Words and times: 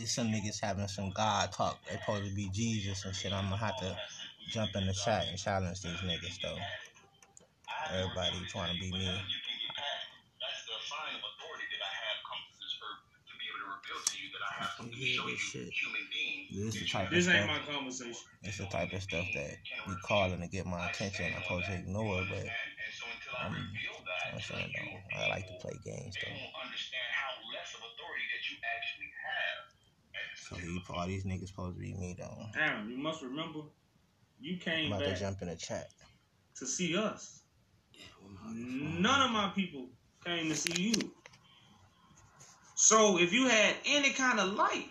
these 0.00 0.14
some 0.14 0.28
niggas 0.28 0.60
having 0.62 0.88
some 0.88 1.10
God 1.10 1.52
talk. 1.52 1.78
They 1.88 1.96
supposed 1.98 2.28
to 2.28 2.34
be 2.34 2.48
Jesus 2.52 3.04
and 3.04 3.14
shit. 3.14 3.32
I'm 3.32 3.44
gonna 3.44 3.56
have 3.58 3.78
to 3.80 3.96
jump 4.50 4.70
in 4.74 4.86
the 4.86 4.94
chat 4.94 5.26
and 5.28 5.38
challenge 5.38 5.82
these 5.82 5.92
niggas 5.98 6.40
though. 6.42 6.56
Everybody 7.94 8.36
trying 8.48 8.74
to 8.74 8.80
be 8.80 8.90
me. 8.92 9.04
Yeah, 14.96 15.22
this 15.26 15.40
shit. 15.40 15.68
This 16.52 16.74
the 16.74 16.86
type 16.86 17.10
This 17.10 17.26
of 17.28 17.34
ain't 17.34 17.44
stuff. 17.44 17.66
my 17.66 17.72
conversation. 17.74 18.16
It's 18.42 18.58
the 18.58 18.66
type 18.66 18.92
of 18.92 19.02
stuff 19.02 19.26
that 19.34 19.50
be 19.86 19.94
calling 20.04 20.40
to 20.40 20.48
get 20.48 20.66
my 20.66 20.88
attention. 20.90 21.26
I'm 21.36 21.42
supposed 21.42 21.66
to 21.66 21.74
ignore, 21.74 22.22
but 22.28 22.46
um, 23.46 23.54
I'm, 23.56 24.34
I'm 24.34 24.40
saying 24.40 24.72
though, 24.76 25.18
I 25.20 25.28
like 25.28 25.46
to 25.46 25.54
play 25.60 25.78
games 25.84 26.14
though. 26.24 26.32
So 30.50 30.94
all 30.94 31.06
these 31.06 31.24
niggas 31.24 31.48
supposed 31.48 31.76
to 31.76 31.80
be 31.80 31.94
me 31.94 32.16
though. 32.18 32.46
Aaron, 32.58 32.90
you 32.90 32.98
must 32.98 33.22
remember, 33.22 33.60
you 34.40 34.54
I'm 34.54 34.60
came 34.60 34.92
about 34.92 35.04
to 35.04 35.16
jump 35.16 35.42
in 35.42 35.48
the 35.48 35.56
chat. 35.56 35.88
to 36.56 36.66
see 36.66 36.96
us. 36.96 37.42
None 38.52 39.20
of 39.22 39.30
my 39.30 39.52
people 39.54 39.88
came 40.24 40.48
to 40.48 40.54
see 40.54 40.90
you. 40.90 41.12
So 42.74 43.18
if 43.18 43.32
you 43.32 43.46
had 43.46 43.76
any 43.86 44.10
kind 44.10 44.40
of 44.40 44.54
light, 44.54 44.88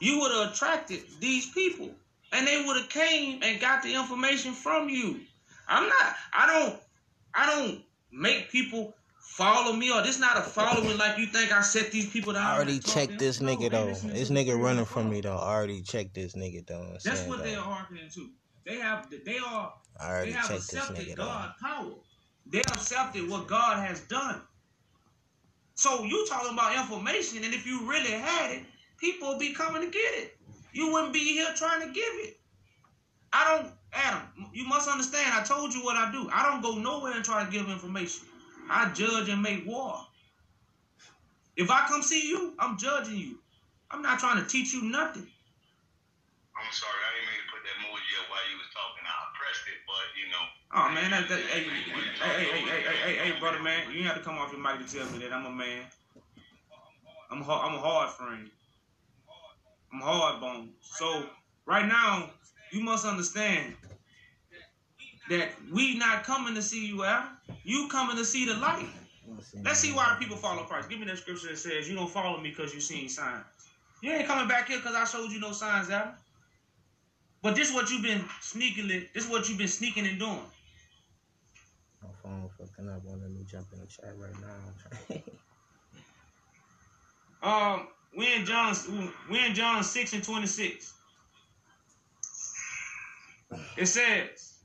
you 0.00 0.20
would 0.20 0.32
have 0.32 0.52
attracted 0.52 1.00
these 1.20 1.50
people. 1.50 1.90
And 2.32 2.46
they 2.46 2.62
would 2.64 2.76
have 2.76 2.88
came 2.88 3.42
and 3.42 3.60
got 3.60 3.82
the 3.82 3.94
information 3.94 4.52
from 4.52 4.88
you. 4.88 5.20
I'm 5.68 5.88
not 5.88 6.14
I 6.32 6.46
don't 6.46 6.80
I 7.34 7.46
don't 7.46 7.82
make 8.12 8.50
people 8.50 8.94
follow 9.26 9.74
me 9.74 9.92
or 9.92 10.02
this 10.02 10.18
not 10.18 10.38
a 10.38 10.40
following 10.40 10.96
like 10.96 11.18
you 11.18 11.26
think 11.26 11.52
I 11.52 11.60
set 11.60 11.90
these 11.90 12.08
people 12.08 12.32
down. 12.32 12.46
I 12.46 12.54
already 12.54 12.78
checked 12.78 13.18
this. 13.18 13.40
No, 13.40 13.54
nigga 13.54 13.70
though. 13.70 13.86
This 14.08 14.30
nigga 14.30 14.58
running 14.58 14.84
from 14.84 15.10
me 15.10 15.20
though. 15.20 15.36
I 15.36 15.54
already 15.54 15.82
checked 15.82 16.14
this 16.14 16.34
nigga 16.34 16.66
though. 16.66 16.96
That's 17.04 17.26
what 17.26 17.42
they 17.42 17.54
are 17.54 17.62
hearkening 17.62 18.08
to. 18.14 18.30
They 18.64 18.76
have 18.76 19.08
they 19.24 19.38
are 19.38 19.74
I 20.00 20.08
already 20.08 20.30
they 20.30 20.36
have 20.36 20.48
checked 20.48 20.70
this 20.70 20.74
accepted 20.74 21.08
nigga 21.08 21.16
though. 21.16 21.24
God's 21.24 21.52
power. 21.60 21.92
They 22.46 22.60
accepted 22.60 23.28
what 23.28 23.46
God 23.46 23.86
has 23.86 24.00
done. 24.02 24.40
So 25.74 26.04
you 26.04 26.26
talking 26.26 26.52
about 26.52 26.74
information, 26.76 27.44
and 27.44 27.52
if 27.52 27.66
you 27.66 27.86
really 27.88 28.12
had 28.12 28.52
it, 28.52 28.62
people 28.98 29.28
would 29.28 29.38
be 29.38 29.52
coming 29.52 29.82
to 29.82 29.88
get 29.88 30.14
it. 30.14 30.38
You 30.72 30.92
wouldn't 30.92 31.12
be 31.12 31.34
here 31.34 31.48
trying 31.54 31.80
to 31.80 31.86
give 31.86 32.04
it. 32.24 32.40
I 33.32 33.44
don't, 33.44 33.72
Adam. 33.92 34.22
You 34.54 34.66
must 34.66 34.88
understand. 34.88 35.34
I 35.34 35.42
told 35.42 35.74
you 35.74 35.84
what 35.84 35.96
I 35.96 36.10
do. 36.10 36.30
I 36.32 36.44
don't 36.48 36.62
go 36.62 36.80
nowhere 36.80 37.12
and 37.12 37.24
try 37.24 37.44
to 37.44 37.50
give 37.50 37.68
information. 37.68 38.26
I 38.70 38.92
judge 38.92 39.28
and 39.28 39.42
make 39.42 39.66
war. 39.66 40.00
If 41.56 41.70
I 41.70 41.86
come 41.88 42.02
see 42.02 42.28
you, 42.28 42.54
I'm 42.58 42.76
judging 42.76 43.16
you. 43.16 43.38
I'm 43.90 44.02
not 44.02 44.18
trying 44.18 44.42
to 44.42 44.48
teach 44.48 44.74
you 44.74 44.82
nothing. 44.82 45.26
I'm 46.56 46.72
sorry, 46.72 47.00
I 47.04 47.10
didn't 47.16 47.28
mean 47.30 47.40
to 47.44 47.50
put 47.52 47.62
that 47.64 47.76
emoji 47.80 48.12
up 48.20 48.26
while 48.32 48.44
you 48.50 48.56
was 48.56 48.68
talking. 48.72 49.04
I 49.04 49.12
pressed 49.36 49.64
it, 49.68 49.78
but 49.86 50.06
you 50.16 50.26
know. 50.32 50.44
Oh 50.74 50.88
man, 50.92 51.10
that, 51.12 51.28
that, 51.28 51.40
hey, 51.52 51.64
hey, 51.64 51.92
hey, 52.20 52.44
hey, 52.44 52.82
hey, 52.82 52.96
hey, 53.04 53.30
hey, 53.30 53.40
brother, 53.40 53.60
man, 53.60 53.92
you 53.92 54.04
have 54.04 54.16
to 54.16 54.22
come 54.22 54.38
off 54.38 54.52
your 54.52 54.60
mic 54.60 54.84
to 54.84 54.88
tell 54.88 55.06
me 55.12 55.18
that 55.18 55.32
I'm 55.32 55.46
a 55.46 55.50
man. 55.50 55.84
I'm 57.30 57.42
hard, 57.42 57.70
I'm 57.70 57.76
a 57.76 57.80
hard 57.80 58.10
friend. 58.10 58.50
I'm 59.92 60.00
hard 60.00 60.40
bone. 60.40 60.70
So 60.80 61.24
right 61.66 61.86
now, 61.86 62.30
you 62.72 62.80
must 62.80 63.06
understand 63.06 63.74
that 65.30 65.50
we 65.72 65.96
not 65.98 66.24
coming 66.24 66.54
to 66.54 66.62
see 66.62 66.86
you 66.86 67.04
out. 67.04 67.28
You 67.64 67.88
coming 67.88 68.16
to 68.16 68.24
see 68.24 68.46
the 68.46 68.54
light. 68.54 68.88
Let's 69.64 69.80
see 69.80 69.92
why 69.92 70.16
people 70.20 70.36
follow 70.36 70.62
Christ. 70.64 70.88
Give 70.88 71.00
me 71.00 71.06
that 71.06 71.18
scripture 71.18 71.48
that 71.48 71.58
says 71.58 71.88
you 71.88 71.94
don't 71.94 72.10
follow 72.10 72.40
me 72.40 72.50
because 72.50 72.72
you 72.72 72.80
seen 72.80 73.08
signs. 73.08 73.44
You 74.02 74.12
ain't 74.12 74.26
coming 74.26 74.46
back 74.46 74.68
here 74.68 74.78
because 74.78 74.94
I 74.94 75.04
showed 75.04 75.32
you 75.32 75.40
no 75.40 75.52
signs, 75.52 75.90
Adam. 75.90 76.14
But 77.42 77.56
this 77.56 77.68
is 77.68 77.74
what 77.74 77.90
you've 77.90 78.02
been 78.02 78.20
sneakily. 78.40 79.12
This 79.12 79.24
is 79.24 79.30
what 79.30 79.48
you've 79.48 79.58
been 79.58 79.68
sneaking 79.68 80.06
and 80.06 80.18
doing. 80.18 80.40
My 82.02 82.08
phone 82.22 82.48
fucking 82.58 82.88
up. 82.88 83.02
Let 83.04 83.30
me 83.30 83.44
jump 83.50 83.66
in 83.72 83.80
the 83.80 83.86
chat 83.86 84.14
right 84.16 84.34
now. 84.40 85.16
Um, 87.42 87.88
we 88.16 88.34
in 88.34 88.44
John, 88.44 88.74
we 89.30 89.44
in 89.44 89.54
John 89.54 89.84
six 89.84 90.12
and 90.12 90.24
twenty 90.24 90.46
six. 90.46 90.94
It 93.76 93.86
says, 93.86 94.55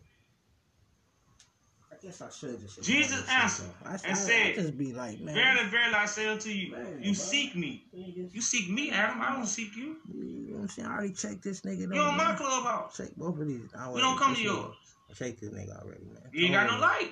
Guess 2.01 2.21
I 2.21 2.29
should 2.31 2.59
just. 2.59 2.81
Jesus 2.81 3.23
answered. 3.29 3.69
I, 3.85 3.91
and 3.91 3.99
I, 4.05 4.13
said, 4.13 4.47
I 4.47 4.53
just 4.55 4.75
be 4.77 4.91
like, 4.91 5.19
man. 5.21 5.35
"Verily, 5.35 5.69
verily, 5.69 5.93
I 5.93 6.05
say 6.07 6.27
unto 6.27 6.49
you, 6.49 6.71
Man, 6.71 6.97
you 6.97 7.13
bro. 7.13 7.13
seek 7.13 7.55
me. 7.55 7.83
You 7.93 8.41
seek 8.41 8.69
me, 8.71 8.89
Adam. 8.91 9.21
I 9.21 9.35
don't 9.35 9.45
seek 9.45 9.75
you. 9.75 9.97
You 10.11 10.47
know 10.49 10.55
what 10.55 10.61
I'm 10.63 10.67
saying? 10.69 10.87
I 10.87 10.93
already 10.93 11.13
checked 11.13 11.43
this 11.43 11.61
nigga. 11.61 11.87
though, 11.89 11.95
You 11.95 12.01
on 12.01 12.17
my 12.17 12.29
man. 12.29 12.37
clubhouse. 12.37 12.97
Check 12.97 13.15
both 13.15 13.39
of 13.39 13.47
these. 13.47 13.69
I 13.77 13.91
We 13.91 14.01
don't 14.01 14.17
come 14.17 14.33
to 14.33 14.41
yours. 14.41 14.75
I 15.09 15.13
checked 15.13 15.41
this 15.41 15.51
nigga 15.51 15.79
already, 15.79 16.05
man. 16.05 16.23
You 16.33 16.45
ain't 16.45 16.53
got 16.55 16.71
no 16.71 16.79
light. 16.79 17.11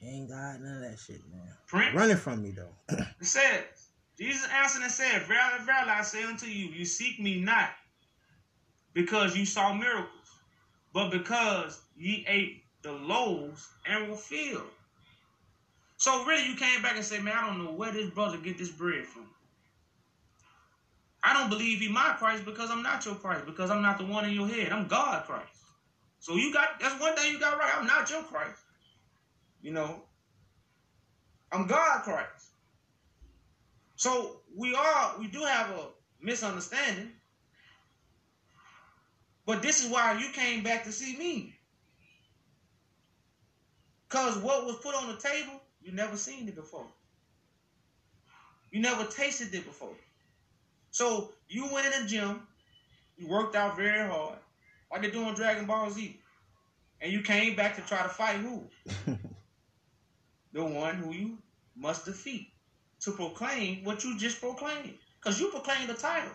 you. 0.00 0.08
Ain't 0.08 0.28
got 0.30 0.60
none 0.60 0.82
of 0.82 0.90
that 0.90 0.98
shit, 0.98 1.20
man. 1.30 1.42
Print. 1.66 1.94
Running 1.94 2.16
from 2.16 2.42
me 2.42 2.52
though. 2.52 2.74
It 3.20 3.26
says, 3.26 3.64
Jesus 4.18 4.48
answered 4.50 4.82
and 4.82 4.90
said, 4.90 5.22
Verily, 5.26 5.64
verily, 5.64 5.90
I 5.90 6.02
say 6.02 6.22
unto 6.24 6.46
you, 6.46 6.68
you 6.70 6.84
seek 6.86 7.20
me 7.20 7.40
not 7.40 7.68
because 8.94 9.36
you 9.36 9.44
saw 9.46 9.72
miracles, 9.74 10.08
but 10.92 11.10
because 11.10 11.82
ye 11.96 12.24
ate 12.28 12.61
the 12.82 12.92
loaves 12.92 13.68
and 13.86 14.10
were 14.10 14.16
filled. 14.16 14.70
So 15.96 16.24
really, 16.24 16.48
you 16.48 16.56
came 16.56 16.82
back 16.82 16.96
and 16.96 17.04
said, 17.04 17.22
man, 17.22 17.34
I 17.36 17.46
don't 17.46 17.64
know 17.64 17.72
where 17.72 17.92
this 17.92 18.10
brother 18.10 18.36
get 18.38 18.58
this 18.58 18.70
bread 18.70 19.04
from. 19.04 19.26
I 21.22 21.32
don't 21.32 21.48
believe 21.48 21.78
he 21.78 21.88
my 21.88 22.16
Christ 22.18 22.44
because 22.44 22.70
I'm 22.70 22.82
not 22.82 23.04
your 23.06 23.14
Christ, 23.14 23.46
because 23.46 23.70
I'm 23.70 23.82
not 23.82 23.98
the 23.98 24.04
one 24.04 24.24
in 24.24 24.32
your 24.32 24.48
head. 24.48 24.72
I'm 24.72 24.88
God 24.88 25.24
Christ. 25.24 25.46
So 26.18 26.34
you 26.36 26.52
got 26.52 26.80
that's 26.80 27.00
one 27.00 27.14
thing 27.16 27.32
you 27.32 27.40
got 27.40 27.58
right. 27.58 27.72
I'm 27.76 27.86
not 27.86 28.10
your 28.10 28.22
Christ. 28.22 28.60
You 29.60 29.72
know, 29.72 30.02
I'm 31.52 31.66
God 31.66 32.02
Christ. 32.02 32.50
So 33.96 34.40
we 34.56 34.74
are 34.74 35.14
we 35.18 35.28
do 35.28 35.40
have 35.44 35.70
a 35.70 35.86
misunderstanding. 36.20 37.10
But 39.46 39.62
this 39.62 39.84
is 39.84 39.90
why 39.90 40.18
you 40.18 40.32
came 40.32 40.62
back 40.62 40.84
to 40.84 40.92
see 40.92 41.16
me. 41.16 41.51
Cause 44.12 44.36
what 44.36 44.66
was 44.66 44.76
put 44.76 44.94
on 44.94 45.08
the 45.08 45.16
table, 45.16 45.58
you 45.80 45.90
never 45.90 46.18
seen 46.18 46.46
it 46.46 46.54
before. 46.54 46.84
You 48.70 48.82
never 48.82 49.04
tasted 49.04 49.54
it 49.54 49.64
before. 49.64 49.96
So 50.90 51.32
you 51.48 51.72
went 51.72 51.94
in 51.94 52.02
the 52.02 52.08
gym, 52.08 52.42
you 53.16 53.26
worked 53.26 53.56
out 53.56 53.74
very 53.74 54.06
hard, 54.06 54.36
like 54.90 55.00
they're 55.00 55.10
doing 55.10 55.32
Dragon 55.32 55.64
Ball 55.64 55.90
Z. 55.90 56.20
And 57.00 57.10
you 57.10 57.22
came 57.22 57.56
back 57.56 57.74
to 57.76 57.80
try 57.80 58.02
to 58.02 58.10
fight 58.10 58.36
who? 58.36 58.64
the 60.52 60.62
one 60.62 60.96
who 60.96 61.14
you 61.14 61.38
must 61.74 62.04
defeat 62.04 62.52
to 63.00 63.12
proclaim 63.12 63.82
what 63.82 64.04
you 64.04 64.18
just 64.18 64.42
proclaimed. 64.42 64.92
Because 65.18 65.40
you 65.40 65.48
proclaimed 65.48 65.88
the 65.88 65.94
title. 65.94 66.30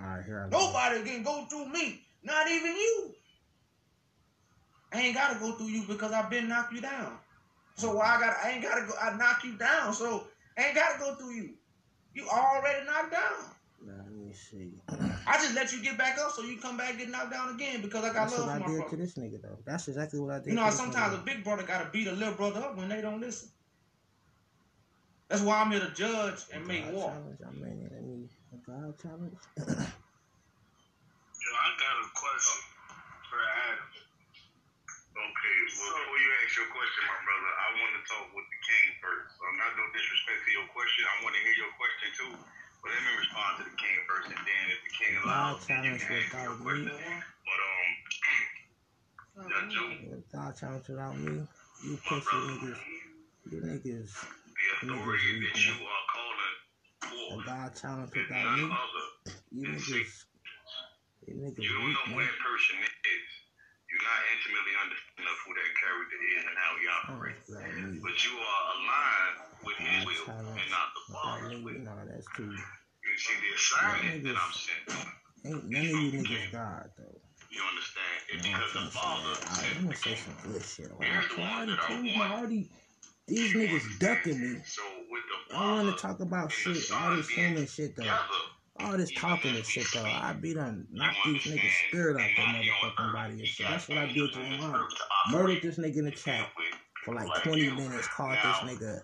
All 0.00 0.06
right, 0.06 0.24
here 0.24 0.46
I 0.46 0.48
go. 0.48 0.58
Nobody 0.58 1.02
can 1.02 1.22
go 1.22 1.44
through 1.44 1.68
me, 1.68 2.06
not 2.22 2.50
even 2.50 2.74
you. 2.74 3.14
I 4.92 5.00
ain't 5.00 5.14
gotta 5.14 5.38
go 5.38 5.52
through 5.52 5.68
you 5.68 5.82
because 5.86 6.12
I've 6.12 6.30
been 6.30 6.48
knocked 6.48 6.72
you 6.72 6.80
down. 6.80 7.18
So 7.76 7.94
why 7.94 8.16
I 8.16 8.20
got 8.20 8.36
I 8.44 8.50
ain't 8.52 8.62
gotta 8.62 8.86
go 8.86 8.94
I 9.00 9.16
knock 9.16 9.44
you 9.44 9.56
down. 9.56 9.92
So 9.92 10.26
I 10.56 10.64
ain't 10.64 10.74
gotta 10.74 10.98
go 10.98 11.14
through 11.16 11.32
you. 11.34 11.50
You 12.14 12.26
already 12.28 12.84
knocked 12.86 13.12
down. 13.12 13.54
Now, 13.86 13.92
let 14.02 14.12
me 14.12 14.32
see. 14.32 14.72
I 15.26 15.34
just 15.34 15.54
let 15.54 15.72
you 15.72 15.82
get 15.82 15.96
back 15.96 16.18
up 16.18 16.32
so 16.32 16.42
you 16.42 16.58
come 16.58 16.76
back 16.76 16.90
and 16.90 16.98
get 16.98 17.10
knocked 17.10 17.30
down 17.30 17.54
again 17.54 17.80
because 17.80 18.02
I 18.04 18.08
got 18.08 18.28
That's 18.28 18.38
love 18.38 18.46
what 18.48 18.56
for 18.56 18.56
I 18.56 18.58
my 18.58 18.66
did 18.66 18.76
brother. 18.78 18.90
to 18.96 19.02
this 19.02 19.14
nigga 19.14 19.42
though. 19.42 19.58
That's 19.64 19.86
exactly 19.88 20.18
what 20.18 20.32
I 20.34 20.38
did. 20.38 20.48
You 20.48 20.54
know, 20.54 20.62
to 20.62 20.64
how 20.64 20.70
this 20.70 20.78
sometimes 20.80 21.14
a 21.14 21.18
big 21.18 21.44
brother 21.44 21.62
gotta 21.62 21.90
beat 21.90 22.08
a 22.08 22.12
little 22.12 22.34
brother 22.34 22.60
up 22.60 22.76
when 22.76 22.88
they 22.88 23.00
don't 23.00 23.20
listen. 23.20 23.50
That's 25.28 25.42
why 25.42 25.60
I'm 25.60 25.70
here 25.70 25.80
to 25.80 25.90
judge 25.94 26.40
and 26.52 26.66
make 26.66 26.84
God 26.86 26.94
war. 26.94 27.10
challenge. 27.10 27.38
I 27.46 27.50
mean, 27.52 27.88
let 27.92 28.02
me. 28.02 28.28
a 28.52 28.56
God 28.64 28.98
challenge. 29.00 29.36
Yo, 29.58 29.64
I 31.54 31.68
got 31.78 31.94
a 32.00 32.08
question 32.16 32.62
for 33.30 33.38
Adam. 33.68 33.88
Okay, 35.18 35.56
well, 35.76 35.92
before 35.92 36.18
you 36.20 36.30
ask 36.44 36.52
your 36.56 36.70
question, 36.72 37.02
my 37.08 37.20
brother, 37.26 37.50
I 37.52 37.68
want 37.82 37.92
to 37.98 38.02
talk 38.08 38.26
with 38.32 38.48
the 38.48 38.60
king 38.64 38.86
first. 39.02 39.28
So, 39.36 39.44
not 39.60 39.72
no 39.76 39.84
disrespect 39.92 40.40
to 40.46 40.50
your 40.56 40.68
question. 40.72 41.02
I 41.04 41.16
want 41.26 41.34
to 41.36 41.42
hear 41.44 41.56
your 41.60 41.72
question 41.76 42.08
too. 42.16 42.32
But 42.80 42.88
let 42.94 43.02
me 43.04 43.12
respond 43.18 43.52
to 43.58 43.64
the 43.66 43.76
king 43.76 43.96
first, 44.06 44.28
and 44.32 44.42
then 44.46 44.64
if 44.70 44.80
the 44.86 44.92
king 44.94 45.12
God 45.20 45.58
allows, 45.58 45.66
then 45.66 45.82
you 45.84 45.98
challenge 45.98 46.06
can 46.06 46.16
ask 46.16 46.30
me 46.32 46.40
your 46.40 46.54
without 46.56 46.62
question. 46.62 46.94
me. 46.94 47.26
But 47.44 47.60
um, 47.68 47.88
yeah, 49.50 49.64
Joe, 49.68 49.90
If 50.16 50.22
God 50.32 50.50
challenge 50.56 50.86
without 50.88 51.16
me, 51.18 51.34
you 51.84 51.94
pussy 52.06 52.38
niggas, 52.48 52.80
you 53.50 53.58
niggas. 53.60 54.12
the 54.82 54.88
authority 54.94 55.32
that 55.42 55.56
you 55.66 55.76
are 55.82 56.04
calling 56.14 56.56
A 57.04 57.28
for 57.34 57.40
God 57.44 57.70
challenge 57.76 58.10
is 58.14 58.26
without 58.28 58.44
none 58.44 58.56
me, 58.56 58.64
other. 58.72 59.06
you 59.52 59.64
niggas. 59.68 60.12
You 61.26 61.34
niggas 61.42 61.62
You 61.62 61.72
don't 61.74 61.92
know 61.92 62.06
who 62.08 62.16
man. 62.16 62.26
that 62.26 62.38
person 62.46 62.76
is. 62.78 63.28
You're 63.90 64.04
not 64.06 64.20
intimately 64.36 64.74
understand 64.84 65.07
who 65.86 66.02
that 66.10 66.22
is 66.34 66.44
and 66.48 66.56
how 66.58 66.72
Oh, 67.08 67.14
operates. 67.14 67.48
without 67.48 67.74
me. 67.74 67.98
But 68.02 68.16
you 68.24 68.34
are 68.36 68.62
aligned 68.74 69.38
with 69.64 69.76
his 69.78 70.04
will 70.06 70.34
and 70.34 70.70
not 70.70 70.88
the 70.94 71.02
Father's 71.12 71.62
will. 71.62 71.78
No, 71.84 71.94
that's 72.10 72.26
too. 72.36 72.50
You 72.50 73.16
see 73.16 73.34
the 73.38 73.54
assignment 73.54 74.24
that 74.24 74.36
I'm 74.36 74.52
sent. 74.52 75.08
Ain't 75.46 75.64
none 75.70 75.82
of 75.82 75.88
you 75.88 76.12
niggas 76.12 76.52
God 76.52 76.90
though. 76.98 77.20
You 77.50 77.62
understand? 77.62 78.04
It's 78.28 78.46
because 78.46 78.72
the 78.74 78.90
Father 78.90 79.34
I'm 79.76 79.84
gonna 79.84 79.96
say 79.96 80.14
some 80.16 80.34
good 80.52 80.62
shit. 80.62 80.90
Like, 80.98 81.08
Here's 81.08 81.28
the 81.28 81.40
I 81.40 81.40
one 81.40 81.50
already 81.52 81.72
that 81.72 81.80
I 81.80 81.86
told 81.88 82.04
you, 82.04 82.22
already. 82.22 82.70
These 83.28 83.54
niggas 83.54 83.98
ducking 84.00 84.40
me. 84.40 84.60
So 84.64 84.82
with 85.10 85.22
the 85.50 85.56
I 85.56 85.72
want 85.82 85.96
to 85.96 86.02
talk 86.02 86.20
about 86.20 86.50
shit, 86.52 86.90
all 86.92 87.16
this 87.16 87.28
human 87.28 87.66
shit 87.66 87.96
though. 87.96 88.04
All 88.80 88.96
this 88.96 89.10
talking 89.16 89.54
and 89.56 89.64
shit 89.64 89.86
though. 89.92 90.04
I 90.04 90.32
be 90.32 90.54
done 90.54 90.86
knock 90.92 91.14
these 91.24 91.42
niggas 91.42 91.88
spirit 91.88 92.20
out 92.20 92.28
their 92.36 92.46
motherfucking 92.46 93.12
body 93.12 93.32
and 93.34 93.46
shit. 93.46 93.66
That's 93.68 93.88
what 93.88 93.98
I 93.98 94.06
did 94.06 94.32
to 94.32 94.38
Imran. 94.38 94.86
Murdered 95.30 95.62
this 95.62 95.78
nigga 95.78 95.96
in 95.98 96.04
the 96.04 96.10
chat 96.12 96.48
for 97.04 97.14
like 97.14 97.28
20 97.42 97.70
minutes. 97.70 98.06
Called 98.08 98.32
this 98.32 98.56
nigga. 98.76 99.00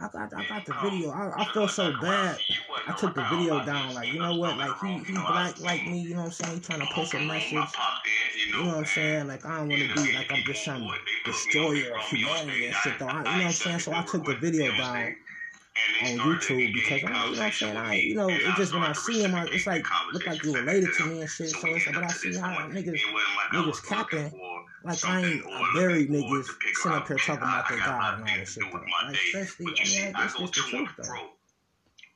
I 0.00 0.08
got 0.12 0.34
I 0.34 0.48
got 0.48 0.66
the 0.66 0.74
video. 0.82 1.10
I, 1.10 1.42
I 1.42 1.44
felt 1.52 1.70
so 1.70 1.92
bad. 2.00 2.38
I 2.88 2.92
took 2.92 3.14
the 3.14 3.24
video 3.24 3.64
down. 3.64 3.94
Like 3.94 4.12
you 4.12 4.18
know 4.18 4.36
what? 4.36 4.56
Like 4.56 4.78
he 4.80 4.98
he 5.04 5.12
black 5.12 5.60
like 5.60 5.86
me. 5.86 6.00
You 6.00 6.14
know 6.14 6.22
what 6.22 6.26
I'm 6.26 6.32
saying? 6.32 6.54
He 6.54 6.60
trying 6.60 6.80
to 6.80 6.86
push 6.94 7.14
a 7.14 7.20
message. 7.20 7.52
You 8.48 8.56
know 8.56 8.66
what 8.68 8.76
I'm 8.78 8.84
saying? 8.86 9.28
Like 9.28 9.44
I 9.44 9.58
don't 9.58 9.68
want 9.68 9.82
to 9.82 9.94
be 9.94 10.12
like 10.14 10.32
I'm 10.32 10.42
just 10.44 10.64
some 10.64 10.88
destroyer 11.24 11.96
of 11.96 12.02
humanity 12.08 12.66
and 12.66 12.74
shit 12.76 12.98
though. 12.98 13.06
I, 13.06 13.18
you 13.18 13.24
know 13.24 13.30
what 13.30 13.44
I'm 13.44 13.52
saying? 13.52 13.78
So 13.80 13.92
I 13.92 14.02
took 14.02 14.24
the 14.24 14.34
video 14.34 14.72
down 14.76 15.14
on 16.02 16.18
YouTube 16.18 16.74
because 16.74 17.02
I'm, 17.04 17.08
you 17.08 17.14
know 17.14 17.30
what 17.30 17.40
I'm 17.40 17.52
saying? 17.52 17.76
I, 17.76 17.94
you 17.94 18.14
know, 18.14 18.28
it 18.28 18.56
just 18.56 18.74
when 18.74 18.82
I 18.82 18.92
see 18.92 19.22
him, 19.22 19.34
I, 19.34 19.46
it's 19.50 19.66
like 19.66 19.84
look 20.12 20.26
like 20.26 20.42
you 20.44 20.54
related 20.54 20.90
to 20.98 21.06
me 21.06 21.20
and 21.20 21.30
shit. 21.30 21.50
So 21.50 21.68
it's 21.68 21.86
like, 21.86 21.94
but 21.94 22.04
I 22.04 22.08
see 22.08 22.36
how 22.36 22.68
niggas 22.68 23.00
niggas 23.52 23.86
capping 23.86 24.32
like 24.84 25.04
I 25.04 25.20
ain't 25.24 25.46
I 25.46 25.72
bury 25.74 26.06
niggas 26.06 26.46
sitting 26.74 26.92
up 26.98 27.08
here 27.08 27.16
talking 27.16 27.42
about 27.42 27.68
their 27.68 27.78
God 27.78 28.20
and 28.20 28.28
all 28.28 28.36
this 28.36 28.52
shit 28.52 28.64
though. 28.72 28.78
Like 28.78 29.16
especially, 29.16 29.66
But 29.66 29.78
you 29.80 29.86
see, 29.86 30.02
I 30.02 30.06
mean, 30.06 30.16
I 30.16 30.24
it's 30.24 30.36
just 30.36 30.54
the 30.54 30.60
truth 30.60 30.90
though. 30.98 31.30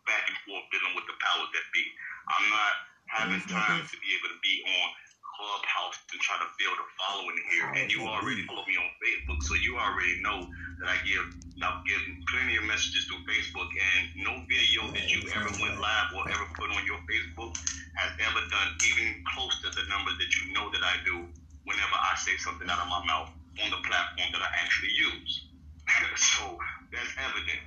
back 0.05 0.25
and 0.29 0.37
forth 0.45 0.67
dealing 0.73 0.95
with 0.95 1.07
the 1.07 1.17
powers 1.23 1.49
that 1.55 1.65
be. 1.73 1.85
I'm 2.27 2.51
not 2.51 2.75
having 3.07 3.41
time 3.49 3.87
to 3.87 3.97
be 4.03 4.09
able 4.19 4.35
to 4.35 4.41
be 4.43 4.55
on 4.67 4.89
Clubhouse 5.37 6.01
and 6.13 6.21
try 6.25 6.41
to 6.41 6.49
build 6.57 6.77
a 6.81 6.87
following 6.97 7.39
here. 7.53 7.69
And 7.77 7.93
you 7.93 8.09
already 8.09 8.43
follow 8.49 8.65
me 8.65 8.81
on 8.81 8.89
Facebook, 9.05 9.41
so 9.45 9.53
you 9.61 9.77
already 9.77 10.17
know 10.25 10.49
that 10.81 10.89
I 10.89 10.97
give 11.05 11.25
I've 11.57 11.81
given 11.89 12.21
plenty 12.29 12.61
of 12.61 12.69
messages 12.69 13.09
through 13.09 13.25
Facebook 13.25 13.69
and 13.73 14.03
no 14.21 14.33
video 14.45 14.93
that 14.93 15.09
you 15.09 15.25
ever 15.33 15.49
went 15.57 15.81
live 15.81 16.09
or 16.13 16.29
ever 16.29 16.45
put 16.53 16.69
on 16.69 16.85
your 16.85 17.01
Facebook 17.09 17.57
has 17.97 18.13
ever 18.29 18.43
done 18.53 18.69
even 18.93 19.25
close 19.33 19.57
to 19.65 19.73
the 19.73 19.85
numbers 19.89 20.21
that 20.21 20.31
you 20.37 20.53
know 20.53 20.69
that 20.69 20.85
I 20.85 21.01
do 21.09 21.25
whenever 21.65 21.97
I 21.97 22.13
say 22.21 22.37
something 22.45 22.69
out 22.69 22.77
of 22.77 22.93
my 22.93 23.01
mouth 23.09 23.33
on 23.65 23.73
the 23.73 23.81
platform 23.89 24.29
that 24.37 24.45
I 24.45 24.51
actually 24.61 24.93
use. 24.93 25.49
so 26.37 26.61
that's 26.93 27.13
evident. 27.25 27.63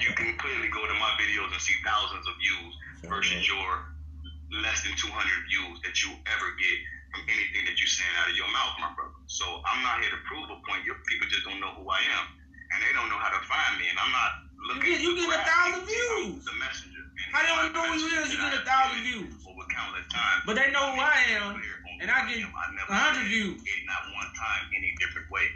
You 0.00 0.08
can 0.16 0.32
clearly 0.40 0.72
go 0.72 0.88
to 0.88 0.96
my 0.96 1.12
videos 1.20 1.52
and 1.52 1.60
see 1.60 1.76
thousands 1.84 2.24
of 2.24 2.34
views 2.40 2.72
versus 3.12 3.44
your 3.44 3.92
less 4.64 4.80
than 4.88 4.96
200 4.96 5.12
views 5.52 5.76
that 5.84 6.00
you 6.00 6.16
ever 6.32 6.48
get 6.56 6.76
from 7.12 7.22
anything 7.30 7.64
that 7.68 7.76
you're 7.80 7.90
saying 7.92 8.16
out 8.22 8.30
of 8.30 8.36
your 8.36 8.50
mouth, 8.52 8.74
my 8.80 8.90
brother. 8.94 9.14
So 9.30 9.46
I'm 9.68 9.82
not 9.84 10.00
here 10.04 10.12
to 10.12 10.20
prove 10.28 10.48
a 10.50 10.58
point. 10.68 10.84
Your 10.86 10.98
people 11.08 11.28
just 11.30 11.44
don't 11.48 11.60
know 11.60 11.72
who 11.76 11.86
I 11.88 12.02
am, 12.20 12.26
and 12.74 12.78
they 12.84 12.92
don't 12.96 13.08
know 13.10 13.20
how 13.20 13.32
to 13.32 13.42
find 13.48 13.80
me. 13.80 13.88
And 13.90 13.98
I'm 13.98 14.12
not 14.12 14.30
looking. 14.70 14.84
get- 14.94 15.02
you 15.02 15.12
get 15.16 15.30
a 15.32 15.42
thousand 15.44 15.84
views. 15.86 16.44
The 16.44 16.56
messenger. 16.60 17.02
How 17.32 17.42
they 17.42 17.52
don't 17.52 17.74
know 17.74 17.86
who 17.92 17.98
you 18.00 18.10
is? 18.22 18.32
You 18.32 18.38
get 18.40 18.54
a 18.60 18.64
thousand 18.64 19.02
views. 19.04 19.32
Over 19.46 19.64
countless 19.72 20.08
times. 20.12 20.42
But 20.46 20.56
they 20.56 20.70
know 20.72 20.94
who 20.94 21.00
I 21.00 21.18
am, 21.40 21.56
and 22.02 22.08
I 22.10 22.26
get 22.28 22.40
am. 22.44 22.52
I 22.54 22.64
never 22.74 22.92
a 22.92 22.96
hundred 22.96 23.28
views. 23.28 23.58
It 23.62 23.80
not 23.86 24.02
one 24.14 24.30
time 24.36 24.64
any 24.76 24.94
different 25.00 25.28
way. 25.30 25.46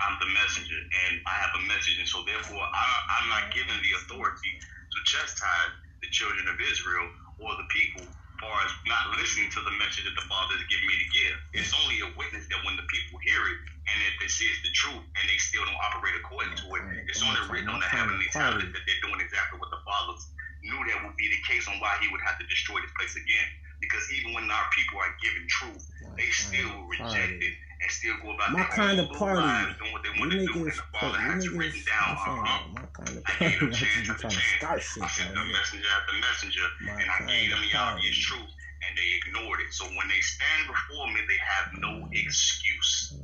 I'm 0.00 0.20
the 0.20 0.28
messenger, 0.36 0.76
and 0.76 1.14
I 1.24 1.34
have 1.40 1.54
a 1.56 1.64
message, 1.72 1.96
and 2.00 2.08
so 2.08 2.20
therefore 2.28 2.60
I, 2.60 2.84
I'm 3.20 3.28
not 3.32 3.54
given 3.56 3.72
the 3.80 3.92
authority 4.04 4.52
to 4.60 4.98
chastise 5.08 5.72
the 6.04 6.10
children 6.12 6.48
of 6.52 6.60
Israel 6.60 7.08
or 7.40 7.56
the 7.56 7.68
people, 7.72 8.04
far 8.44 8.60
as 8.60 8.72
not 8.84 9.16
listening 9.16 9.48
to 9.56 9.60
the 9.64 9.72
message 9.80 10.04
that 10.04 10.12
the 10.12 10.28
Father 10.28 10.60
is 10.60 10.64
giving 10.68 10.84
me 10.84 10.96
to 11.00 11.08
give. 11.16 11.36
It's 11.56 11.72
only 11.72 12.04
a 12.04 12.12
witness 12.12 12.44
that 12.52 12.60
when 12.68 12.76
the 12.76 12.84
people 12.92 13.16
hear 13.24 13.40
it, 13.40 13.58
and 13.88 13.96
if 14.04 14.20
they 14.20 14.28
see 14.28 14.44
it's 14.52 14.60
the 14.60 14.72
truth, 14.76 15.00
and 15.00 15.24
they 15.24 15.40
still 15.40 15.64
don't 15.64 15.80
operate 15.80 16.12
according 16.20 16.52
to 16.60 16.66
it, 16.76 17.08
it's 17.08 17.24
only 17.24 17.40
written 17.48 17.72
on 17.72 17.80
the 17.80 17.88
heavenly 17.88 18.28
tablet 18.28 18.68
that 18.68 18.82
they're 18.84 19.00
doing 19.00 19.24
exactly 19.24 19.56
what 19.56 19.72
the 19.72 19.80
Father 19.80 20.12
knew 20.60 20.76
that 20.92 21.00
would 21.08 21.16
be 21.16 21.32
the 21.32 21.40
case 21.48 21.64
on 21.72 21.80
why 21.80 21.96
He 22.04 22.12
would 22.12 22.20
have 22.20 22.36
to 22.36 22.44
destroy 22.44 22.84
this 22.84 22.92
place 23.00 23.16
again. 23.16 23.48
Because 23.80 24.04
even 24.18 24.34
when 24.34 24.50
our 24.50 24.66
people 24.72 24.98
are 24.98 25.14
given 25.22 25.44
truth, 25.48 25.84
they 26.16 26.28
still 26.30 26.84
reject 26.88 27.42
it 27.42 27.54
and 27.82 27.90
still 27.90 28.14
go 28.22 28.32
about 28.32 28.52
My 28.52 28.60
their 28.64 28.68
kind 28.70 29.00
own 29.00 29.06
of 29.10 29.16
party. 29.16 29.40
lives 29.40 29.78
doing 29.78 29.92
what 29.92 30.02
they 30.02 30.14
want 30.18 30.32
to 30.32 30.38
do. 30.40 30.52
And 30.54 30.66
the 30.66 30.72
Father 30.98 31.18
has 31.18 31.48
written 31.48 31.82
down, 31.84 32.16
uh-huh. 32.16 32.68
my 32.72 32.86
kind 32.96 33.18
of 33.18 33.22
I 33.26 33.30
party. 33.34 33.50
gave 33.50 33.60
them 33.60 33.72
chance 33.76 34.08
after 34.08 34.14
trying 34.24 34.32
to 34.32 34.40
chance. 34.40 34.56
start 34.56 34.78
I 35.02 35.08
sent 35.08 35.34
them 35.34 35.44
nigga. 35.44 35.52
messenger 35.52 35.88
after 35.92 36.14
messenger, 36.20 36.66
My 36.80 36.92
and 37.02 37.08
I 37.10 37.18
gave 37.28 37.50
them 37.50 37.60
the 37.60 37.72
obvious 37.76 38.16
truth, 38.16 38.50
and 38.88 38.92
they 38.96 39.08
ignored 39.20 39.60
it. 39.60 39.70
So 39.74 39.84
when 39.98 40.08
they 40.08 40.20
stand 40.24 40.62
before 40.70 41.06
me, 41.12 41.20
they 41.28 41.40
have 41.44 41.66
no 41.76 42.08
excuse. 42.12 43.14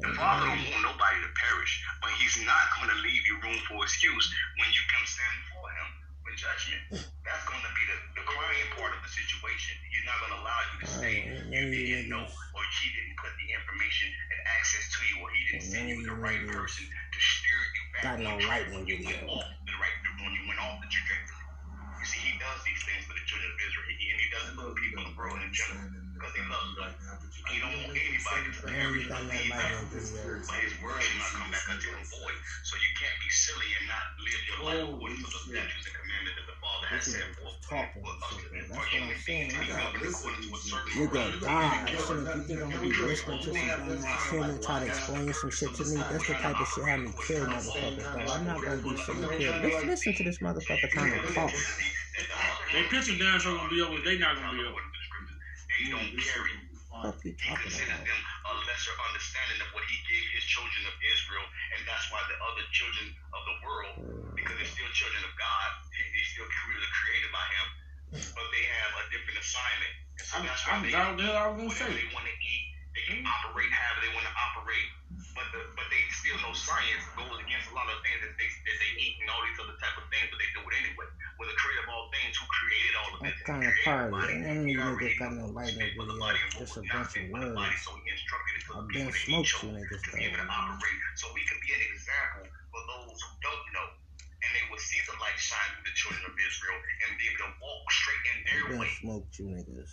The 0.00 0.08
Father 0.16 0.46
don't 0.46 0.64
want 0.70 0.82
nobody 0.86 1.18
to 1.26 1.30
perish, 1.50 1.72
but 2.00 2.10
He's 2.22 2.38
not 2.46 2.64
going 2.78 2.88
to 2.94 2.98
leave 3.02 3.22
you 3.26 3.36
room 3.42 3.58
for 3.66 3.82
excuse 3.84 4.26
when 4.60 4.68
you 4.70 4.82
come 4.92 5.04
stand 5.04 5.34
before 5.50 5.70
Him 5.74 5.88
for 6.30 6.38
judgment. 6.38 7.10
That's 7.26 7.44
going 7.50 7.58
to 7.58 7.72
be 7.74 7.84
the, 7.90 8.22
the 8.22 8.24
crying 8.24 8.68
part 8.78 8.94
of 8.94 9.02
the 9.02 9.10
situation. 9.10 9.74
He's 9.90 10.06
not 10.06 10.16
going 10.22 10.34
to 10.38 10.40
allow 10.46 10.60
you 10.70 10.76
to 10.86 10.88
say 10.88 11.12
Alright, 11.26 11.50
you 11.50 11.58
you 11.74 11.86
didn't 11.90 12.10
know, 12.14 12.22
niggas. 12.22 12.54
or 12.54 12.62
He 12.78 12.86
didn't 12.94 13.18
put 13.18 13.32
the 13.34 13.48
information 13.50 14.06
and 14.14 14.38
access 14.54 14.84
to 14.94 14.98
you, 15.10 15.14
or 15.26 15.28
He 15.34 15.42
didn't 15.50 15.66
send 15.66 15.84
you 15.90 15.98
the 16.06 16.14
right 16.14 16.38
niggas 16.38 16.54
person 16.54 16.86
to 16.86 17.18
steer 17.18 17.60
you 17.74 17.82
back 17.98 18.02
got 18.06 18.16
no 18.22 18.30
on 18.30 18.38
track 18.38 18.70
lightning 18.70 18.78
when 18.78 18.86
you 18.86 18.98
went 19.02 19.22
off 19.26 19.46
the 19.66 19.74
right 19.82 19.96
when 20.22 20.32
you 20.38 20.44
went 20.46 20.60
off 20.62 20.78
the 20.78 20.86
trajectory. 20.86 21.42
You 21.98 22.06
see, 22.06 22.20
He 22.22 22.32
does 22.38 22.60
these 22.62 22.82
things 22.86 23.02
for 23.10 23.14
the 23.18 23.24
children 23.26 23.50
of 23.50 23.58
Israel, 23.58 23.90
and 23.90 24.18
He 24.22 24.28
does 24.30 24.44
it 24.46 24.54
for 24.54 24.66
the 24.70 24.76
people 24.78 24.98
in 25.02 25.06
the 25.10 25.16
world 25.18 25.38
in 25.42 25.50
general 25.50 25.90
because 26.20 26.36
He 26.36 26.44
loves 26.44 26.76
them. 26.76 26.92
He 27.48 27.56
don't 27.64 27.72
want 27.80 27.96
anybody 27.96 28.44
to 28.52 28.60
Man, 28.68 28.76
perish 28.76 29.02
you 29.02 29.08
got 29.08 29.24
but 29.24 29.32
no 29.32 29.40
leave 29.40 29.50
lightning 29.50 29.80
out. 29.80 29.88
But 29.90 30.60
his 30.60 30.74
word 30.84 31.00
should 31.00 31.16
not 31.18 31.32
come 31.32 31.48
back 31.50 31.66
unto 31.72 31.88
him 31.90 32.04
void. 32.04 32.36
So 32.62 32.76
you 32.76 32.90
can't 33.00 33.18
be 33.24 33.30
silly 33.32 33.70
and 33.80 33.86
not 33.88 34.04
live 34.20 34.42
your 34.44 34.60
life 34.68 34.84
according 34.92 35.18
to 35.24 35.28
the 35.32 35.40
statutes 35.48 35.86
and 35.88 35.96
commandments 35.96 36.36
that 36.36 36.46
the 36.52 36.56
Father 36.60 36.86
has 36.92 37.00
This 37.00 37.16
set 37.16 37.24
nigga 37.24 37.40
forth. 37.40 37.56
just 37.56 37.72
talking 37.72 38.02
for 38.04 38.12
us 38.12 38.20
shit, 38.30 38.44
to- 38.44 38.52
man. 38.52 38.60
for 38.60 38.68
That's 38.70 38.76
what 38.76 38.88
human 38.92 39.10
I'm 39.10 39.24
saying. 39.24 39.48
beings 39.48 39.50
to 39.50 39.60
I 39.60 39.64
be 39.64 39.72
got 39.72 39.80
living 39.96 40.12
according 40.12 40.44
to 40.44 40.50
a 40.52 40.60
certain 40.60 40.92
Nigga, 41.00 41.22
parameters. 41.24 41.40
God, 41.40 41.72
shit, 41.88 42.20
if 42.20 42.36
you 42.36 42.42
think 42.44 42.58
I'm 42.60 42.70
gonna 42.70 42.84
be 42.84 42.92
listening 43.00 43.40
to 43.40 43.50
some 43.50 43.70
dumbass 43.80 44.30
human 44.30 44.56
try 44.60 44.76
to 44.80 44.86
explain 44.86 45.32
some 45.32 45.50
shit 45.50 45.70
to 45.74 45.82
me, 45.88 45.96
that's 45.96 46.26
the 46.28 46.34
type 46.36 46.60
of 46.60 46.68
shit 46.68 46.84
have 46.84 47.00
me 47.00 47.10
kill 47.24 47.44
motherfuckers, 47.48 47.96
though. 47.96 48.32
I'm 48.36 48.44
not 48.44 48.58
gonna 48.60 48.82
be 48.84 48.92
sitting 49.00 49.30
here. 49.40 49.56
Let's 49.64 49.82
listen 49.88 50.12
to 50.14 50.22
this 50.28 50.38
motherfucker 50.38 50.88
trying 50.92 51.10
to 51.16 51.32
talk. 51.32 51.52
They 52.72 52.82
pitching 52.84 53.18
down 53.18 53.40
so 53.40 53.56
gonna 53.56 53.68
be 53.70 53.80
over. 53.82 53.98
They 54.04 54.18
not 54.18 54.36
gonna 54.36 54.52
be 54.56 54.62
over. 54.64 54.78
They 55.80 55.96
don't 55.96 56.12
carry 56.20 56.52
What 56.92 57.16
He 57.24 57.32
considers 57.32 58.04
them 58.04 58.20
a 58.44 58.52
lesser 58.68 58.92
understanding 59.08 59.64
of 59.64 59.72
what 59.72 59.86
he 59.88 59.96
gave 60.04 60.26
his 60.36 60.44
children 60.44 60.82
of 60.84 60.94
Israel, 61.00 61.46
and 61.72 61.80
that's 61.88 62.04
why 62.12 62.20
the 62.28 62.36
other 62.36 62.66
children 62.74 63.14
of 63.32 63.42
the 63.48 63.56
world, 63.64 63.94
mm. 63.96 64.34
because 64.36 64.58
they're 64.60 64.74
still 64.74 64.90
children 64.92 65.22
of 65.24 65.32
God, 65.38 65.68
he, 65.94 66.02
they're 66.12 66.30
still 66.34 66.48
really 66.68 66.90
created 66.90 67.30
by 67.32 67.46
him, 67.56 67.66
but 68.36 68.46
they 68.52 68.64
have 68.66 68.92
a 69.00 69.04
different 69.14 69.38
assignment. 69.40 69.94
And 70.20 70.26
so 70.26 70.34
I'm, 70.36 70.44
that's 70.44 70.62
why 70.66 70.72
I'm 70.76 70.82
they, 70.84 70.92
down 70.92 71.14
there. 71.16 71.32
I 71.32 71.48
was 71.48 71.56
gonna 71.56 71.70
whatever 71.70 71.94
they 71.96 72.10
want 72.12 72.26
to 72.26 72.36
eat, 72.42 72.64
they 72.92 73.04
can 73.06 73.22
hmm? 73.22 73.34
operate 73.40 73.70
however 73.70 74.00
they 74.04 74.12
want 74.12 74.26
to 74.26 74.34
operate, 74.36 74.88
but 75.32 75.46
the, 75.54 75.60
but 75.78 75.86
they 75.88 76.02
still 76.10 76.36
know 76.42 76.52
science 76.52 77.06
goes 77.16 77.38
against 77.40 77.70
a 77.70 77.74
lot 77.78 77.86
of 77.88 78.02
things 78.04 78.20
that 78.20 78.29
What 83.84 84.12
this, 84.12 84.12
kind 84.12 84.14
of 84.14 84.20
party? 84.20 84.34
Ain't 84.34 84.44
none 84.44 84.58
of 84.58 84.68
you 84.68 84.76
niggas 84.76 85.18
got 85.18 85.32
no 85.32 85.46
lightning 85.46 85.90
video. 85.96 86.36
Just 86.58 86.76
a 86.76 86.82
bunch 86.84 87.16
of 87.16 87.24
words. 87.32 87.56
I've 88.76 88.88
been 88.92 89.12
smoked 89.12 89.62
you 89.62 89.68
niggas, 89.72 90.02
to 90.04 90.10
be 90.16 90.24
able 90.24 90.36
to 90.36 90.44
though. 90.44 91.16
So 91.16 91.26
we 91.32 91.42
can 91.48 91.58
be 91.64 91.70
an 91.72 91.82
example 91.88 92.44
for 92.70 92.82
those 92.84 93.18
who 93.20 93.32
don't 93.40 93.66
know. 93.72 93.88
And 94.40 94.50
they 94.56 94.64
will 94.68 94.80
see 94.80 95.00
the 95.08 95.16
light 95.20 95.36
shine 95.36 95.70
through 95.76 95.88
the 95.88 95.96
children 95.96 96.24
of 96.28 96.34
Israel 96.36 96.76
and 96.76 97.08
be 97.20 97.24
able 97.28 97.40
to 97.44 97.52
walk 97.60 97.84
straight 97.92 98.24
in 98.24 98.38
their 98.44 98.60
I've 98.60 98.80
way. 98.80 98.88
been 98.88 99.00
smoked 99.00 99.32
you 99.36 99.46
niggas. 99.52 99.92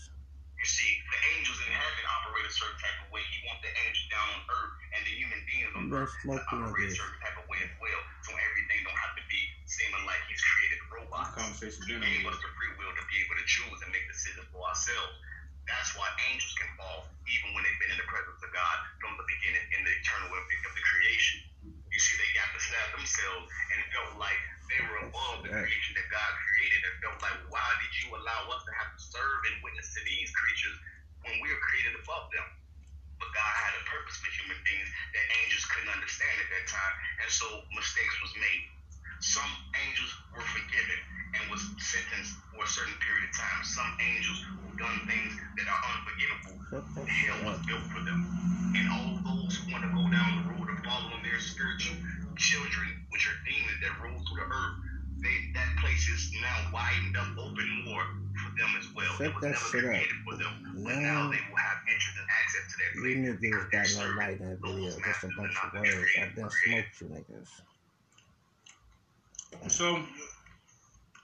You 0.58 0.66
see, 0.66 0.92
the 1.12 1.20
angels 1.38 1.60
in 1.68 1.72
heaven 1.72 2.04
operate 2.08 2.48
a 2.48 2.54
certain 2.54 2.80
type 2.80 2.98
of 3.04 3.12
way. 3.12 3.24
He 3.30 3.40
wants 3.48 3.62
the 3.64 3.72
angels 3.76 4.08
down 4.10 4.28
on 4.36 4.42
earth 4.48 4.74
and 4.98 5.02
the 5.04 5.14
human 5.20 5.42
beings 5.48 5.72
on 5.76 5.84
earth 5.92 6.12
to 6.12 6.22
smoking 6.24 6.60
operate 6.64 6.92
a 6.92 6.96
certain 6.96 7.20
type 7.22 7.38
of 7.40 7.46
way 7.52 7.60
as 7.62 7.74
well. 7.78 8.02
So 8.26 8.32
everything 8.36 8.80
don't 8.88 9.00
have 9.00 9.16
to 9.20 9.24
be 9.28 9.40
seeming 9.68 10.04
like 10.08 10.22
he's 10.32 10.42
created 10.42 10.80
robots. 10.88 11.36
Conversation 11.36 11.82
He 11.84 12.00
gave 12.00 12.24
us 12.24 12.40
the 12.40 12.50
free 12.56 12.72
will 12.80 12.87
to 12.87 12.87
be 13.18 13.26
able 13.26 13.42
to 13.42 13.50
choose 13.50 13.80
and 13.82 13.90
make 13.90 14.06
decisions 14.06 14.46
for 14.54 14.62
ourselves. 14.62 15.18
That's 15.66 15.90
why 15.98 16.06
angels 16.30 16.54
can 16.54 16.70
fall, 16.78 17.10
even 17.26 17.50
when 17.58 17.66
they've 17.66 17.82
been 17.82 17.98
in 17.98 18.00
the 18.00 18.06
presence 18.06 18.38
of 18.46 18.54
God 18.54 18.78
from 19.02 19.18
the 19.18 19.26
beginning 19.26 19.66
in 19.74 19.82
the 19.82 19.94
eternal 19.98 20.30
of 20.38 20.46
the, 20.46 20.56
of 20.70 20.74
the 20.78 20.86
creation. 20.86 21.38
You 21.66 22.00
see, 22.00 22.14
they 22.22 22.30
got 22.38 22.54
to 22.54 22.62
snap 22.62 22.88
themselves 22.94 23.50
and 23.74 23.80
felt 23.90 24.12
like 24.22 24.38
they 24.70 24.80
were 24.86 25.02
above 25.10 25.36
the 25.42 25.50
creation 25.50 25.98
that 25.98 26.08
God 26.14 26.32
created 26.46 26.82
and 26.86 26.94
felt 27.02 27.18
like, 27.26 27.38
why 27.50 27.68
did 27.82 27.92
you 28.06 28.14
allow 28.14 28.54
us 28.54 28.62
to 28.70 28.72
have 28.78 28.94
to 28.94 29.00
serve 29.02 29.40
and 29.50 29.66
witness 29.66 29.90
to 29.98 30.02
these 30.06 30.30
creatures 30.38 30.78
when 31.26 31.42
we 31.42 31.50
were 31.50 31.64
created 31.74 31.98
above 31.98 32.30
them? 32.30 32.48
But 33.18 33.34
God 33.34 33.54
had 33.66 33.74
a 33.82 33.84
purpose 33.90 34.22
for 34.22 34.30
human 34.30 34.62
beings 34.62 34.90
that 35.18 35.26
angels 35.42 35.66
couldn't 35.74 35.90
understand 35.90 36.38
at 36.38 36.50
that 36.54 36.66
time, 36.70 36.96
and 37.26 37.30
so 37.34 37.48
mistakes 37.74 38.16
was 38.22 38.34
made. 38.38 38.77
Some 39.20 39.50
angels 39.88 40.12
were 40.34 40.46
forgiven 40.46 41.00
and 41.38 41.44
was 41.52 41.62
sentenced 41.82 42.38
for 42.54 42.64
a 42.64 42.70
certain 42.70 42.94
period 43.02 43.30
of 43.30 43.34
time. 43.38 43.60
Some 43.66 43.92
angels 43.98 44.38
who 44.46 44.78
done 44.78 44.98
things 45.10 45.34
that 45.58 45.68
are 45.68 45.82
unforgivable, 45.90 46.56
hell 47.06 47.40
was 47.50 47.60
built 47.66 47.86
for 47.90 48.02
them. 48.06 48.22
And 48.78 48.86
all 48.94 49.18
those 49.26 49.58
who 49.58 49.72
want 49.74 49.84
to 49.86 49.92
go 49.92 50.06
down 50.14 50.30
the 50.42 50.46
road 50.54 50.70
of 50.70 50.78
following 50.86 51.24
their 51.26 51.40
spiritual 51.42 51.98
children, 52.38 52.88
which 53.10 53.26
are 53.26 53.38
demons 53.50 53.80
that 53.82 53.94
roll 54.06 54.18
through 54.30 54.38
the 54.46 54.48
earth, 54.54 54.76
they, 55.26 55.38
that 55.58 55.70
place 55.82 56.06
is 56.14 56.30
now 56.38 56.70
widened 56.70 57.18
up, 57.18 57.34
open 57.42 57.66
more 57.90 58.06
for 58.38 58.54
them 58.54 58.70
as 58.78 58.86
well. 58.94 59.10
Shut 59.18 59.28
it 59.28 59.34
was 59.34 59.44
never 59.44 59.58
shit 59.58 59.82
up. 59.82 59.90
created 59.98 60.18
for 60.30 60.36
them, 60.38 60.54
but 60.86 60.94
now 61.02 61.26
Now- 61.26 61.32
they 61.34 61.42
will 61.50 61.58
have 61.58 61.78
entrance 61.90 62.18
and 62.22 62.30
access 62.30 62.64
to 62.70 62.76
that 62.78 62.92
place. 63.02 63.18
niggas 63.18 63.42
because 63.42 63.66
got 63.74 63.86
they're 63.98 64.14
no 64.14 64.18
light 64.22 64.38
in 64.38 64.46
that 64.46 64.62
video. 64.62 64.90
Just 65.02 65.24
a 65.26 65.30
bunch 65.34 65.58
of 65.58 65.74
words. 65.74 65.90
I 66.22 66.30
done 66.38 66.50
created. 66.54 66.86
smoked 66.94 67.02
you 67.02 67.08
niggas. 67.18 67.50
So 69.68 69.96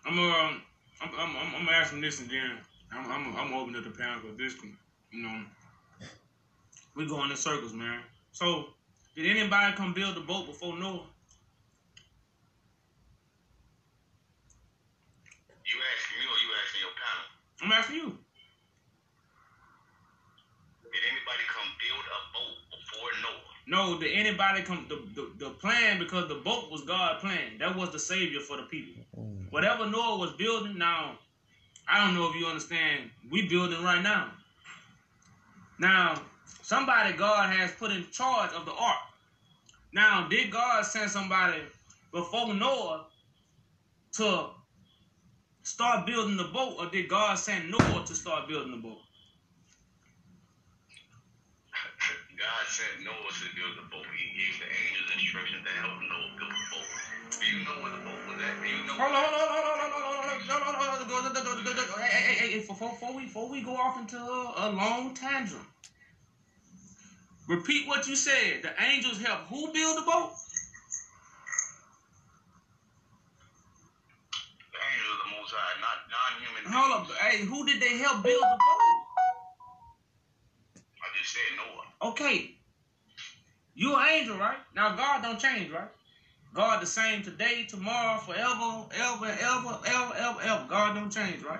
I'm 0.06 0.20
uh, 0.20 0.53
I'm 1.01 1.10
I'm 1.18 1.36
I'm, 1.38 1.56
I'm 1.56 1.70
asking 1.70 2.01
this 2.01 2.20
and 2.20 2.30
then 2.30 2.58
I'm 2.92 3.10
I'm 3.12 3.36
I'm 3.36 3.53
opening 3.53 3.77
up 3.77 3.84
the 3.84 3.92
panel 3.92 4.20
for 4.22 4.36
this 4.38 4.53
can 4.56 4.77
you 5.12 5.24
know 5.24 5.42
we 6.96 7.08
going 7.08 7.32
in 7.32 7.38
circles, 7.38 7.74
man. 7.74 8.01
So 8.32 8.65
did 9.15 9.25
anybody 9.25 9.75
come 9.75 9.94
build 9.94 10.15
the 10.15 10.22
boat 10.22 10.46
before 10.48 10.77
Noah? 10.77 11.08
You 15.65 15.77
asking 15.96 16.18
me 16.20 16.25
or 16.30 16.38
you 16.38 16.50
asking 16.65 16.82
your 16.82 16.96
panel? 17.00 17.25
I'm 17.63 17.72
asking 17.72 17.96
you. 17.98 18.10
Did 20.92 21.03
anybody 21.10 21.44
come 21.50 21.70
build 21.82 22.06
a 22.06 22.20
boat 22.34 22.58
before 22.70 23.10
Noah? 23.24 23.52
No, 23.65 23.98
did 23.98 24.12
anybody 24.13 24.62
come 24.62 24.86
the, 24.89 25.01
the 25.15 25.46
the 25.46 25.50
plan 25.51 25.98
because 26.00 26.27
the 26.27 26.36
boat 26.36 26.70
was 26.70 26.82
God's 26.84 27.22
plan. 27.22 27.58
That 27.60 27.75
was 27.75 27.91
the 27.91 28.00
savior 28.00 28.41
for 28.41 28.58
the 28.58 28.63
people. 28.63 29.03
Mm. 29.17 29.51
Whatever 29.51 29.89
Noah 29.89 30.17
was 30.17 30.34
building 30.34 30.77
now, 30.77 31.17
I 31.88 32.03
don't 32.03 32.15
know 32.15 32.29
if 32.29 32.36
you 32.36 32.46
understand. 32.46 33.10
We 33.32 33.48
building 33.48 33.82
right 33.84 34.01
now. 34.01 34.32
Now, 35.79 36.22
somebody 36.62 37.13
God 37.15 37.50
has 37.53 37.72
put 37.72 37.91
in 37.91 38.05
charge 38.12 38.51
of 38.53 38.65
the 38.65 38.74
ark. 38.74 38.98
Now, 39.93 40.27
did 40.27 40.51
God 40.51 40.86
send 40.86 41.10
somebody 41.10 41.62
before 42.12 42.53
Noah 42.53 43.05
to 44.13 44.50
start 45.63 46.05
building 46.05 46.38
the 46.38 46.46
boat, 46.46 46.75
or 46.79 46.88
did 46.88 47.08
God 47.08 47.36
send 47.36 47.72
Noah 47.72 48.03
to 48.05 48.15
start 48.15 48.48
building 48.48 48.72
the 48.72 48.77
boat? 48.77 49.00
God 52.44 52.66
sent 52.68 53.08
Noah 53.08 53.32
to 53.32 53.48
build 53.56 53.76
the 53.80 53.88
boat. 53.88 54.04
He 54.12 54.28
gave 54.36 54.56
the 54.60 54.68
angels 54.68 55.10
instructions 55.16 55.64
to 55.64 55.74
help 55.80 55.96
Noah 56.04 56.32
build 56.36 56.52
the 56.52 56.68
boat. 56.76 56.92
Do 57.40 57.46
you 57.48 57.60
know 57.64 57.78
where 57.80 57.94
the 57.96 58.04
boat 58.04 58.22
was 58.28 58.40
at? 58.44 58.56
Do 58.60 58.68
you 58.68 58.84
know? 58.84 59.00
Hold 59.00 59.16
on, 59.16 59.32
hold 59.32 59.36
on, 59.48 59.64
hold 59.64 59.66
on, 59.66 59.80
hold 59.80 60.04
on, 60.04 60.20
hold 60.20 60.68
on, 60.68 61.08
hold 61.08 61.92
on. 61.96 62.02
Hey, 62.04 62.36
hey, 62.36 62.36
hey, 62.52 62.60
before, 62.60 62.92
before 62.92 63.14
we 63.16 63.24
before 63.26 63.50
we 63.50 63.62
go 63.64 63.76
off 63.80 63.98
into 63.98 64.20
a, 64.20 64.68
a 64.68 64.70
long 64.70 65.16
tangent, 65.16 65.64
repeat 67.48 67.88
what 67.88 68.08
you 68.08 68.16
said. 68.16 68.64
The 68.64 68.74
angels 68.82 69.20
help 69.20 69.48
who 69.48 69.72
build 69.72 69.98
the 69.98 70.04
boat? 70.04 70.32
The 74.72 74.82
angels 74.82 75.12
of 75.14 75.20
the 75.24 75.32
Most 75.38 75.52
High, 75.54 75.76
not 75.82 76.00
non-human. 76.12 76.64
Hold 76.68 76.92
up, 76.94 77.06
hey, 77.24 77.46
who 77.46 77.66
did 77.66 77.82
they 77.82 77.98
help 77.98 78.24
build 78.24 78.44
the 78.44 78.60
boat? 78.60 78.98
I 81.04 81.08
just 81.18 81.34
said 81.34 81.54
Noah. 81.58 81.93
Okay, 82.03 82.55
you 83.75 83.95
an 83.95 84.07
angel, 84.07 84.38
right? 84.38 84.57
Now 84.75 84.95
God 84.95 85.24
don't 85.24 85.39
change, 85.39 85.72
right? 85.72 85.89
God 86.53 86.81
the 86.81 86.86
same 86.86 87.24
today, 87.24 87.65
tomorrow, 87.67 88.19
forever, 88.19 88.86
ever, 88.93 89.25
ever, 89.25 89.79
ever, 89.86 90.13
ever, 90.15 90.41
ever. 90.43 90.65
God 90.69 90.93
don't 90.95 91.10
change, 91.10 91.43
right? 91.43 91.60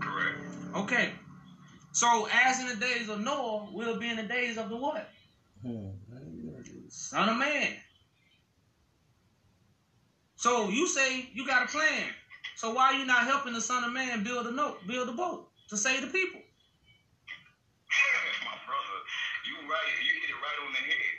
Correct. 0.00 0.38
Okay. 0.76 1.10
So 1.92 2.28
as 2.30 2.60
in 2.60 2.68
the 2.68 2.76
days 2.76 3.08
of 3.08 3.20
Noah, 3.20 3.68
we'll 3.72 3.98
be 3.98 4.08
in 4.08 4.16
the 4.16 4.24
days 4.24 4.58
of 4.58 4.68
the 4.68 4.76
what? 4.76 5.08
Hmm. 5.62 5.90
Son 6.88 7.28
of 7.28 7.38
man. 7.38 7.72
So 10.36 10.68
you 10.68 10.86
say 10.86 11.30
you 11.32 11.46
got 11.46 11.64
a 11.64 11.68
plan. 11.68 12.10
So 12.56 12.74
why 12.74 12.92
are 12.92 12.98
you 12.98 13.06
not 13.06 13.24
helping 13.24 13.54
the 13.54 13.60
son 13.60 13.84
of 13.84 13.92
man 13.92 14.22
build 14.24 14.46
a 14.46 14.50
note, 14.50 14.86
build 14.86 15.08
a 15.08 15.12
boat 15.12 15.48
to 15.70 15.76
save 15.76 16.02
the 16.02 16.08
people? 16.08 16.40
You 19.44 19.56
right. 19.68 19.88
You 20.02 20.12
hit 20.24 20.30
it 20.32 20.38
right 20.40 20.58
on 20.64 20.70
the 20.72 20.82
head. 20.84 21.14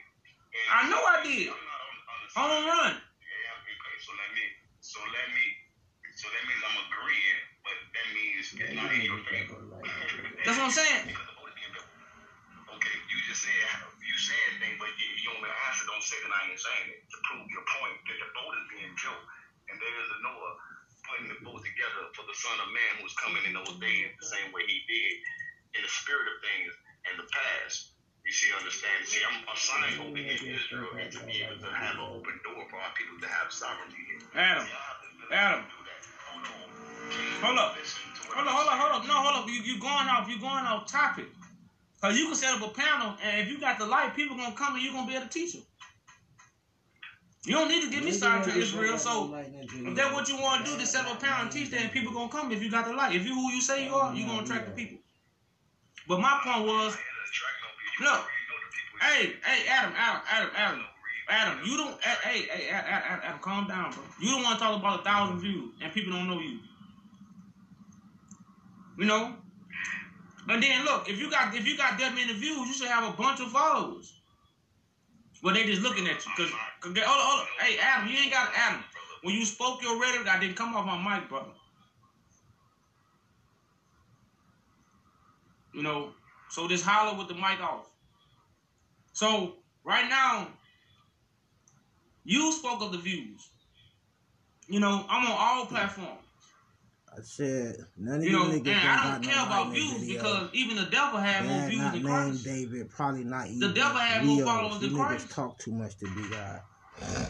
And 0.56 0.66
I 0.72 0.82
know 0.90 1.02
I 1.02 1.18
did. 1.22 1.50
I'm 1.50 1.66
not 1.66 1.82
on, 1.86 1.96
on 2.10 2.18
the 2.26 2.30
Hold 2.36 2.52
on, 2.52 2.62
side. 2.66 2.70
run. 2.70 2.94
Yeah, 2.98 3.58
okay. 3.62 3.96
So 4.02 4.12
let 4.18 4.30
me. 4.34 4.46
So 4.82 5.00
let 5.02 5.28
me. 5.34 5.46
So 6.16 6.28
that 6.32 6.44
means 6.48 6.62
I'm 6.64 6.80
agreeing, 6.88 7.40
but 7.68 7.76
that 7.92 8.08
means 8.16 8.48
it's 8.56 8.74
not 8.78 8.90
in 8.96 9.04
your 9.04 9.20
favor. 9.28 9.60
That's 10.48 10.58
what 10.58 10.72
I'm 10.72 10.76
saying. 10.76 11.12
Because 11.12 11.28
the 11.28 11.36
boat 11.36 11.50
is 11.52 11.56
being 11.60 11.74
built. 11.76 11.90
Okay, 12.76 12.96
you 13.12 13.18
just 13.28 13.44
said 13.44 13.54
you 14.00 14.16
said 14.18 14.50
things, 14.64 14.78
but 14.80 14.90
you, 14.96 15.08
you 15.20 15.28
don't 15.36 15.44
answer. 15.44 15.86
Don't 15.92 16.04
say 16.06 16.18
that 16.24 16.32
I 16.32 16.50
ain't 16.50 16.62
saying 16.62 16.88
it 16.96 17.00
to 17.12 17.18
prove 17.28 17.46
your 17.52 17.66
point 17.80 17.96
that 18.08 18.18
the 18.20 18.30
boat 18.32 18.54
is 18.58 18.66
being 18.72 18.94
built, 18.96 19.24
and 19.72 19.76
there 19.78 19.98
is 20.02 20.10
a 20.16 20.20
Noah 20.24 20.54
putting 21.10 21.28
the 21.30 21.40
boat 21.44 21.62
together 21.62 22.04
for 22.16 22.24
the 22.26 22.36
Son 22.38 22.58
of 22.64 22.70
Man 22.72 22.92
who's 23.04 23.16
coming 23.20 23.44
in 23.46 23.54
those 23.54 23.76
days 23.78 24.08
the 24.18 24.28
same 24.28 24.50
way 24.56 24.64
he 24.66 24.80
did 24.88 25.14
in 25.78 25.82
the 25.84 25.92
spirit 25.92 26.28
of 26.32 26.38
things 26.42 26.72
in 27.12 27.16
the 27.20 27.28
past. 27.30 27.95
You 28.26 28.32
see, 28.32 28.50
understand? 28.58 29.06
See, 29.06 29.22
I'm 29.22 29.46
assigned 29.54 30.02
over 30.02 30.18
here 30.18 30.34
in 30.34 30.56
Israel 30.58 30.90
and 31.00 31.12
to 31.14 31.20
be 31.30 31.46
able 31.46 31.62
to 31.62 31.70
have 31.70 31.94
an 31.94 32.10
open 32.10 32.34
door 32.42 32.66
for 32.70 32.78
our 32.78 32.90
people 32.98 33.22
to 33.22 33.28
have 33.28 33.54
sovereignty 33.54 34.02
here. 34.10 34.18
Adam, 34.34 34.66
Adam, 35.32 35.64
hold 37.42 37.60
up, 37.60 37.78
hold 37.78 38.48
up, 38.48 38.54
hold 38.54 38.68
up, 38.68 38.78
hold 38.82 38.94
up. 38.98 39.08
No, 39.08 39.14
hold 39.14 39.46
up. 39.46 39.48
You 39.48 39.62
you 39.62 39.80
going 39.80 40.10
off? 40.10 40.28
You're 40.28 40.40
going 40.40 40.66
off 40.66 40.92
topic? 40.92 41.28
Cause 42.02 42.18
you 42.18 42.26
can 42.26 42.36
set 42.36 42.54
up 42.56 42.66
a 42.66 42.74
panel, 42.74 43.16
and 43.24 43.42
if 43.42 43.48
you 43.48 43.60
got 43.60 43.78
the 43.78 43.86
light, 43.86 44.16
people 44.16 44.36
gonna 44.36 44.56
come 44.56 44.74
and 44.76 44.84
you 44.84 44.92
gonna 44.92 45.08
be 45.08 45.16
able 45.16 45.26
to 45.26 45.32
teach 45.32 45.54
them. 45.54 45.64
You 47.46 47.54
don't 47.54 47.70
need 47.70 47.84
to 47.84 47.92
get 47.92 48.04
me 48.04 48.12
started 48.12 48.52
to 48.52 48.60
Israel. 48.60 48.98
So 48.98 49.36
if 49.36 49.96
that's 49.96 50.14
what 50.14 50.28
you 50.28 50.42
want 50.42 50.66
to 50.66 50.72
do, 50.72 50.78
to 50.80 50.86
set 50.86 51.06
up 51.06 51.18
a 51.18 51.22
panel 51.22 51.44
and 51.44 51.52
teach 51.52 51.70
that, 51.70 51.82
and 51.82 51.92
people 51.92 52.12
gonna 52.12 52.30
come 52.30 52.52
if 52.52 52.62
you 52.64 52.72
got 52.72 52.88
the 52.88 52.94
light. 52.94 53.16
If 53.16 53.24
you 53.24 53.36
who 53.36 53.52
you 53.52 53.62
say 53.62 53.86
you 53.86 53.94
are, 53.94 54.14
you 54.16 54.26
gonna 54.26 54.42
attract 54.42 54.66
the 54.66 54.72
people. 54.72 54.98
But 56.08 56.20
my 56.20 56.40
point 56.44 56.68
was, 56.68 56.98
Look, 58.00 58.28
hey, 59.02 59.34
hey, 59.44 59.68
Adam, 59.70 59.94
Adam, 59.96 60.22
Adam, 60.30 60.52
Adam, 60.56 60.82
Adam, 61.30 61.60
you 61.66 61.78
don't, 61.78 62.02
hey, 62.02 62.42
hey, 62.42 62.70
Adam, 62.70 63.20
Adam, 63.24 63.40
calm 63.40 63.68
down, 63.68 63.92
bro. 63.92 64.04
You 64.22 64.32
don't 64.32 64.44
want 64.44 64.60
to 64.60 64.66
talk 64.66 64.80
about 64.80 65.00
a 65.00 65.04
thousand 65.04 65.40
views 65.40 65.72
and 65.82 65.94
people 65.94 66.12
don't 66.12 66.28
know 66.28 66.40
you. 66.40 66.60
You 68.98 69.06
know. 69.06 69.34
And 70.48 70.62
then 70.62 70.86
look, 70.86 71.10
if 71.10 71.20
you 71.20 71.30
got 71.30 71.56
if 71.56 71.68
you 71.68 71.76
got 71.76 71.98
that 71.98 72.14
many 72.14 72.34
views, 72.34 72.68
you 72.68 72.74
should 72.74 72.88
have 72.88 73.12
a 73.12 73.18
bunch 73.18 73.40
of 73.40 73.52
followers. 73.52 74.14
Well, 75.42 75.54
they 75.54 75.64
just 75.64 75.82
looking 75.82 76.08
at 76.08 76.24
you 76.26 76.32
because, 76.36 76.52
hold 76.52 76.98
on, 76.98 77.04
hold 77.06 77.40
on. 77.42 77.48
Hey, 77.60 77.78
Adam, 77.80 78.08
you 78.10 78.18
ain't 78.18 78.32
got 78.32 78.52
Adam. 78.56 78.84
When 79.24 79.36
you 79.36 79.46
spoke 79.46 79.82
your 79.82 80.00
rhetoric, 80.00 80.28
I 80.28 80.40
didn't 80.40 80.56
come 80.56 80.76
off 80.76 80.86
my 80.86 81.20
mic, 81.20 81.30
brother. 81.30 81.50
You 85.74 85.84
know, 85.84 86.12
so 86.50 86.68
just 86.68 86.86
holler 86.86 87.18
with 87.18 87.28
the 87.28 87.34
mic 87.34 87.60
off. 87.62 87.90
So 89.14 89.56
right 89.84 90.10
now, 90.10 90.48
you 92.24 92.52
spoke 92.52 92.82
of 92.82 92.92
the 92.92 92.98
views. 92.98 93.50
You 94.68 94.80
know, 94.80 95.06
I'm 95.10 95.26
on 95.26 95.38
all 95.38 95.66
platforms. 95.68 96.22
I 97.16 97.22
said 97.22 97.78
none 97.98 98.18
of 98.18 98.24
You 98.26 98.32
you, 98.32 98.40
know, 98.40 98.46
niggas 98.46 98.68
and 98.68 98.90
I 98.90 99.12
don't 99.14 99.24
care 99.24 99.46
about 99.46 99.72
views 99.72 99.94
video. 99.94 100.16
because 100.16 100.50
even 100.54 100.76
the 100.76 100.88
devil 100.88 101.20
had 101.20 101.46
more 101.46 101.70
views 101.70 101.92
than 101.92 102.04
Christ. 102.04 102.44
David, 102.44 102.90
probably 102.90 103.24
not 103.24 103.48
even. 103.48 103.60
The 103.60 103.74
devil 103.74 103.98
had 103.98 104.26
more 104.26 104.44
followers 104.44 104.82
than 104.82 104.96
Christ. 104.96 105.30
talk 105.30 105.58
too 105.60 105.72
much 105.72 105.98
to 106.00 106.06
be 106.14 106.30
God. 106.30 106.62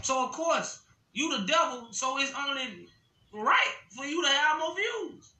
So 0.03 0.25
of 0.25 0.31
course, 0.31 0.81
you 1.13 1.37
the 1.37 1.45
devil, 1.45 1.87
so 1.91 2.17
it's 2.19 2.31
only 2.35 2.87
right 3.33 3.73
for 3.95 4.05
you 4.05 4.23
to 4.23 4.29
have 4.29 4.59
more 4.59 4.75
views. 4.75 5.33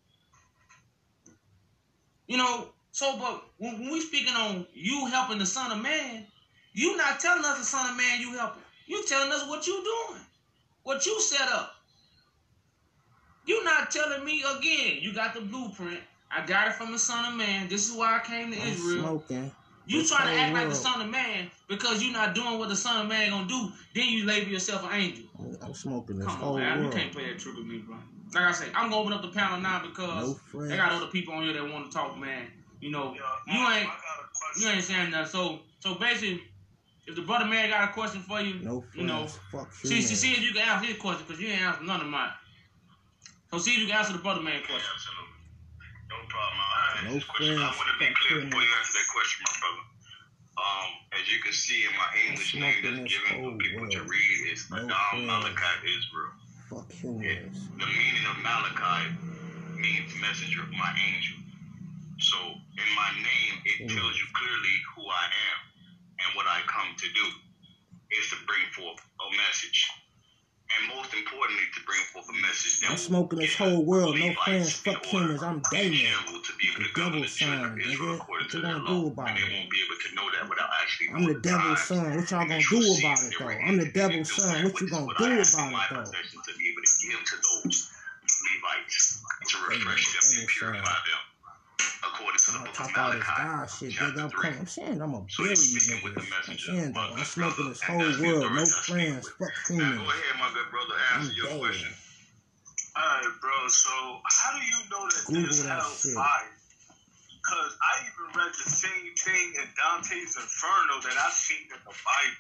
You 2.28 2.38
know, 2.38 2.70
so 2.96 3.18
but 3.18 3.44
when, 3.58 3.74
when 3.82 3.92
we 3.92 4.00
speaking 4.00 4.34
on 4.36 4.66
you 4.74 5.08
helping 5.08 5.38
the 5.38 5.46
Son 5.46 5.70
of 5.70 5.84
Man, 5.84 6.26
you 6.72 6.96
not 6.96 7.20
telling 7.20 7.44
us 7.44 7.60
the 7.60 7.66
Son 7.66 7.92
of 7.92 7.98
Man 7.98 8.22
you 8.22 8.32
helping. 8.38 8.62
You 8.88 9.04
telling 9.06 9.34
us 9.34 9.46
what 9.50 9.68
you 9.68 9.74
doing, 9.84 10.22
what 10.84 11.06
you 11.06 11.20
set 11.20 11.50
up. 11.50 11.74
You 13.46 13.62
not 13.66 13.92
telling 13.92 14.24
me 14.24 14.46
again. 14.58 15.00
You 15.02 15.14
got 15.14 15.34
the 15.34 15.42
blueprint. 15.42 16.00
I 16.32 16.46
got 16.46 16.70
it 16.70 16.76
from 16.76 16.94
the 16.94 16.98
Son 16.98 17.34
of 17.34 17.38
Man. 17.38 17.68
This 17.68 17.90
is 17.90 17.94
why 17.98 18.16
I 18.16 18.26
came 18.26 18.54
to 18.54 18.58
I'm 18.62 18.68
Israel. 18.70 19.00
smoking. 19.00 19.52
You 19.88 20.08
trying 20.08 20.34
to 20.34 20.42
act 20.42 20.54
like 20.54 20.70
the. 20.70 20.76
Son 20.76 21.02
of 21.02 21.10
Man 21.10 21.52
because 21.68 22.02
you 22.02 22.14
not 22.14 22.34
doing 22.34 22.58
what 22.58 22.70
the 22.70 22.78
Son 22.78 23.02
of 23.02 23.10
Man 23.10 23.30
gonna 23.30 23.46
do. 23.46 23.74
Then 23.94 24.08
you 24.08 24.26
label 24.26 24.52
yourself 24.52 24.86
an 24.86 24.94
angel. 24.94 25.26
I'm- 25.62 25.74
smoking 25.74 26.20
this 26.20 26.28
Come 26.28 26.38
whole 26.38 26.54
on, 26.56 26.62
man. 26.62 26.84
You 26.86 26.90
can't 26.92 27.12
play 27.12 27.30
that 27.30 27.40
trick 27.40 27.58
with 27.58 27.66
me, 27.66 27.80
bro. 27.80 27.98
Like 28.34 28.44
I 28.46 28.52
say, 28.54 28.68
I'm 28.74 28.90
gonna 28.90 29.02
open 29.02 29.12
up 29.12 29.22
the 29.22 29.28
panel 29.28 29.60
now 29.60 29.82
because 29.86 30.40
friends. 30.50 30.70
they 30.70 30.78
got 30.78 30.94
other 30.94 31.08
people 31.08 31.34
on 31.34 31.44
here 31.44 31.52
that 31.52 31.70
want 31.70 31.92
to 31.92 31.98
talk, 31.98 32.18
man. 32.18 32.48
You 32.86 32.92
know, 32.92 33.16
you 33.48 33.54
ain't 33.74 33.90
you 34.62 34.68
ain't 34.70 34.84
saying 34.84 35.10
nothing. 35.10 35.26
So 35.26 35.60
so 35.80 35.96
basically, 35.96 36.44
if 37.08 37.16
the 37.16 37.24
brother 37.24 37.46
man 37.46 37.68
got 37.74 37.90
a 37.90 37.94
question 37.94 38.22
for 38.22 38.40
you, 38.42 38.62
No 38.62 38.82
friends. 38.82 38.94
you 38.96 39.08
know, 39.10 39.26
Fuck 39.52 39.74
you, 39.82 39.90
see 39.90 40.02
see 40.06 40.14
see 40.14 40.32
if 40.38 40.42
you 40.46 40.54
can 40.54 40.62
answer 40.70 40.86
his 40.94 40.98
question 41.02 41.26
because 41.26 41.42
you 41.42 41.50
ain't 41.50 41.62
answer 41.66 41.82
none 41.84 42.02
of 42.02 42.06
mine. 42.06 42.30
So 43.50 43.58
see 43.58 43.74
if 43.74 43.80
you 43.80 43.88
can 43.88 43.98
answer 43.98 44.14
the 44.14 44.20
brother 44.22 44.42
man 44.46 44.62
question. 44.70 44.86
Yeah, 44.86 44.94
absolutely. 44.94 45.34
No 46.14 46.18
problem. 46.30 46.62
I'll 46.62 46.94
answer 46.94 47.10
No 47.10 47.14
this 47.18 47.24
question. 47.26 47.58
I 47.58 47.74
friends, 47.74 47.74
want 47.74 47.90
to 47.90 47.98
be 47.98 48.06
fuck 48.06 48.16
clear 48.22 48.30
criminals. 48.38 48.54
before 48.54 48.62
you 48.70 48.74
answer 48.78 48.94
that 49.02 49.08
question, 49.18 49.38
my 49.50 49.56
brother. 49.66 49.84
Um, 50.62 50.90
as 51.18 51.24
you 51.34 51.38
can 51.42 51.54
see 51.58 51.80
in 51.90 51.94
my 51.98 52.10
English 52.22 52.54
name 52.54 52.80
that's 52.86 53.02
given 53.02 53.34
for 53.34 53.50
whole 53.50 53.58
people 53.58 53.90
to 53.98 54.02
read 54.06 54.38
is 54.54 54.70
No 54.70 54.78
Adam 54.78 54.94
friends. 54.94 55.26
Malachi 55.26 55.74
Israel. 55.90 56.34
Fuck 56.70 56.88
humans. 56.94 57.66
The 57.82 57.88
meaning 57.90 58.26
of 58.30 58.38
Malachi 58.46 59.10
means 59.74 60.14
messenger 60.22 60.62
of 60.62 60.70
my 60.78 60.94
angel. 61.02 61.42
So 62.18 62.38
in 62.40 62.90
my 62.96 63.12
name, 63.16 63.62
it 63.66 63.88
Mm. 63.88 63.96
tells 63.96 64.18
you 64.18 64.26
clearly 64.34 64.76
who 64.96 65.04
I 65.10 65.26
am 65.26 65.58
and 66.20 66.36
what 66.36 66.48
I 66.48 66.62
come 66.68 66.96
to 66.96 67.08
do 67.14 67.26
is 68.12 68.30
to 68.30 68.38
bring 68.48 68.66
forth 68.72 69.00
a 69.20 69.36
message. 69.36 69.90
And 70.78 70.88
most 70.96 71.14
importantly, 71.14 71.64
to 71.76 71.82
bring 71.86 72.02
forth 72.12 72.28
a 72.30 72.34
message 72.42 72.80
that 72.82 72.92
I'm 72.92 72.98
smoking 72.98 73.40
this 73.40 73.56
whole 73.56 73.86
world. 73.86 74.18
No 74.18 74.34
friends. 74.34 74.74
Fuck 74.74 75.06
humans. 75.06 75.44
I'm 75.44 75.58
in 75.58 75.62
Damon. 75.72 75.94
general 75.98 76.42
to 76.42 76.54
be 76.58 76.70
able 76.74 76.84
The 76.84 76.90
devil's 76.96 77.40
son, 77.40 77.78
nigga. 77.78 78.28
What 78.28 78.54
you 78.54 78.62
gonna 78.62 78.88
do 78.88 79.08
about 79.08 79.38
it? 79.38 79.44
won't 79.52 79.70
be 79.70 79.84
able 79.86 79.98
to 80.02 80.16
know 80.16 80.32
that 80.32 80.50
without 80.50 80.70
actually 80.82 81.10
I'm 81.14 81.24
the 81.26 81.40
devil's 81.40 81.82
son. 81.84 82.16
What 82.16 82.32
y'all 82.32 82.48
gonna 82.48 82.62
do 82.62 82.78
about 83.00 83.24
it 83.24 83.34
though? 83.38 83.48
I'm 83.48 83.78
the 83.78 83.92
devil's 83.92 84.34
son. 84.34 84.64
What 84.64 84.82
you 84.82 84.90
gonna 84.90 85.14
do 85.18 85.26
I 85.26 85.32
ask 85.38 85.58
in 85.60 85.70
about 85.70 85.92
it 85.92 85.96
though? 85.96 86.42
to 86.42 86.58
be 86.58 86.70
able 86.72 86.82
to 86.82 87.08
give 87.08 87.24
to 87.24 87.36
those 87.42 87.92
Levites 88.26 89.22
to 89.48 89.58
refresh 89.70 90.06
them 90.14 90.40
and 90.40 90.48
purify 90.50 90.82
them 90.82 91.22
according 92.16 92.40
to 92.40 92.52
the 92.52 92.60
book 92.60 92.80
of 92.80 92.88
this 92.88 92.96
God 92.96 93.14
Malachi, 93.20 93.92
shit, 93.92 94.00
nigga. 94.00 94.24
I'm 94.24 94.30
3. 94.30 94.50
I'm 94.50 94.68
saying 94.68 95.02
I'm 95.02 95.12
gonna 95.12 95.26
So 95.28 95.44
bury 95.44 95.50
you 95.52 95.56
speaking 95.56 96.00
with 96.04 96.16
the 96.16 96.22
niggas. 96.22 96.24
I'm 96.24 96.56
messenger, 96.56 96.72
saying 96.72 96.96
I'm 96.96 97.26
smoking 97.28 97.68
this 97.70 97.82
whole 97.84 98.00
world. 98.00 98.16
No 98.24 98.32
authority 98.40 98.62
I 98.62 98.64
speak 98.64 98.96
friends. 98.96 99.28
Fuck 99.36 99.54
Now 99.76 99.92
go 99.92 100.08
ahead, 100.08 100.36
my 100.40 100.50
good 100.56 100.70
brother, 100.72 100.96
I'm 101.12 101.28
your 101.36 101.48
dead. 101.52 101.60
question. 101.60 101.92
Alright, 102.96 103.36
bro. 103.44 103.68
So 103.68 103.92
how 104.24 104.50
do 104.56 104.62
you 104.64 104.80
know 104.88 105.04
that 105.12 105.24
Google 105.28 105.44
there's 105.44 105.64
that 105.68 105.84
hell 105.84 106.00
fire? 106.16 106.56
Because 107.36 107.72
I 107.78 107.94
even 108.08 108.26
read 108.40 108.54
the 108.56 108.70
same 108.72 109.12
thing 109.20 109.46
in 109.60 109.68
Dante's 109.76 110.34
Inferno 110.40 110.96
that 111.04 111.18
I 111.20 111.30
seen 111.30 111.68
in 111.68 111.78
the 111.84 111.92
Bible 111.92 112.40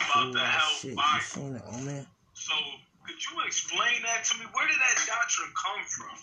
about 0.00 0.26
Ooh, 0.26 0.32
the 0.32 0.40
that 0.40 0.56
hell 0.56 0.72
shit. 0.80 0.96
You 0.96 1.20
seen 1.20 1.52
it, 1.60 1.62
oh 1.68 1.78
man? 1.84 2.06
So 2.32 2.56
could 3.04 3.20
you 3.20 3.34
explain 3.46 4.00
that 4.08 4.24
to 4.32 4.38
me? 4.40 4.48
Where 4.56 4.66
did 4.66 4.80
that 4.80 4.96
doctrine 5.06 5.52
come 5.52 5.84
from? 5.86 6.16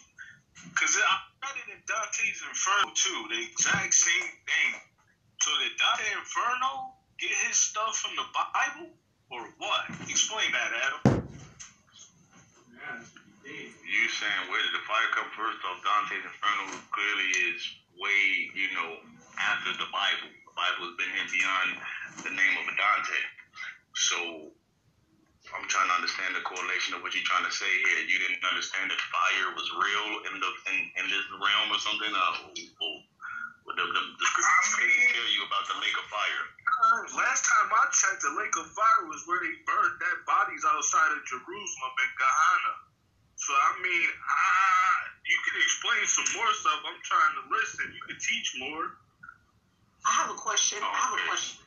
Because 0.67 0.95
I 0.99 1.15
read 1.43 1.57
it 1.63 1.69
in 1.71 1.81
Dante's 1.87 2.39
Inferno 2.43 2.91
too, 2.95 3.19
the 3.31 3.39
exact 3.47 3.93
same 3.93 4.29
thing. 4.43 4.71
So 5.39 5.51
did 5.63 5.77
Dante 5.79 6.07
Inferno 6.19 6.99
get 7.19 7.31
his 7.47 7.55
stuff 7.55 7.95
from 7.95 8.15
the 8.19 8.27
Bible 8.35 8.91
or 9.31 9.47
what? 9.59 9.87
Explain 10.11 10.51
that, 10.51 10.71
Adam. 10.75 11.23
You 13.49 14.03
saying 14.07 14.43
where 14.51 14.61
did 14.61 14.73
the 14.75 14.85
fire 14.85 15.09
come 15.15 15.31
first 15.33 15.59
off 15.65 15.81
Dante's 15.81 16.21
Inferno 16.21 16.75
clearly 16.91 17.29
is 17.49 17.61
way, 17.97 18.51
you 18.55 18.69
know, 18.75 18.99
after 19.39 19.71
the 19.75 19.89
Bible. 19.91 20.31
The 20.31 20.55
Bible 20.55 20.91
has 20.91 20.95
been 20.99 21.11
here 21.11 21.29
beyond 21.31 21.69
the 22.23 22.33
name 22.35 22.55
of 22.61 22.65
Dante. 22.75 23.21
So 23.95 24.19
I'm 25.57 25.65
trying 25.65 25.89
to 25.89 25.95
understand 25.97 26.37
the 26.37 26.45
correlation 26.45 26.93
of 26.93 27.01
what 27.01 27.13
you're 27.17 27.25
trying 27.25 27.45
to 27.45 27.53
say 27.53 27.69
here. 27.69 27.99
You 28.05 28.17
didn't 28.21 28.43
understand 28.45 28.93
that 28.93 29.01
fire 29.01 29.49
was 29.57 29.67
real 29.73 30.09
in 30.29 30.35
the 30.37 30.51
in, 30.69 30.77
in 31.01 31.05
this 31.09 31.25
realm 31.33 31.69
or 31.73 31.79
something? 31.81 32.11
Uh, 32.13 32.53
or, 32.53 32.93
or 33.65 33.71
the, 33.73 33.85
the, 33.85 34.01
the 34.17 34.27
scriptures 34.29 34.77
I 34.77 34.85
mean- 34.85 35.13
tell 35.13 35.31
you 35.33 35.41
about 35.49 35.65
the 35.69 35.77
lake 35.81 35.97
of 35.97 36.07
fire. 36.09 36.43
Last 37.17 37.43
time 37.43 37.67
I 37.75 37.83
checked, 37.91 38.23
the 38.23 38.31
lake 38.39 38.55
of 38.55 38.65
fire 38.71 39.03
was 39.11 39.19
where 39.27 39.41
they 39.43 39.51
burned 39.67 39.99
dead 39.99 40.19
bodies 40.23 40.63
outside 40.63 41.11
of 41.11 41.21
Jerusalem 41.27 41.93
in 41.99 42.11
Gehenna. 42.15 42.73
So 43.35 43.51
I 43.51 43.71
mean, 43.83 44.09
uh, 44.15 44.99
you 45.27 45.37
can 45.43 45.55
explain 45.59 46.03
some 46.07 46.29
more 46.39 46.51
stuff. 46.55 46.79
I'm 46.87 47.01
trying 47.03 47.33
to 47.39 47.43
listen. 47.51 47.85
You 47.91 48.03
can 48.07 48.19
teach 48.21 48.47
more. 48.63 48.85
I 50.07 50.11
have 50.23 50.29
a 50.31 50.39
question. 50.39 50.79
I 50.79 50.87
have 50.87 51.13
a 51.19 51.21
question. 51.27 51.59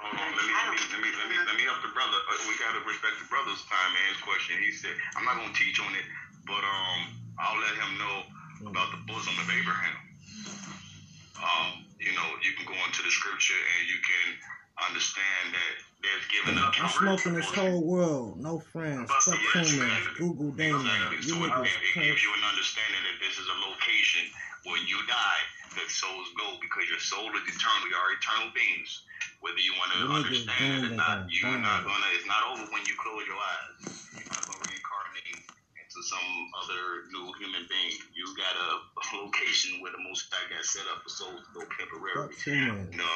Hold 0.00 0.14
on, 0.18 0.30
let 0.34 0.44
me 0.46 0.52
let 0.54 0.70
me 0.74 0.80
let 0.90 1.00
me 1.00 1.10
let 1.14 1.26
me, 1.30 1.36
let 1.46 1.56
me 1.56 1.64
help 1.64 1.80
the 1.82 1.92
brother. 1.94 2.18
Uh, 2.30 2.50
We 2.50 2.54
gotta 2.58 2.82
respect 2.86 3.16
the 3.22 3.28
brother's 3.30 3.62
time 3.70 3.90
and 3.94 4.04
his 4.10 4.20
question. 4.22 4.58
He 4.58 4.72
said, 4.74 4.94
"I'm 5.14 5.24
not 5.24 5.38
gonna 5.38 5.54
teach 5.54 5.78
on 5.80 5.92
it, 5.94 6.06
but 6.46 6.62
um, 6.62 7.00
I'll 7.38 7.60
let 7.62 7.74
him 7.78 7.90
know 7.98 8.16
about 8.70 8.90
the 8.90 9.00
bosom 9.06 9.34
of 9.38 9.46
Abraham." 9.48 9.98
Um, 11.38 11.84
you 11.98 12.12
know, 12.14 12.28
you 12.42 12.52
can 12.58 12.66
go 12.66 12.76
into 12.86 13.02
the 13.02 13.10
scripture 13.10 13.58
and 13.58 13.82
you 13.88 13.98
can 14.02 14.28
understand 14.82 15.54
that 15.54 15.72
there's 16.02 16.26
given 16.28 16.58
I'm 16.58 16.90
smoking 16.90 17.34
this 17.34 17.48
whole 17.48 17.84
world. 17.86 18.40
No 18.40 18.58
friends. 18.58 19.08
Fuck 19.08 19.38
humans. 19.54 20.04
Google 20.18 20.52
Damon. 20.52 20.84
Exactly. 20.84 21.16
You 21.16 21.22
So 21.22 21.44
it, 21.44 21.50
niggas 21.54 21.96
it, 21.96 21.98
it 21.98 22.04
gives 22.12 22.22
you 22.22 22.32
an 22.34 22.44
understanding 22.44 23.02
that 23.06 23.16
this 23.22 23.38
is 23.38 23.46
a 23.48 23.56
location 23.64 24.28
where 24.64 24.80
you 24.84 24.98
die, 25.06 25.42
that 25.76 25.88
souls 25.90 26.28
go 26.40 26.56
because 26.60 26.88
your 26.88 27.00
soul 27.00 27.28
is 27.36 27.44
eternal. 27.44 27.84
You 27.88 27.96
are 27.96 28.10
eternal 28.16 28.48
beings. 28.56 28.90
Whether 29.40 29.60
you 29.60 29.72
want 29.76 29.92
to 29.92 29.98
You 30.00 30.08
understand 30.12 30.88
it 30.88 30.92
or 30.92 30.96
not, 30.96 31.28
you're 31.28 31.52
gonna 31.52 31.60
not 31.60 31.84
gonna. 31.84 32.08
It's 32.16 32.26
not 32.28 32.42
over 32.52 32.64
when 32.72 32.82
you 32.88 32.94
close 32.96 33.24
your 33.28 33.36
eyes. 33.36 33.76
You're 34.16 34.28
not 34.32 34.40
gonna 34.48 34.64
reincarnate 34.64 35.44
into 35.76 36.00
some 36.08 36.28
other 36.64 37.04
new 37.12 37.28
human 37.36 37.64
being. 37.68 37.96
You 38.16 38.24
got 38.40 38.54
a 38.56 38.68
location 39.20 39.80
where 39.84 39.92
the 39.92 40.00
Most 40.00 40.28
High 40.32 40.48
got 40.48 40.64
set 40.64 40.88
up 40.88 41.04
for 41.04 41.12
souls 41.12 41.40
to 41.44 41.50
go 41.52 41.62
temporarily. 41.76 42.32
No, 42.96 43.10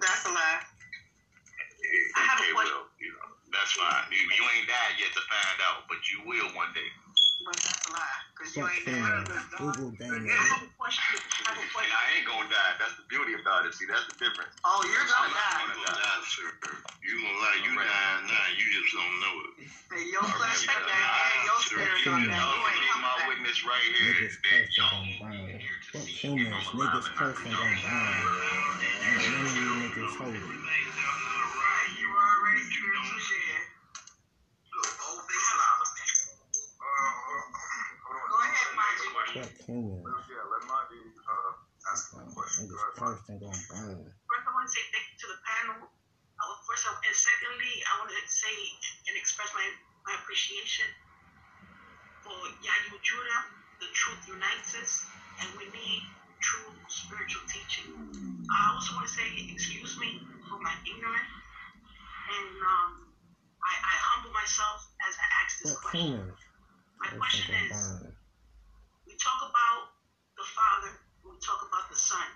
That's 0.00 0.24
a 0.28 0.32
lie. 0.32 0.60
it, 0.60 2.04
I 2.16 2.20
have 2.28 2.40
a 2.40 2.48
question. 2.52 2.76
will. 2.76 2.92
You 3.00 3.10
know, 3.16 3.28
that's 3.56 3.72
fine. 3.72 4.04
You, 4.12 4.20
you 4.20 4.44
ain't 4.56 4.68
died 4.68 4.94
yet 5.00 5.10
to 5.16 5.22
find 5.24 5.58
out, 5.64 5.88
but 5.88 5.98
you 6.12 6.20
will 6.28 6.48
one 6.54 6.70
day. 6.76 6.86
But 7.44 7.56
that's 7.56 7.88
a 7.88 7.92
lie. 7.92 8.20
Because 8.36 8.56
you 8.56 8.64
ain't. 8.64 8.84
Google 9.56 9.90
Damon. 9.96 10.28
I 10.28 10.44
have 10.52 10.62
a 10.64 10.70
question. 10.76 11.20
I 11.44 11.52
have 11.52 11.56
a 11.56 11.60
And 11.60 11.70
question. 11.72 11.92
I 11.92 12.04
ain't 12.16 12.26
gonna 12.28 12.48
die. 12.48 12.72
That's 12.80 12.96
the 12.96 13.04
beauty 13.08 13.36
about 13.36 13.66
it. 13.66 13.74
See, 13.74 13.84
that's 13.88 14.06
the 14.08 14.16
difference. 14.20 14.52
Oh, 14.64 14.80
you're 14.84 15.04
gonna 15.08 15.32
not 15.32 15.36
die. 15.36 15.72
gonna 15.72 15.96
die, 15.96 16.24
sir. 16.28 16.48
You 17.04 17.14
gonna 17.20 17.40
lie, 17.40 17.58
you 17.64 17.72
dying 17.76 18.24
now. 18.28 18.46
You 18.56 18.66
just 18.72 18.92
don't 18.96 19.16
know 19.20 19.34
it. 19.40 19.50
Hey, 19.92 20.04
your 20.12 20.24
flesh 20.24 20.66
that 20.68 20.80
game 20.84 20.92
and 20.92 21.44
your 21.48 21.60
spirit 21.64 22.06
on 22.08 22.28
that. 22.28 22.36
Y'all 22.36 22.56
You 22.56 22.68
ain't 22.68 22.84
coming 22.88 23.04
my 23.04 23.16
witness 23.28 23.58
right 23.64 23.84
here. 23.84 24.14
Niggas 24.20 24.36
cursing 24.40 25.04
here 25.60 25.76
to 25.80 25.98
Fuck 25.98 26.08
humans. 26.08 26.64
Niggas 26.76 27.08
and 27.08 27.16
cursing 27.16 27.52
gonna 27.52 27.80
burn. 27.84 28.40
None 29.20 29.44
of 29.44 29.56
you 29.56 29.68
niggas 29.84 30.16
holy. 30.16 30.38
You 32.00 32.08
already 32.08 32.62
spiritual 32.64 33.20
dead. 33.28 33.60
Go 38.30 38.36
ahead, 38.40 38.68
Mike. 38.76 39.59
Fuck 39.70 39.78
humans. 39.78 40.26
Yeah, 40.26 40.42
let 40.50 40.62
Monty 40.66 40.98
uh, 40.98 41.52
ask 41.94 42.10
Niggas 42.10 42.82
cursing 42.98 43.38
gonna 43.38 43.54
burn. 43.70 44.02
First, 44.26 44.44
I 44.46 44.50
want 44.50 44.66
to 44.66 44.72
say 44.74 44.82
thank 44.90 45.06
you 45.14 45.16
to 45.22 45.28
the 45.30 45.40
panel. 45.46 45.78
I 45.86 46.42
would 46.50 46.60
first, 46.66 46.90
and 46.90 47.14
secondly, 47.14 47.72
I 47.86 47.92
want 48.02 48.10
to 48.10 48.18
say 48.26 48.54
and 49.06 49.14
express 49.14 49.52
my, 49.54 49.62
my 50.10 50.18
appreciation 50.18 50.88
for 52.26 52.34
Yadu 52.66 52.98
Judah. 52.98 53.42
The 53.78 53.88
truth 53.94 54.20
unites 54.26 54.74
us, 54.74 55.06
and 55.40 55.48
we 55.56 55.64
need 55.70 56.00
true 56.42 56.74
spiritual 56.90 57.46
teaching. 57.46 57.94
I 58.50 58.74
also 58.74 58.98
want 58.98 59.06
to 59.06 59.12
say, 59.14 59.24
excuse 59.54 59.94
me 60.02 60.18
for 60.50 60.58
my 60.60 60.74
ignorance, 60.82 61.32
and 62.34 62.50
um, 62.58 62.90
I, 63.62 63.72
I 63.78 63.94
humble 64.10 64.34
myself 64.34 64.82
as 65.06 65.14
I 65.14 65.26
ask 65.46 65.50
this 65.62 65.72
Fuck 65.72 65.94
question. 65.94 66.18
humans. 66.18 66.40
My 66.98 67.06
Cursing 67.08 67.20
question 67.22 67.46
gonna 67.54 67.64
is, 67.64 67.70
burn. 67.70 68.19
Talk 69.20 69.40
about 69.44 69.92
the 70.36 70.44
Father, 70.44 70.92
we 71.24 71.36
talk 71.44 71.60
about 71.68 71.88
the 71.92 71.96
Son. 71.96 72.26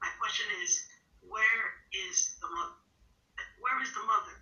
My 0.00 0.08
question 0.18 0.46
is, 0.62 0.80
where 1.26 1.64
is 1.92 2.30
the 2.40 2.48
mother? 2.48 2.78
Where 3.58 3.82
is 3.82 3.90
the 3.92 4.00
mother? 4.06 4.34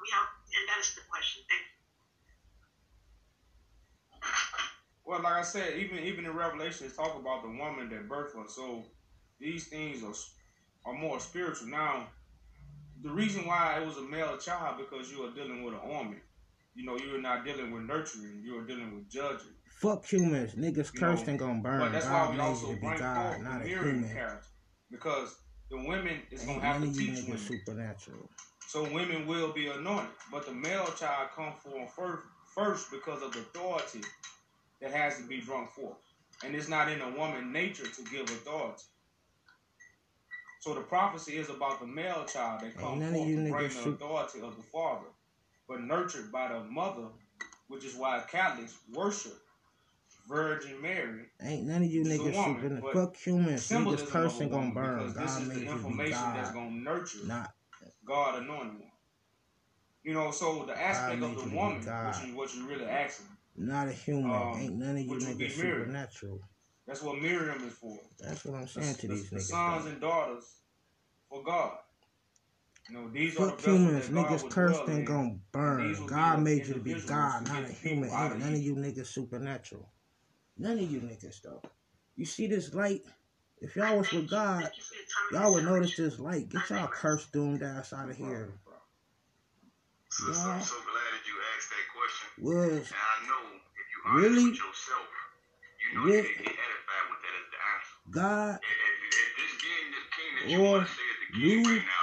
We 0.00 0.06
have, 0.12 0.26
and 0.56 0.64
that 0.68 0.78
is 0.80 0.90
the 0.94 1.02
question. 1.08 1.42
Thank 1.48 1.62
you. 1.62 1.72
Well, 5.04 5.22
like 5.22 5.34
I 5.34 5.42
said, 5.42 5.74
even 5.74 5.98
even 6.00 6.26
in 6.26 6.32
Revelation, 6.34 6.86
it's 6.86 6.96
talk 6.96 7.14
about 7.16 7.42
the 7.42 7.48
woman 7.48 7.88
that 7.90 8.08
birthed 8.08 8.34
her. 8.34 8.44
So 8.48 8.84
these 9.40 9.66
things 9.66 10.02
are 10.02 10.14
are 10.86 10.94
more 10.94 11.20
spiritual. 11.20 11.68
Now, 11.68 12.08
the 13.02 13.10
reason 13.10 13.46
why 13.46 13.78
it 13.78 13.84
was 13.84 13.96
a 13.96 14.02
male 14.02 14.36
child 14.36 14.76
because 14.78 15.10
you 15.10 15.22
are 15.24 15.30
dealing 15.30 15.62
with 15.62 15.74
an 15.74 15.80
army. 15.82 16.18
You 16.74 16.86
know, 16.86 16.96
you 16.96 17.16
are 17.16 17.20
not 17.20 17.44
dealing 17.44 17.72
with 17.72 17.82
nurturing. 17.82 18.42
You 18.44 18.58
are 18.58 18.66
dealing 18.66 18.94
with 18.94 19.08
judging. 19.08 19.54
Fuck 19.80 20.06
humans. 20.06 20.54
Niggas 20.54 20.94
You 20.94 21.00
know, 21.00 21.10
cursed 21.12 21.28
and 21.28 21.38
gonna 21.38 21.60
burn. 21.60 21.80
But 21.80 21.92
that's 21.92 22.06
why 22.06 22.12
God 22.12 22.30
we 22.30 22.36
made 22.36 22.42
also 22.44 22.68
you 22.68 22.74
to 22.74 22.80
be 22.80 22.86
bring 22.86 22.98
God, 22.98 23.32
forth 23.32 23.42
not 23.42 23.62
a 23.62 23.68
human. 23.68 24.12
character 24.12 24.46
because 24.90 25.36
the 25.70 25.76
women 25.78 26.20
is 26.30 26.44
gonna 26.44 26.60
have 26.60 26.82
to 26.82 26.92
teach 26.92 27.24
women. 27.24 27.38
supernatural. 27.38 28.30
So 28.66 28.84
women 28.92 29.26
will 29.26 29.52
be 29.52 29.68
anointed, 29.68 30.10
but 30.30 30.46
the 30.46 30.52
male 30.52 30.86
child 30.92 31.30
come 31.34 31.54
forth 31.54 31.92
first, 31.92 32.26
first 32.54 32.90
because 32.90 33.22
of 33.22 33.32
the 33.32 33.40
authority 33.40 34.00
that 34.80 34.92
has 34.92 35.16
to 35.18 35.26
be 35.26 35.40
drawn 35.40 35.66
forth, 35.66 35.98
and 36.44 36.54
it's 36.54 36.68
not 36.68 36.88
in 36.88 37.00
a 37.00 37.10
woman 37.10 37.52
nature 37.52 37.86
to 37.86 38.02
give 38.04 38.22
authority. 38.22 38.84
So 40.60 40.74
the 40.74 40.82
prophecy 40.82 41.36
is 41.36 41.48
about 41.48 41.80
the 41.80 41.86
male 41.86 42.24
child 42.26 42.60
that 42.60 42.76
comes 42.76 43.02
forth 43.02 43.24
bring 43.24 43.50
the 43.50 43.90
authority 43.90 44.40
of 44.40 44.56
the 44.56 44.62
father, 44.62 45.06
but 45.70 45.84
nurtured 45.84 46.32
by 46.32 46.52
the 46.52 46.64
mother 46.64 47.06
which 47.68 47.84
is 47.84 47.94
why 47.94 48.20
Catholics 48.28 48.76
worship 48.92 49.38
Virgin 50.28 50.82
Mary. 50.82 51.26
Ain't 51.40 51.66
none 51.66 51.82
of 51.82 51.90
you 51.90 52.04
niggas 52.04 52.34
woman, 52.34 52.80
super. 52.80 52.92
Fuck 52.92 53.16
humans. 53.16 53.62
Symbolism 53.62 54.06
Niggas 54.08 54.10
person 54.10 54.48
gonna 54.48 54.74
burn. 54.74 55.06
this 55.06 55.14
God 55.16 55.42
is 55.42 55.48
made 55.48 55.56
the 55.58 55.64
to 55.66 55.70
information 55.70 56.10
that's 56.34 56.50
God, 56.50 56.54
gonna 56.54 56.70
nurture 56.70 57.18
not 57.26 57.52
God 58.04 58.42
anointing 58.42 58.80
one. 58.80 58.90
You 60.02 60.14
know, 60.14 60.30
so 60.32 60.64
the 60.66 60.76
aspect 60.80 61.22
of 61.22 61.36
the 61.50 61.56
woman, 61.56 61.80
God. 61.84 62.06
which 62.08 62.28
is 62.28 62.34
what 62.34 62.54
you 62.54 62.66
really 62.66 62.84
asking, 62.86 63.26
not 63.56 63.86
a 63.88 63.92
human. 63.92 64.30
Um, 64.30 64.54
Ain't 64.58 64.74
none 64.76 64.96
of 64.96 65.02
you 65.02 65.16
niggas 65.18 65.50
supernatural. 65.52 66.40
that's 66.86 67.02
what 67.02 67.20
Miriam 67.20 67.62
is 67.64 67.74
for. 67.74 67.98
That's 68.18 68.44
what 68.44 68.56
I'm 68.56 68.62
The, 68.62 68.68
saying 68.68 68.94
to 68.96 69.08
the- 69.08 69.14
these 69.14 69.30
the 69.30 69.36
niggas. 69.36 69.40
sons 69.42 69.84
though. 69.84 69.90
and 69.90 70.00
daughters 70.00 70.44
for 71.28 71.42
God. 71.44 71.78
You 72.90 72.96
know, 72.96 73.08
these 73.08 73.34
Fuck 73.34 73.60
humans. 73.60 74.08
Niggas 74.08 74.50
cursed 74.50 74.84
dwell 74.84 74.96
and 74.96 75.06
gonna 75.06 75.38
burn. 75.52 76.06
God 76.06 76.40
made 76.40 76.66
you 76.66 76.74
to 76.74 76.80
be 76.80 76.94
God, 77.06 77.46
not 77.46 77.62
a 77.62 77.68
human. 77.68 78.10
people 78.10 78.18
Ain't 78.18 78.38
none 78.40 78.52
of 78.54 78.60
you. 78.60 78.74
you 78.74 78.80
niggas 78.80 79.06
supernatural. 79.06 79.88
None 80.58 80.78
of 80.78 80.90
you 80.90 81.00
niggas 81.00 81.40
though. 81.42 81.62
You 82.16 82.24
see 82.24 82.48
this 82.48 82.74
light? 82.74 83.02
If 83.58 83.76
y'all 83.76 83.96
was 83.98 84.12
with 84.12 84.26
God, 84.28 84.70
you 84.76 84.82
for 84.82 84.94
your 84.94 85.04
time 85.04 85.26
and 85.30 85.40
y'all 85.40 85.52
would 85.54 85.64
notice 85.64 85.96
this 85.96 86.18
light. 86.18 86.48
Get 86.48 86.68
y'all 86.70 86.88
cursed 86.88 87.30
doomed 87.32 87.62
ass 87.62 87.92
out 87.92 88.08
of 88.10 88.16
here. 88.16 88.58
So, 90.10 90.24
so 90.24 90.32
Yeah. 90.32 90.54
I'm 90.56 90.60
so 90.62 90.74
glad 90.74 91.10
that 91.14 91.24
you 91.28 91.34
asked 91.54 91.70
that 91.70 91.86
question. 91.94 92.28
Was 92.42 92.90
And 92.90 92.96
I 92.98 93.28
know 93.28 93.54
if 93.54 93.86
you 93.94 93.98
honest 94.04 94.22
Really? 94.26 94.50
with 94.50 94.58
yourself, 94.58 95.06
you 95.78 95.98
know 96.00 96.04
Re- 96.06 96.16
you 96.16 96.22
can 96.24 96.42
get 96.42 96.56
edified 96.58 97.06
with 97.06 97.20
that 97.22 97.34
as 97.38 97.46
the 97.54 97.60
answer. 97.70 97.94
God, 98.10 98.58
If, 98.58 98.66
if, 98.66 99.14
if 99.14 99.30
this 99.38 99.54
game, 99.62 99.86
this 99.94 100.06
king 100.10 100.30
that 100.34 100.50
you 100.50 100.58
Or 100.58 100.72
want 100.74 100.88
to 100.88 100.92
say 100.92 101.06
is 101.06 101.18
the 101.20 101.28
king 101.30 101.46
you- 101.46 101.62
right 101.62 101.64
now, 101.64 101.70
you 101.70 101.84
know 101.86 101.99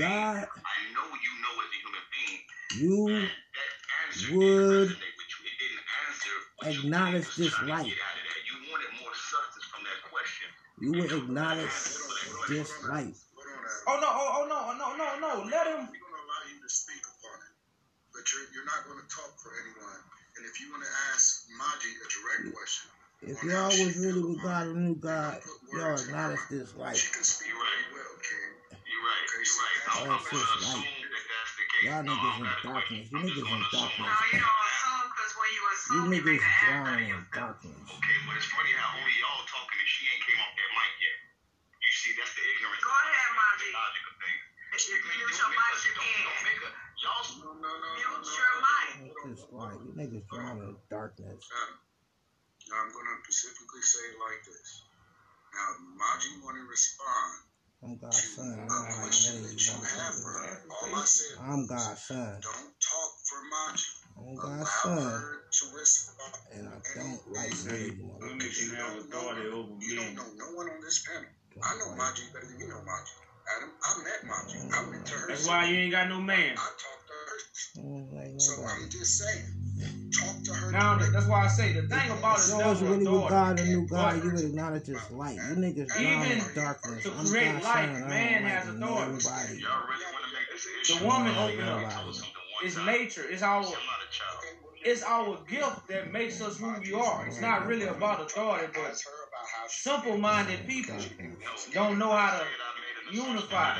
as 0.00 0.12
a 0.12 0.24
human 0.24 0.40
being, 0.40 0.40
God, 0.40 0.48
I 0.64 0.78
know 0.96 1.06
you 1.12 1.32
know 1.42 1.54
as 1.60 1.68
a 1.70 1.78
human 1.80 2.04
being, 2.12 2.40
you 2.80 3.04
that, 3.20 3.28
that 3.28 4.34
would 4.36 4.88
didn't 4.88 5.00
resonate 5.00 5.16
with 5.16 5.30
you. 5.30 5.40
It 5.44 5.56
didn't 5.60 5.84
answer 6.08 6.34
what 6.56 6.72
you 6.74 6.80
acknowledge 6.80 7.28
this 7.36 7.52
trying 7.52 7.66
to 7.66 7.74
light. 7.74 7.90
get 7.90 8.00
out 8.00 8.16
of 8.16 8.24
that. 8.24 8.40
You 8.48 8.56
wanted 8.70 8.90
more 9.00 9.14
substance 9.16 9.66
from 9.70 9.82
that 9.84 10.00
question. 10.10 10.48
You 10.80 10.90
would 10.96 11.12
acknowledge 11.12 11.76
this 12.48 12.70
light. 12.88 13.16
Hold 13.36 13.48
on, 13.48 13.60
Adam. 13.60 13.88
Oh 13.88 13.96
no! 14.00 14.08
Oh, 14.10 14.28
oh 14.40 14.44
no! 14.48 14.58
Oh, 14.70 14.74
no! 14.76 14.88
No! 14.96 15.08
No! 15.20 15.32
Let 15.50 15.66
him. 15.68 15.88
We're 15.88 16.00
going 16.00 16.16
to 16.16 16.24
allow 16.24 16.42
you 16.48 16.58
to 16.62 16.70
speak 16.70 17.02
upon 17.04 17.36
it, 17.44 17.54
but 18.12 18.24
you're, 18.32 18.46
you're 18.54 18.68
not 18.68 18.84
going 18.88 19.00
to 19.00 19.08
talk 19.08 19.32
for 19.40 19.52
anyone. 19.60 20.00
And 20.36 20.46
if 20.48 20.60
you 20.60 20.70
want 20.72 20.82
to 20.84 20.92
ask 21.12 21.44
Maji 21.52 21.90
a 22.00 22.06
direct 22.08 22.56
question, 22.56 22.88
If 23.22 23.44
y'all 23.44 23.68
was 23.68 23.96
really 23.98 24.22
with 24.24 24.42
God 24.42 24.66
and 24.68 24.80
knew 24.88 24.94
God, 24.96 25.36
y'all 25.74 25.96
acknowledge 26.00 26.40
this 26.50 26.74
light. 26.76 26.96
Just 30.04 30.32
assume 30.32 30.80
light. 30.80 31.10
that 31.10 31.24
that's 31.28 31.52
the 31.56 31.64
case. 31.70 31.84
Y'all 31.84 32.02
No, 32.04 32.12
niggas 32.14 32.32
I'm 32.32 32.40
in 32.40 32.46
not- 32.48 32.62
darkness. 32.64 33.04
You 33.10 33.18
niggas 33.20 33.40
in 33.40 33.44
gonna 33.50 33.68
darkness. 33.72 34.08
No, 34.10 34.24
you 34.30 34.40
don't 34.40 34.64
assume 34.70 35.04
because 35.10 35.32
when 35.36 35.50
you 35.50 35.60
You 35.60 35.72
assume, 35.74 35.96
you 36.00 36.20
niggas 36.20 36.40
the 36.40 36.52
drowning 36.64 37.10
in 37.10 37.22
darkness. 37.34 37.78
Okay, 37.90 38.16
but 38.26 38.34
it's 38.36 38.48
funny 38.50 38.72
how 38.76 38.96
only 38.96 39.14
y'all 39.20 39.44
talking 39.50 39.78
and 39.80 39.90
she 39.90 40.02
ain't 40.10 40.22
came 40.24 40.40
off 40.40 40.52
that 40.56 40.70
mic 40.76 40.92
yet. 41.00 41.18
You 41.80 41.90
see, 41.96 42.12
that's 42.16 42.32
the 42.36 42.42
ignorance. 42.44 42.82
Go 42.84 42.92
ahead, 42.92 43.30
Maji. 43.36 43.68
The 43.70 43.76
logic 43.76 44.04
of 44.10 44.16
things. 44.20 44.42
If 44.70 44.80
you 44.86 44.96
mute 45.02 45.18
your 45.18 45.28
us- 45.28 45.50
mic, 45.50 45.84
you 45.84 45.92
don't- 45.98 46.24
don't 46.24 46.42
make 46.46 46.60
us- 46.64 46.76
Y'all 47.00 47.24
No, 47.40 47.52
no, 47.56 47.70
no, 47.70 47.80
no, 47.80 47.88
Mute 47.96 48.28
your 48.28 48.52
mic. 48.60 49.32
It's 49.32 49.44
like 49.50 49.78
you 49.80 49.90
niggas 49.96 50.26
drowning 50.28 50.68
in 50.68 50.76
darkness. 50.92 51.48
Now 52.68 52.76
I'm 52.84 52.92
going 52.92 53.06
to 53.08 53.14
specifically 53.24 53.82
say 53.82 54.04
it 54.14 54.18
like 54.20 54.44
this. 54.44 54.84
Now, 55.54 55.68
Maji 55.98 56.40
want 56.44 56.56
to 56.60 56.64
respond 56.68 57.42
I'm 57.82 57.96
God's 57.96 58.36
son. 58.36 58.44
a 58.44 58.62
I 58.62 58.66
don't 58.68 58.68
like 58.68 58.94
question 59.00 59.34
none 59.40 59.44
of 59.44 59.50
that 59.50 59.66
you 59.66 59.72
you 59.72 59.80
have 59.80 60.14
for 60.14 60.30
motherfuckers. 60.30 60.92
her. 60.92 60.96
I 61.00 61.04
said 61.04 61.38
I'm 61.40 61.66
God's 61.66 62.02
son. 62.02 62.40
don't 62.40 62.74
talk 62.76 63.12
for 63.24 63.40
Maji. 63.48 63.90
I'm 64.20 64.36
God's 64.36 64.70
son. 64.70 65.22
to. 65.50 65.66
And 66.52 66.68
I 66.68 66.76
don't 66.94 67.32
like 67.32 67.50
none 67.64 67.74
of 67.74 67.80
you 67.80 68.10
Women 68.20 68.38
motherfuckers. 68.38 69.00
authority 69.00 69.48
over 69.48 69.72
You 69.80 69.96
don't 69.96 70.14
know 70.14 70.28
no 70.36 70.46
one 70.56 70.68
on 70.68 70.80
this 70.82 71.02
panel. 71.06 71.24
I 71.62 71.78
know 71.78 71.88
like- 71.96 71.98
Maji 72.14 72.32
better 72.32 72.46
than 72.46 72.60
you 72.60 72.68
know 72.68 72.82
Maji. 72.84 73.14
Adam, 73.56 73.70
I 73.82 74.02
met 74.04 74.20
Maji. 74.28 74.72
I 74.72 74.88
went 74.90 75.06
to 75.06 75.14
her. 75.14 75.28
That's 75.28 75.46
why 75.48 75.64
you 75.64 75.76
ain't 75.78 75.92
got 75.92 76.08
no 76.08 76.20
man. 76.20 76.52
I 76.52 76.54
talked 76.54 77.06
to 77.08 77.12
her. 77.16 77.38
I 77.78 77.82
don't 77.82 78.12
like 78.12 78.40
So. 78.40 78.62
I'm 78.62 78.90
just 78.90 79.18
saying, 79.18 79.44
talk 80.10 80.42
to 80.44 80.52
her. 80.54 80.72
Now 80.72 80.96
that's 80.98 81.26
why 81.26 81.44
I 81.44 81.48
say 81.48 81.72
the 81.72 81.82
thing 81.82 82.10
about 82.10 82.38
If 82.38 82.44
is 82.44 82.50
y'all 82.50 82.74
really 82.74 83.06
with. 83.08 83.28
God 83.30 83.58
and 83.60 83.68
knew 83.68 83.86
God, 83.86 84.14
But 84.16 84.24
you 84.24 84.32
would 84.32 84.44
acknowledge 84.44 84.84
this 84.84 85.10
light. 85.10 85.36
You 85.36 85.56
niggas 85.56 85.88
drowning 85.88 86.22
Even 86.22 86.38
in 86.38 86.54
darkness. 86.54 87.02
to 87.04 87.12
I'm 87.12 87.26
create 87.26 87.62
light, 87.62 87.92
man 88.08 88.42
has 88.42 88.68
authority. 88.68 88.80
nobody. 88.80 89.60
Y'all 89.60 89.82
really 89.88 90.04
want 90.12 90.24
to 90.24 90.32
make 90.34 90.48
this 90.52 90.66
issue? 90.82 90.98
The 90.98 91.06
woman 91.06 91.32
Nobody. 91.34 91.54
opened 91.54 91.68
up. 91.68 91.80
Nobody. 92.06 92.28
It's 92.62 92.76
nature. 92.84 93.24
It's 93.30 93.42
our 93.42 93.56
I'm 93.58 93.62
not 93.62 93.72
a 93.72 94.12
child. 94.12 94.44
it's 94.84 95.02
our 95.02 95.38
gift 95.48 95.88
that 95.88 96.12
makes 96.12 96.40
us 96.42 96.58
who 96.58 96.74
we 96.80 96.92
are. 96.92 97.26
It's 97.26 97.40
not 97.40 97.66
really 97.66 97.86
about 97.86 98.20
authority, 98.20 98.66
but 98.74 98.82
Ask 98.90 99.06
her 99.06 99.12
about 99.28 99.46
how 99.54 99.68
she 99.68 99.80
simple-minded 99.88 100.66
people 100.66 100.96
don't 101.72 101.98
know 101.98 102.10
how 102.12 102.38
to 102.38 102.44
unify. 103.16 103.78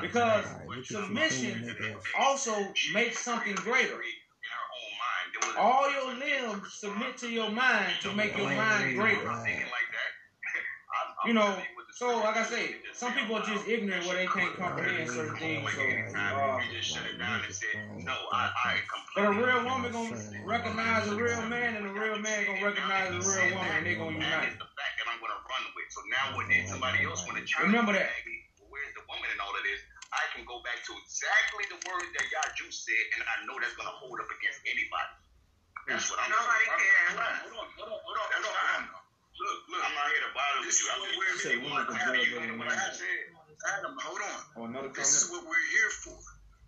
Because 0.00 0.44
submission 0.84 1.74
also 2.18 2.54
makes 2.94 3.18
something 3.18 3.54
greater. 3.56 3.98
All 5.58 5.90
your 5.90 6.14
limbs 6.14 6.74
submit 6.74 7.16
to 7.18 7.28
your 7.28 7.50
mind 7.50 7.92
to 8.02 8.12
make 8.12 8.36
your 8.36 8.48
mind 8.50 8.96
greater. 8.96 9.30
You 11.26 11.34
know, 11.34 11.52
so 11.92 12.16
like 12.24 12.36
I 12.36 12.44
say, 12.44 12.76
some 12.94 13.12
people 13.12 13.36
are 13.36 13.44
just 13.44 13.68
ignorant 13.68 14.06
where 14.06 14.16
they 14.16 14.26
can't 14.26 14.56
comprehend 14.56 15.08
certain 15.10 15.36
things. 15.36 15.68
So, 15.76 15.84
uh, 18.32 18.50
but 19.14 19.24
a 19.26 19.32
real 19.32 19.64
woman 19.68 19.92
gonna 19.92 20.16
recognize 20.46 21.08
a 21.08 21.14
real 21.14 21.42
man, 21.44 21.76
and 21.76 21.86
a 21.86 21.92
real 21.92 22.18
man 22.18 22.46
gonna 22.46 22.64
recognize 22.64 23.12
a 23.12 23.20
real 23.20 23.52
woman, 23.52 23.72
and 23.76 23.86
they 23.86 23.94
gonna 23.94 24.16
unite. 24.16 24.56
So 25.90 26.00
now 26.06 26.36
when 26.38 26.46
somebody 26.66 27.04
else 27.04 27.26
wanna 27.26 27.44
challenge 27.44 27.68
Remember 27.68 27.92
that. 27.92 28.08
where's 28.70 28.94
the 28.94 29.04
woman 29.10 29.28
and 29.28 29.40
all 29.42 29.52
of 29.52 29.64
this? 29.66 29.80
I 30.10 30.24
can 30.34 30.46
go 30.46 30.62
back 30.62 30.80
to 30.86 30.92
exactly 30.96 31.66
the 31.70 31.78
words 31.86 32.08
that 32.16 32.26
y'all 32.32 32.50
just 32.56 32.86
said, 32.86 33.04
and 33.14 33.22
I 33.26 33.44
know 33.46 33.58
that's 33.60 33.76
gonna 33.76 33.94
hold 34.00 34.18
up 34.18 34.30
against 34.30 34.62
anybody. 34.66 35.12
That's 35.90 36.06
what 36.10 36.18
I'm 36.22 36.30
Nobody 36.30 36.66
saying. 36.70 36.80
cares. 36.80 37.10
Hold 37.10 37.20
on, 37.20 37.34
hold 37.42 37.58
on, 37.60 37.68
hold 37.74 37.90
on, 37.90 38.00
hold 38.00 38.18
on, 38.20 38.26
That's 38.30 38.46
hold 38.46 38.56
fine. 38.56 38.84
on. 38.86 39.02
Look, 39.40 39.58
look. 39.72 39.82
I'm 39.82 39.94
not 39.96 40.06
here 40.12 40.22
to 40.22 40.30
bother 40.36 40.58
with 40.60 40.68
This 40.70 40.78
you. 40.80 40.86
I'm 40.90 41.00
what 41.00 41.08
just 41.10 41.18
we're 41.18 41.50
here 41.50 41.60
woman 41.64 41.82
for. 41.82 41.92
can 41.92 42.00
Adam, 42.00 42.14
judge 42.14 42.28
you 42.30 42.36
any 42.38 42.52
know 42.54 42.58
what. 42.60 42.70
I 42.70 42.92
said? 42.94 43.20
Adam, 43.74 43.94
hold 43.98 44.22
on. 44.22 44.40
Or 44.56 44.62
another 44.70 44.90
This 44.94 45.10
is 45.18 45.24
what 45.32 45.42
we're 45.44 45.68
here 45.74 45.92
for. 46.04 46.16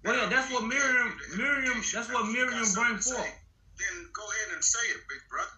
Well, 0.02 0.18
yeah, 0.18 0.26
that's 0.34 0.48
what 0.50 0.64
Miriam, 0.66 1.14
Miriam, 1.38 1.78
that's 1.78 2.10
what 2.10 2.26
Miriam 2.26 2.66
bring 2.74 2.98
forth. 2.98 3.32
Then 3.78 3.94
go 4.10 4.24
ahead 4.26 4.48
and 4.58 4.62
say 4.64 4.82
it, 4.90 4.98
big 5.06 5.22
brother. 5.30 5.56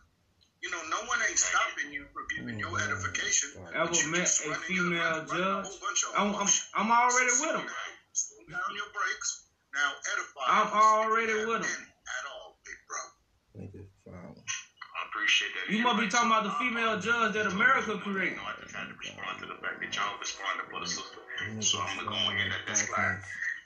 You 0.61 0.68
know, 0.70 0.81
no 0.92 1.00
one 1.09 1.18
ain't 1.29 1.38
stopping 1.40 1.92
you 1.92 2.05
from 2.12 2.24
giving 2.33 2.59
your 2.61 2.72
oh, 2.72 2.85
edification. 2.85 3.57
Ever 3.72 3.88
but 3.88 4.07
met 4.12 4.29
a 4.29 4.53
female 4.68 4.92
your- 4.92 5.00
running 5.00 5.24
a 5.24 5.27
judge? 5.29 5.64
whole 5.64 5.81
bunch 5.81 6.00
of 6.05 6.11
I'm, 6.16 6.31
I'm. 6.37 6.48
I'm 6.77 6.90
already 6.92 7.33
with 7.40 7.57
him. 7.57 7.66
down. 7.68 7.92
Slow 8.12 8.42
down 8.53 8.70
your 8.77 8.90
brakes. 8.92 9.48
Now 9.74 9.90
edify. 10.12 10.44
I'm 10.48 10.70
already 10.72 11.35
with 11.44 11.64
him. 11.64 11.72
been 11.72 11.88
At 12.05 12.24
all, 12.33 12.57
big 12.64 12.81
brother. 12.88 13.12
Niggas 13.59 13.90
drowning. 14.07 14.44
I 14.44 15.00
appreciate 15.25 15.57
that. 15.57 15.73
You 15.73 15.81
must 15.81 15.97
be 15.97 16.09
talking 16.13 16.29
about 16.29 16.45
the 16.45 16.53
female 16.61 17.01
judge 17.01 17.33
that 17.33 17.49
America 17.49 17.97
created. 17.97 18.37
No, 18.37 18.45
I 18.45 18.61
just 18.61 18.77
had 18.77 18.93
to 18.93 18.97
respond 19.01 19.41
to 19.41 19.47
the 19.49 19.57
fact 19.65 19.81
that 19.81 19.89
y'all 19.97 20.21
responded 20.21 20.69
for 20.69 20.81
the 20.85 20.89
sister. 20.89 21.21
So 21.65 21.81
I'm 21.81 21.97
gonna 21.97 22.13
go 22.13 22.13
ahead 22.13 22.45
in 22.45 22.53
and 22.53 22.53
let 22.53 22.65
that 22.69 22.77
slide. 22.77 23.17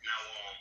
Now, 0.06 0.20
um, 0.22 0.54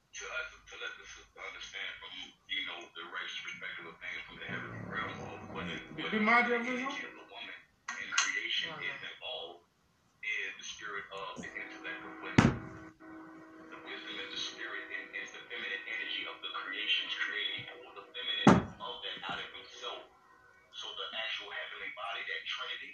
to 0.00 0.22
us, 0.24 0.48
to 0.56 0.74
let 0.80 0.92
the 0.96 1.04
sister 1.04 1.38
understand 1.44 1.90
from 2.00 2.12
you 2.48 2.60
know 2.64 2.80
the 2.96 3.04
righteous 3.12 3.40
perspective 3.44 3.84
of 3.92 3.94
things 4.00 4.20
from 4.24 4.36
the 4.40 4.48
heavenly 4.48 4.80
realm 4.88 5.12
of 5.20 5.36
what 5.52 5.64
the, 5.68 5.76
what 6.00 6.08
Be 6.08 6.16
the 6.16 6.24
mindful 6.24 6.56
energy 6.64 7.04
of 7.04 7.12
the 7.12 7.26
woman 7.28 7.58
in 8.00 8.08
creation 8.16 8.72
is 8.80 9.00
involved 9.04 9.60
is 10.24 10.52
the 10.56 10.66
spirit 10.66 11.04
of 11.12 11.28
the 11.44 11.50
intellect 11.52 12.00
of 12.08 12.12
wisdom. 12.24 12.56
The 13.68 13.80
wisdom 13.84 14.14
is 14.24 14.30
the 14.32 14.40
spirit 14.40 14.84
and 14.96 15.04
is 15.20 15.28
the 15.36 15.42
feminine 15.50 15.84
energy 15.92 16.24
of 16.28 16.36
the 16.40 16.50
creations 16.56 17.12
creating 17.20 17.64
the 21.00 21.08
actual 21.16 21.48
heavenly 21.50 21.90
body, 21.96 22.22
that 22.28 22.42
Trinity, 22.44 22.92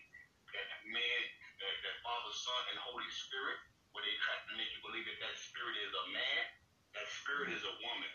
that 0.54 0.66
man, 0.86 1.20
that, 1.58 1.74
that 1.82 1.96
Father, 2.06 2.32
Son, 2.32 2.62
and 2.70 2.78
Holy 2.78 3.10
Spirit, 3.10 3.58
where 3.92 4.04
they 4.06 4.14
try 4.22 4.36
to 4.38 4.54
make 4.54 4.70
you 4.70 4.80
believe 4.86 5.06
that 5.10 5.18
that 5.26 5.34
spirit 5.34 5.74
is 5.82 5.90
a 5.90 6.04
man, 6.14 6.42
that 6.94 7.06
spirit 7.10 7.50
is 7.50 7.62
a 7.66 7.74
woman. 7.82 8.12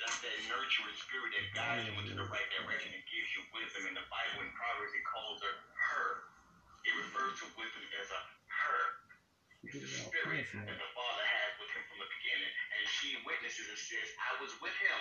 That's 0.00 0.18
that 0.24 0.36
nurturing 0.48 0.96
spirit 0.96 1.30
that 1.36 1.46
guides 1.54 1.84
you 1.86 1.94
into 1.98 2.14
the 2.14 2.26
right 2.30 2.48
direction 2.54 2.94
and 2.94 3.02
gives 3.10 3.28
you 3.36 3.42
wisdom. 3.52 3.86
In 3.86 3.94
the 3.98 4.06
Bible, 4.08 4.40
in 4.46 4.50
Proverbs, 4.54 4.94
it 4.94 5.04
calls 5.04 5.38
her 5.42 5.54
her. 5.92 6.10
It 6.86 6.94
refers 6.96 7.34
to 7.42 7.46
wisdom 7.58 7.84
as 8.00 8.08
a 8.10 8.20
her. 8.48 8.84
It's 9.66 9.78
the 9.78 9.90
spirit 9.90 10.40
that 10.70 10.78
the 10.78 10.90
Father 10.96 11.24
has 11.26 11.50
with 11.60 11.70
him 11.74 11.82
from 11.90 11.98
the 12.00 12.08
beginning. 12.08 12.52
And 12.78 12.84
she 12.88 13.18
witnesses 13.26 13.68
and 13.68 13.80
says, 13.80 14.08
I 14.30 14.38
was 14.40 14.54
with 14.62 14.74
him 14.78 14.98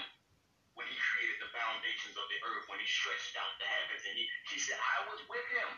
when 0.77 0.85
he 0.85 0.95
created 0.95 1.41
the 1.41 1.49
foundations 1.49 2.13
of 2.13 2.25
the 2.29 2.37
earth, 2.45 2.69
when 2.69 2.77
he 2.77 2.85
stretched 2.85 3.33
out 3.35 3.49
the 3.57 3.65
heavens. 3.65 4.05
And 4.05 4.13
he, 4.13 4.25
she 4.53 4.61
said, 4.61 4.77
I 4.77 5.09
was 5.09 5.19
with 5.25 5.47
him. 5.57 5.69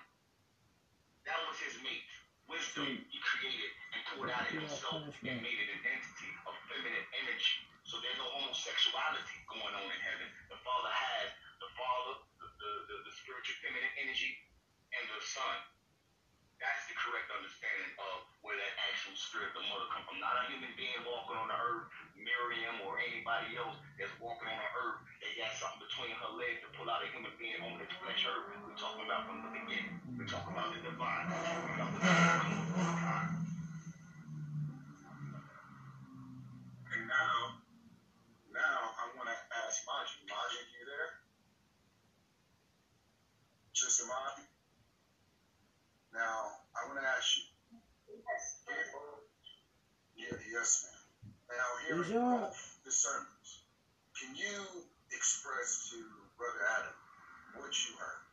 That 1.24 1.40
was 1.48 1.56
his 1.64 1.80
mate. 1.80 2.12
Wisdom 2.52 2.90
hmm. 2.90 3.06
he 3.14 3.18
created 3.22 3.72
and 3.94 4.02
poured 4.12 4.34
out 4.34 4.50
in 4.50 4.60
himself 4.60 5.06
and 5.22 5.38
made 5.40 5.60
it 5.62 5.70
an 5.70 5.82
entity 5.86 6.30
of 6.50 6.54
feminine 6.68 7.08
energy. 7.24 7.58
So 7.86 8.02
there's 8.02 8.18
no 8.18 8.28
homosexuality 8.42 9.38
going 9.48 9.74
on 9.74 9.88
in 9.88 10.02
heaven. 10.02 10.28
The 10.50 10.60
Father 10.66 10.92
has 10.92 11.30
the 11.62 11.70
Father, 11.78 12.14
the, 12.42 12.48
the, 12.50 12.72
the, 12.90 12.96
the 13.06 13.14
spiritual 13.22 13.58
feminine 13.62 13.94
energy, 14.02 14.34
and 14.98 15.06
the 15.14 15.22
Son. 15.22 15.58
That's 16.60 16.84
the 16.88 16.96
correct 16.96 17.30
understanding 17.32 17.92
of 18.00 18.16
where 18.44 18.56
that 18.56 18.74
actual 18.92 19.16
spirit, 19.16 19.52
the 19.56 19.64
mother, 19.68 19.88
come 19.92 20.04
from. 20.08 20.20
Not 20.24 20.40
a 20.40 20.44
human 20.48 20.72
being 20.76 21.00
walking 21.08 21.36
on 21.40 21.48
the 21.52 21.58
earth, 21.60 21.86
Miriam 22.16 22.80
or 22.84 23.00
anybody 23.00 23.56
else 23.60 23.76
that's 24.00 24.14
walking 24.20 24.48
on 24.52 24.60
the 24.60 24.72
earth 24.80 25.00
that 25.24 25.32
got 25.38 25.52
something 25.56 25.82
between 25.84 26.16
her 26.18 26.32
legs 26.36 26.60
to 26.64 26.70
pull 26.76 26.90
out 26.90 27.04
a 27.04 27.10
human 27.12 27.34
being 27.40 27.60
on 27.64 27.78
the 27.80 27.88
flesh 28.02 28.24
earth. 28.28 28.48
We're 28.66 28.80
talking 28.80 29.06
about 29.06 29.28
from 29.28 29.44
the 29.44 29.52
beginning. 29.52 30.00
We're 30.20 30.28
talking 30.30 30.54
about 30.56 30.72
the 30.74 30.80
divine. 30.84 31.28
And 36.94 37.04
now, 37.08 37.38
now 38.54 38.80
I 39.00 39.04
want 39.16 39.30
to 39.32 39.38
ask 39.66 39.82
Maji. 39.86 40.18
Maji, 40.28 40.62
you 40.76 40.84
there? 40.88 41.10
Sister 43.76 44.04
Maji? 44.06 44.46
Now, 46.14 46.52
I 46.76 46.88
want 46.88 47.00
to 47.00 47.06
ask 47.06 47.38
you. 47.38 47.44
Yeah, 50.18 50.36
yes, 50.52 50.80
ma'am. 50.84 51.02
Now, 52.00 52.06
here 52.06 52.16
Is 52.16 52.16
in 52.16 52.80
the 52.88 52.92
sermons, 52.96 53.50
can 54.16 54.32
you 54.36 54.56
express 55.12 55.92
to 55.92 56.00
Brother 56.40 56.64
Adam 56.80 56.96
what 57.60 57.76
you 57.76 57.92
heard? 58.00 58.24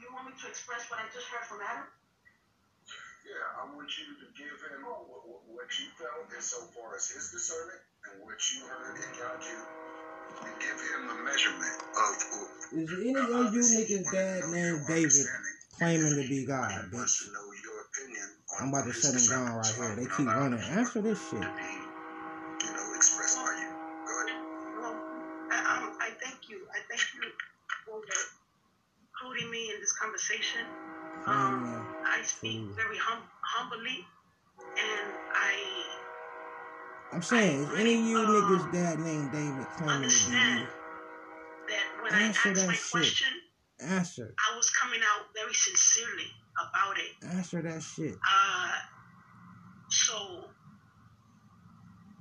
You 0.00 0.08
want 0.16 0.26
me 0.28 0.32
to 0.40 0.46
express 0.48 0.88
what 0.88 1.00
I 1.00 1.06
just 1.12 1.28
heard 1.28 1.44
from 1.44 1.60
Adam? 1.60 1.84
Yeah, 3.28 3.60
I 3.60 3.68
want 3.76 3.92
you 3.98 4.08
to 4.24 4.26
give 4.40 4.56
him 4.72 4.86
what, 4.88 5.04
what, 5.04 5.42
what 5.52 5.68
you 5.76 5.90
felt 6.00 6.32
insofar 6.32 6.96
as 6.96 7.10
his 7.12 7.28
discernment 7.28 7.82
and 8.08 8.22
what 8.24 8.38
you 8.54 8.64
heard 8.64 8.96
in 8.96 9.10
God 9.20 9.36
you. 9.44 9.58
and 10.48 10.54
give 10.62 10.78
him 10.80 11.02
a 11.12 11.16
measurement 11.26 11.76
of. 11.92 12.12
Is 12.72 12.88
any 12.88 13.12
of 13.18 13.52
you 13.52 13.60
niggas 13.66 14.06
dad 14.14 14.48
named 14.48 14.86
David 14.88 15.26
claiming 15.76 16.14
to 16.16 16.24
be 16.24 16.46
God, 16.46 16.70
He 16.72 16.78
bitch? 16.88 16.94
wants 16.94 17.20
to 17.20 17.32
know 17.34 17.46
your 17.52 17.76
opinion 17.90 18.28
on 18.45 18.45
I'm 18.60 18.68
about 18.70 18.86
to 18.86 18.92
shut 18.92 19.12
them 19.12 19.26
down 19.28 19.56
right 19.56 19.74
here. 19.74 19.96
They 19.96 20.06
keep 20.06 20.26
running. 20.26 20.60
Answer 20.60 21.00
this 21.02 21.20
shit. 21.28 21.40
you 21.40 22.72
know, 22.72 22.92
expressed 22.94 23.36
by 23.36 23.52
you. 23.60 23.68
Well, 24.80 24.96
I, 25.50 25.78
um, 25.78 25.96
I 26.00 26.10
thank 26.22 26.48
you. 26.48 26.60
I 26.74 26.78
thank 26.88 27.02
you 27.14 27.30
for 27.84 28.00
including 29.12 29.50
me 29.50 29.70
in 29.74 29.80
this 29.80 29.92
conversation. 29.92 30.60
Um, 31.26 31.64
Amen. 31.66 31.82
I 32.06 32.22
speak 32.22 32.58
True. 32.64 32.74
very 32.74 32.98
hum- 32.98 33.28
humbly, 33.42 34.06
and 34.60 35.12
I 35.34 35.52
I'm 37.12 37.22
saying, 37.22 37.62
is 37.62 37.74
any 37.78 37.94
of 37.94 38.00
you 38.04 38.18
Um, 38.18 38.26
niggas 38.26 38.72
dad 38.72 38.98
named 39.00 39.32
David 39.32 39.66
claiming 39.76 39.86
to 39.86 39.86
be 39.86 39.94
understand 39.94 40.60
you? 40.60 40.66
that 41.68 42.02
when 42.02 42.12
Answer 42.14 42.48
I 42.48 42.52
asked 42.52 42.60
that 42.60 42.66
my 42.68 42.74
shit. 42.74 42.90
question, 42.92 43.28
Answer. 43.80 44.34
I 44.52 44.56
was 44.56 44.70
coming 44.70 45.00
out 45.02 45.26
very 45.34 45.52
sincerely 45.52 46.26
about 46.56 46.96
it. 46.98 47.36
Answer 47.36 47.60
that 47.62 47.82
shit. 47.82 48.14
Uh, 48.14 48.72
so 49.90 50.44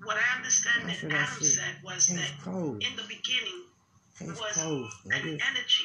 what 0.04 0.18
I 0.18 0.38
understand 0.38 0.90
Answer 0.90 1.08
that 1.10 1.30
Adam 1.30 1.44
said 1.44 1.76
was 1.84 2.08
Case 2.08 2.16
that 2.18 2.42
closed. 2.42 2.84
in 2.84 2.96
the 2.96 3.04
beginning 3.04 3.64
Case 4.20 4.30
was 4.30 4.52
closed, 4.54 4.96
an 5.06 5.12
nigga. 5.12 5.40
energy, 5.50 5.84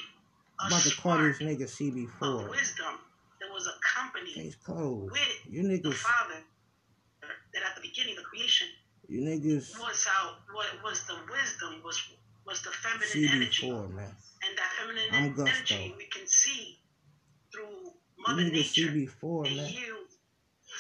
a 0.61 0.63
I'm 0.65 0.73
about 0.73 0.83
to 0.83 0.97
call 1.01 1.19
this 1.19 1.39
nigga 1.39 1.63
CB4. 1.71 2.51
wisdom 2.51 2.95
that 3.41 3.49
was 3.53 3.67
a 3.67 3.71
accompanied 3.79 4.35
Case 4.35 4.57
closed. 4.57 5.13
with 5.13 5.21
You 5.49 5.63
the 5.63 5.79
niggas, 5.79 5.95
Father. 5.95 6.43
That 7.55 7.63
at 7.63 7.75
the 7.77 7.81
beginning, 7.83 8.17
the 8.17 8.23
creation 8.23 8.69
you 9.09 9.21
niggas 9.23 9.79
was 9.79 10.07
out. 10.19 10.37
What 10.53 10.67
was 10.85 11.05
the 11.07 11.15
wisdom? 11.31 11.81
Was 11.85 12.01
was 12.51 12.63
the 12.63 12.71
feminine 12.71 13.31
energy, 13.41 13.67
CB4, 13.69 13.95
man. 13.95 14.05
and 14.43 14.59
that 14.59 14.71
feminine 14.79 15.05
I'm 15.13 15.33
Gusto. 15.35 15.75
energy 15.75 15.95
we 15.97 16.07
can 16.07 16.27
see 16.27 16.79
through 17.55 17.71
You 17.71 17.93
Mother 18.27 18.43
niggas 18.43 18.77
Nature. 18.77 18.91
CB4, 19.23 19.45
They 19.45 19.55
man. 19.57 19.71
yield 19.71 20.09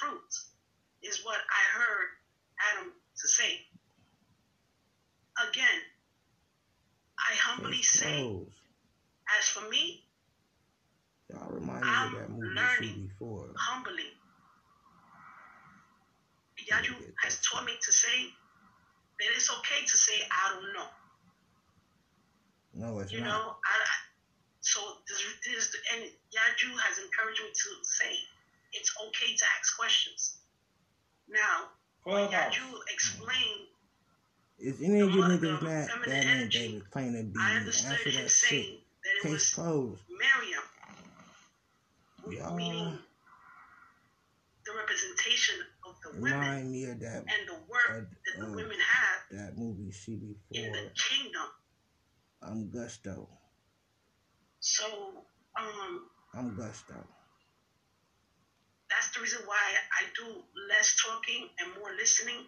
fruit, 0.00 0.32
is 1.02 1.24
what 1.24 1.38
I 1.38 1.78
heard 1.78 2.06
Adam 2.72 2.92
to 3.20 3.28
say. 3.28 3.60
Again, 5.48 5.80
I 7.18 7.34
humbly 7.36 7.82
say, 7.82 8.20
as 9.38 9.46
for 9.48 9.68
me, 9.70 10.04
Y'all 11.32 11.48
remind 11.52 11.82
me 11.82 11.88
of 11.88 11.94
I'm 11.94 12.14
that 12.14 12.30
movie 12.30 12.48
learning. 12.48 13.10
CB4. 13.22 13.52
humbly, 13.56 14.02
Yaju 16.68 16.94
has 17.22 17.40
taught 17.40 17.64
me 17.64 17.72
to 17.80 17.92
say 17.92 18.26
that 19.20 19.26
it's 19.36 19.50
okay 19.50 19.84
to 19.86 19.96
say 19.96 20.12
I 20.30 20.54
don't 20.54 20.72
know. 20.74 20.86
No, 22.74 22.98
it's 23.00 23.12
You 23.12 23.20
not. 23.20 23.28
know, 23.28 23.56
I, 23.64 23.74
I 23.74 23.94
so 24.60 24.80
this, 25.08 25.22
this 25.46 25.76
and 25.94 26.02
Yaju 26.04 26.78
has 26.78 26.98
encouraged 26.98 27.40
me 27.42 27.48
to 27.50 27.70
say 27.84 28.12
it's 28.72 28.92
okay 29.08 29.34
to 29.34 29.44
ask 29.58 29.76
questions. 29.78 30.38
Now, 31.28 31.68
when 32.04 32.28
Clubhouse. 32.28 32.54
Yaju 32.54 32.74
explained, 32.92 33.60
mm. 33.60 33.66
Is 34.58 34.82
any 34.82 35.00
of 35.00 35.10
you 35.10 35.22
niggas 35.22 35.40
mother, 35.42 35.52
not 35.52 35.60
that 35.62 35.88
feminine 35.90 36.10
named 36.10 36.26
energy, 36.36 36.58
David 36.58 36.90
claiming 36.90 37.14
to 37.16 37.22
be 37.32 37.40
I 37.40 37.56
understood 37.56 37.92
Answer 37.92 38.10
him 38.10 38.22
that 38.24 38.30
saying 38.30 38.62
shit. 38.64 38.80
that 39.04 39.10
it 39.16 39.22
Case 39.22 39.32
was 39.32 39.50
closed. 39.54 40.00
Miriam, 40.10 40.62
Y'all 42.38 42.54
meaning 42.56 42.98
the 44.66 44.72
representation 44.76 45.54
of 45.88 45.94
the 46.04 46.20
women 46.20 46.38
remind 46.40 46.70
me 46.70 46.84
of 46.84 47.00
that 47.00 47.24
and 47.24 47.48
the 47.48 47.54
work 47.68 47.88
of, 47.90 48.04
that 48.10 48.40
the 48.40 48.46
of 48.46 48.54
women 48.54 48.76
have 48.78 49.38
that 49.38 49.58
movie 49.58 49.84
in 49.84 49.90
CB4. 49.90 50.72
the 50.72 50.90
kingdom. 50.94 51.48
I'm 52.42 52.70
Gusto. 52.70 53.28
So, 54.60 54.84
um, 55.58 56.02
I'm 56.34 56.56
Gusto. 56.56 56.94
that's 58.90 59.10
the 59.14 59.20
reason 59.20 59.40
why 59.46 59.56
I 59.56 60.04
do 60.16 60.42
less 60.68 60.96
talking 61.06 61.48
and 61.60 61.78
more 61.78 61.90
listening 61.96 62.44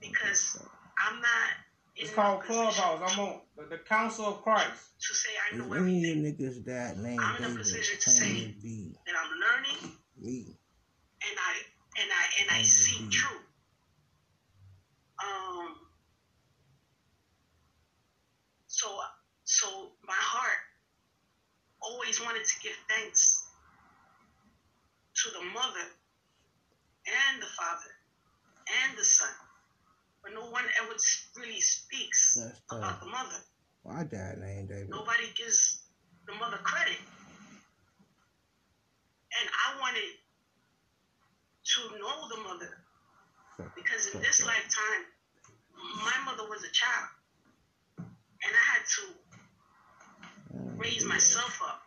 because 0.00 0.58
I'm 0.98 1.20
not. 1.20 1.50
It's 1.96 2.12
called 2.14 2.40
position 2.40 2.72
Clubhouse. 2.72 3.12
I'm 3.12 3.20
on 3.20 3.40
the, 3.56 3.64
the 3.76 3.78
Council 3.78 4.26
of 4.26 4.42
Christ. 4.42 4.70
To 5.08 5.14
say 5.14 5.30
I 5.50 5.54
Is 5.54 5.60
know 5.60 5.72
any 5.74 5.98
of 5.98 6.04
you 6.04 6.10
everything, 6.28 6.48
niggas 6.48 6.64
that 6.66 6.98
named 6.98 7.20
I'm 7.22 7.42
in 7.44 7.50
a 7.50 7.54
position 7.58 7.98
to 8.00 8.10
say- 8.10 8.52
to 8.52 8.60
be 8.62 8.94
that 9.06 9.14
I'm 9.18 9.30
learning 9.38 9.96
me? 10.20 10.56
and 11.22 11.38
I 11.38 11.52
and 12.00 12.10
I 12.10 12.24
and 12.42 12.50
I 12.60 12.62
see 12.62 13.04
be. 13.04 13.10
truth. 13.10 13.42
Um. 15.24 15.76
So 18.68 18.88
so 19.44 19.92
my 20.10 20.18
heart 20.18 20.58
always 21.80 22.20
wanted 22.20 22.42
to 22.44 22.54
give 22.60 22.74
thanks 22.90 23.46
to 25.14 25.30
the 25.38 25.44
mother 25.54 25.86
and 27.06 27.40
the 27.40 27.46
father 27.46 27.94
and 28.82 28.98
the 28.98 29.04
son, 29.04 29.30
but 30.22 30.34
no 30.34 30.50
one 30.50 30.64
ever 30.82 30.94
really 31.38 31.60
speaks 31.60 32.34
That's 32.34 32.60
about 32.70 32.98
tough. 32.98 33.00
the 33.00 33.10
mother. 33.10 33.40
My 33.86 34.02
dad 34.02 34.38
named 34.38 34.68
David. 34.68 34.90
Nobody 34.90 35.30
gives 35.38 35.82
the 36.26 36.34
mother 36.34 36.58
credit. 36.58 36.98
And 39.40 39.46
I 39.46 39.78
wanted 39.80 40.10
to 41.64 41.80
know 42.02 42.18
the 42.34 42.42
mother 42.42 42.72
because 43.76 44.10
in 44.12 44.20
this 44.20 44.44
lifetime, 44.44 45.06
my 46.02 46.18
mother 46.26 46.48
was 46.50 46.64
a 46.64 46.72
child. 46.72 47.08
And 47.98 48.50
I 48.52 48.64
had 48.74 48.82
to 48.98 49.02
raise 50.52 51.04
myself 51.04 51.60
up. 51.62 51.82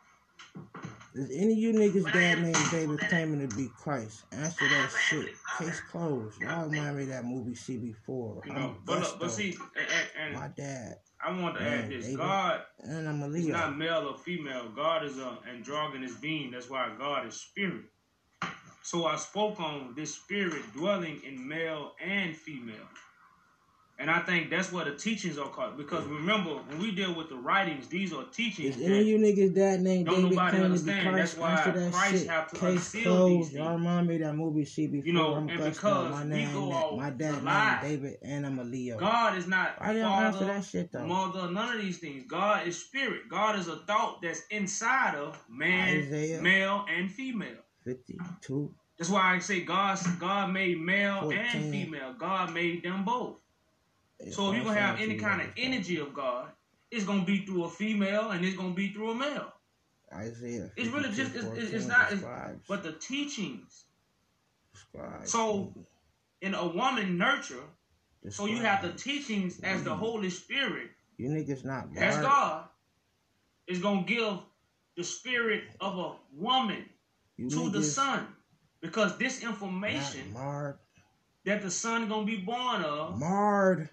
Is 1.15 1.30
any 1.32 1.54
of 1.54 1.60
you 1.60 1.73
niggas 1.73 2.04
But 2.06 2.15
I 2.15 2.19
dad 2.19 2.38
am- 2.39 2.43
named 2.43 2.58
David 2.71 2.99
claiming 3.02 3.47
to 3.47 3.56
be 3.56 3.69
Christ? 3.78 4.23
Answer 4.32 4.67
that 4.67 4.89
shit. 5.10 5.36
Case 5.60 5.80
closed. 5.91 6.41
Y'all 6.41 6.67
remind 6.67 6.97
me 6.97 7.04
of 7.04 7.10
that 7.10 7.23
movie 7.26 7.54
CB4. 7.54 8.45
You 8.47 8.54
know, 8.54 8.76
but 8.84 8.99
look, 9.02 9.19
but 9.19 9.32
see, 9.32 9.56
and, 10.19 10.34
My 10.34 10.45
and 10.45 10.56
dad. 10.56 10.95
I 11.23 11.39
want 11.39 11.56
to 11.58 11.62
Man, 11.63 11.84
add 11.84 11.89
this: 11.89 12.06
David. 12.06 12.17
God 12.17 12.62
And 12.80 13.08
I'm 13.08 13.21
a 13.21 13.28
is 13.28 13.45
Leo. 13.45 13.54
not 13.56 13.78
male 13.78 14.08
or 14.10 14.17
female. 14.17 14.69
God 14.76 15.06
is 15.06 15.17
an 15.19 15.38
androgynous 15.49 16.15
being. 16.15 16.52
That's 16.52 16.69
why 16.69 16.91
God 16.97 17.28
is 17.28 17.36
spirit. 17.39 17.86
So 18.82 19.06
I 19.06 19.15
spoke 19.15 19.60
on 19.62 19.93
this 19.95 20.15
spirit 20.15 20.63
dwelling 20.73 21.21
in 21.23 21.47
male 21.47 21.93
and 22.04 22.36
female. 22.36 22.76
And 23.99 24.10
I 24.10 24.19
think 24.21 24.49
that's 24.49 24.71
what 24.71 24.86
the 24.86 24.95
teachings 24.95 25.38
are 25.38 25.49
called. 25.49 25.77
Because 25.77 26.03
remember, 26.08 26.56
when 26.56 26.79
we 26.79 26.91
deal 26.91 27.13
with 27.13 27.29
the 27.29 27.36
writings, 27.36 27.88
these 27.88 28.12
are 28.12 28.23
teachings 28.25 28.75
Is 28.77 28.82
any 28.84 28.99
of 29.01 29.06
you 29.08 29.17
niggas 29.19 29.53
dad 29.53 29.82
named 29.82 30.08
Don't 30.08 30.15
David 30.23 30.29
nobody 30.36 30.58
claiming 30.58 30.77
to 30.77 30.84
be 30.84 30.91
understand. 30.91 31.08
Christ? 31.08 31.36
That's 31.38 31.65
why 31.65 31.71
that 31.71 31.93
Christ 31.93 32.12
shit. 32.23 32.29
have 32.29 32.51
to 32.51 32.60
Case 32.60 32.71
unseal 32.73 33.03
closed. 33.03 33.49
these 33.51 33.58
Y'all 33.60 33.73
remind 33.73 34.08
me 34.08 34.17
that 34.17 34.36
movie 34.36 34.65
CB4. 34.65 35.06
You 35.06 35.13
know, 35.13 35.36
I'm 35.36 35.47
and 35.47 35.63
because 35.63 36.12
My 36.12 36.23
we 36.23 36.29
name, 36.29 36.69
that- 36.69 36.97
my 36.97 37.10
dad 37.12 37.43
named 37.43 37.82
David, 38.01 38.17
and 38.23 38.45
I'm 38.47 38.60
a 38.60 38.63
Leo. 38.63 38.97
God 38.97 39.38
is 39.38 39.47
not 39.47 39.79
Why 39.79 40.01
father, 40.01 40.45
that 40.45 40.65
shit 40.65 40.91
though? 40.91 41.06
mother, 41.06 41.51
none 41.51 41.75
of 41.77 41.82
these 41.82 41.99
things. 41.99 42.25
God 42.27 42.67
is 42.67 42.84
spirit. 42.84 43.29
God 43.29 43.60
is 43.60 43.67
a 43.67 43.77
thought 43.86 44.23
that's 44.23 44.41
inside 44.49 45.15
of 45.15 45.39
man, 45.47 45.99
Isaiah. 45.99 46.41
male, 46.41 46.86
and 46.89 47.12
female. 47.12 47.62
52. 47.86 48.73
That's 48.97 49.10
why 49.10 49.36
I 49.36 49.39
say 49.39 49.62
God 49.62 49.99
God 50.19 50.51
made 50.51 50.79
male 50.79 51.21
14. 51.21 51.39
and 51.39 51.71
female. 51.71 52.13
God 52.17 52.53
made 52.53 52.84
them 52.84 53.03
both. 53.06 53.38
It's 54.26 54.36
So 54.36 54.50
if 54.50 54.56
you're 54.56 54.66
gonna 54.66 54.80
have 54.80 55.00
any 55.00 55.18
kind 55.18 55.42
of 55.42 55.50
energy 55.58 55.98
of 55.98 56.14
God, 56.14 56.52
it's 56.90 57.06
gonna 57.06 57.26
be 57.26 57.46
through 57.46 57.66
a 57.66 57.70
female 57.70 58.32
and 58.32 58.44
it's 58.46 58.56
gonna 58.56 58.74
be 58.74 58.94
through 58.94 59.12
a 59.12 59.16
male. 59.16 59.52
Isaiah. 60.14 60.72
It's 60.78 60.90
really 60.90 61.10
just- 61.10 61.36
it's- 61.36 61.44
52, 61.44 61.76
it's 61.76 61.86
not- 61.88 62.12
it's- 62.12 62.62
But 62.68 62.84
the 62.84 62.94
teachings 62.94 63.86
describes 64.74 65.32
so- 65.32 65.74
in 66.42 66.54
a 66.54 66.68
woman 66.68 67.18
nurture, 67.18 67.64
so 68.30 68.46
you 68.46 68.58
have 68.58 68.82
the 68.82 68.94
teachings 68.94 69.60
as 69.62 69.84
the 69.84 69.96
Holy 69.96 70.30
Spirit, 70.30 70.92
You 71.18 71.30
niggas 71.30 71.66
not 71.66 71.86
as 71.98 72.16
marred. 72.16 72.24
God, 72.24 72.70
is 73.68 73.80
gonna 73.80 74.04
give 74.04 74.40
the 74.96 75.04
spirit 75.04 75.64
of 75.80 75.98
a 75.98 76.16
woman 76.32 76.90
You 77.38 77.50
to 77.50 77.70
the 77.70 77.84
son. 77.84 78.28
Because 78.82 79.18
this 79.18 79.42
information 79.42 80.34
that 81.46 81.62
the 81.62 81.72
son 81.72 82.04
is 82.04 82.10
gonna 82.10 82.26
be 82.26 82.38
born 82.38 82.84
of 82.84 83.18
Marred. 83.18 83.90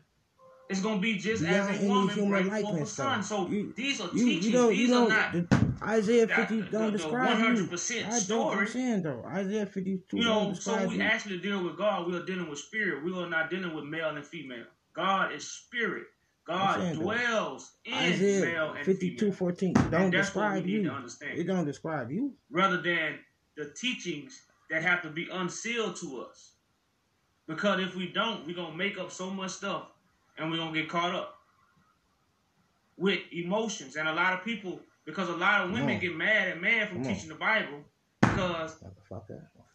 Is 0.71 0.81
gonna 0.81 1.01
be 1.01 1.15
just 1.19 1.43
as 1.43 1.83
a 1.83 1.87
woman 1.89 2.15
forth 2.63 2.81
a 2.83 2.87
son. 2.87 3.23
So 3.23 3.49
You- 3.49 3.73
these 3.77 4.01
are 4.01 4.09
You, 4.15 4.25
teachings. 4.25 4.47
you 4.47 4.71
you 4.71 4.77
these 4.77 4.91
know, 4.91 5.07
are 5.07 5.09
not 5.09 5.33
the, 5.33 5.75
Isaiah 5.83 6.27
that- 6.27 6.37
50 6.49 6.61
the- 6.61 6.71
don't 6.71 6.93
the 6.93 6.99
describe 6.99 7.39
you. 7.39 7.45
100% 7.45 8.07
I 8.07 8.11
don't, 8.11 8.21
story. 8.21 8.59
I'm 8.59 8.67
saying 8.69 9.03
though, 9.03 9.25
Isaiah 9.27 9.67
52 9.67 10.17
You 10.17 10.23
don't 10.25 10.49
know, 10.49 10.55
so 10.55 10.87
we 10.87 10.97
you. 10.97 11.03
actually 11.03 11.39
deal 11.39 11.63
with 11.65 11.77
God. 11.77 12.07
We 12.07 12.17
are 12.17 12.25
dealing 12.25 12.49
with 12.49 12.61
spirit. 12.61 13.05
We 13.05 13.13
are 13.19 13.29
not 13.29 13.51
dealing 13.51 13.75
with 13.75 13.85
male 13.85 14.11
and 14.11 14.25
female. 14.25 14.67
God 14.93 15.33
is 15.33 15.47
spirit. 15.47 16.05
God 16.47 16.79
saying, 16.81 16.97
though, 16.99 17.03
dwells 17.03 17.73
in 17.85 17.93
male 17.93 18.13
Isaiah 18.13 18.73
and 18.73 18.85
52 18.87 19.19
female. 19.19 19.35
14 19.35 19.73
don't 19.75 19.85
And 19.85 19.93
that's 19.93 20.35
what 20.35 20.53
we 20.53 20.61
describe 20.61 20.65
need 20.67 20.73
you. 20.73 20.83
to 20.85 20.93
understand. 20.93 21.39
It 21.39 21.45
don't 21.45 21.65
describe 21.65 22.11
you. 22.13 22.35
rather 22.51 22.81
than 22.81 23.19
the 23.57 23.67
teachings 23.71 24.43
that 24.71 24.83
have 24.83 25.03
to 25.03 25.11
be 25.11 25.29
unsealed 25.31 25.97
to 25.97 26.21
us. 26.23 26.53
Because 27.47 27.81
if 27.81 27.97
we 27.97 28.07
don't, 28.13 28.47
we're 28.47 28.55
gonna 28.55 28.77
make 28.77 28.99
up 28.99 29.11
so 29.11 29.31
much 29.31 29.51
stuff 29.51 29.90
and 30.41 30.51
we're 30.51 30.57
gonna 30.57 30.73
get 30.73 30.89
caught 30.89 31.15
up 31.15 31.37
with 32.97 33.21
emotions. 33.33 33.97
And 33.97 34.09
a 34.09 34.13
lot 34.15 34.33
of 34.33 34.45
people, 34.45 34.81
because 35.05 35.29
a 35.29 35.37
lot 35.37 35.63
of 35.65 35.73
women 35.73 35.99
get 36.01 36.17
mad 36.17 36.49
at 36.49 36.61
men 36.61 36.87
from 36.89 36.99
on. 36.99 37.05
teaching 37.05 37.29
the 37.29 37.35
Bible, 37.35 37.85
because 38.21 38.77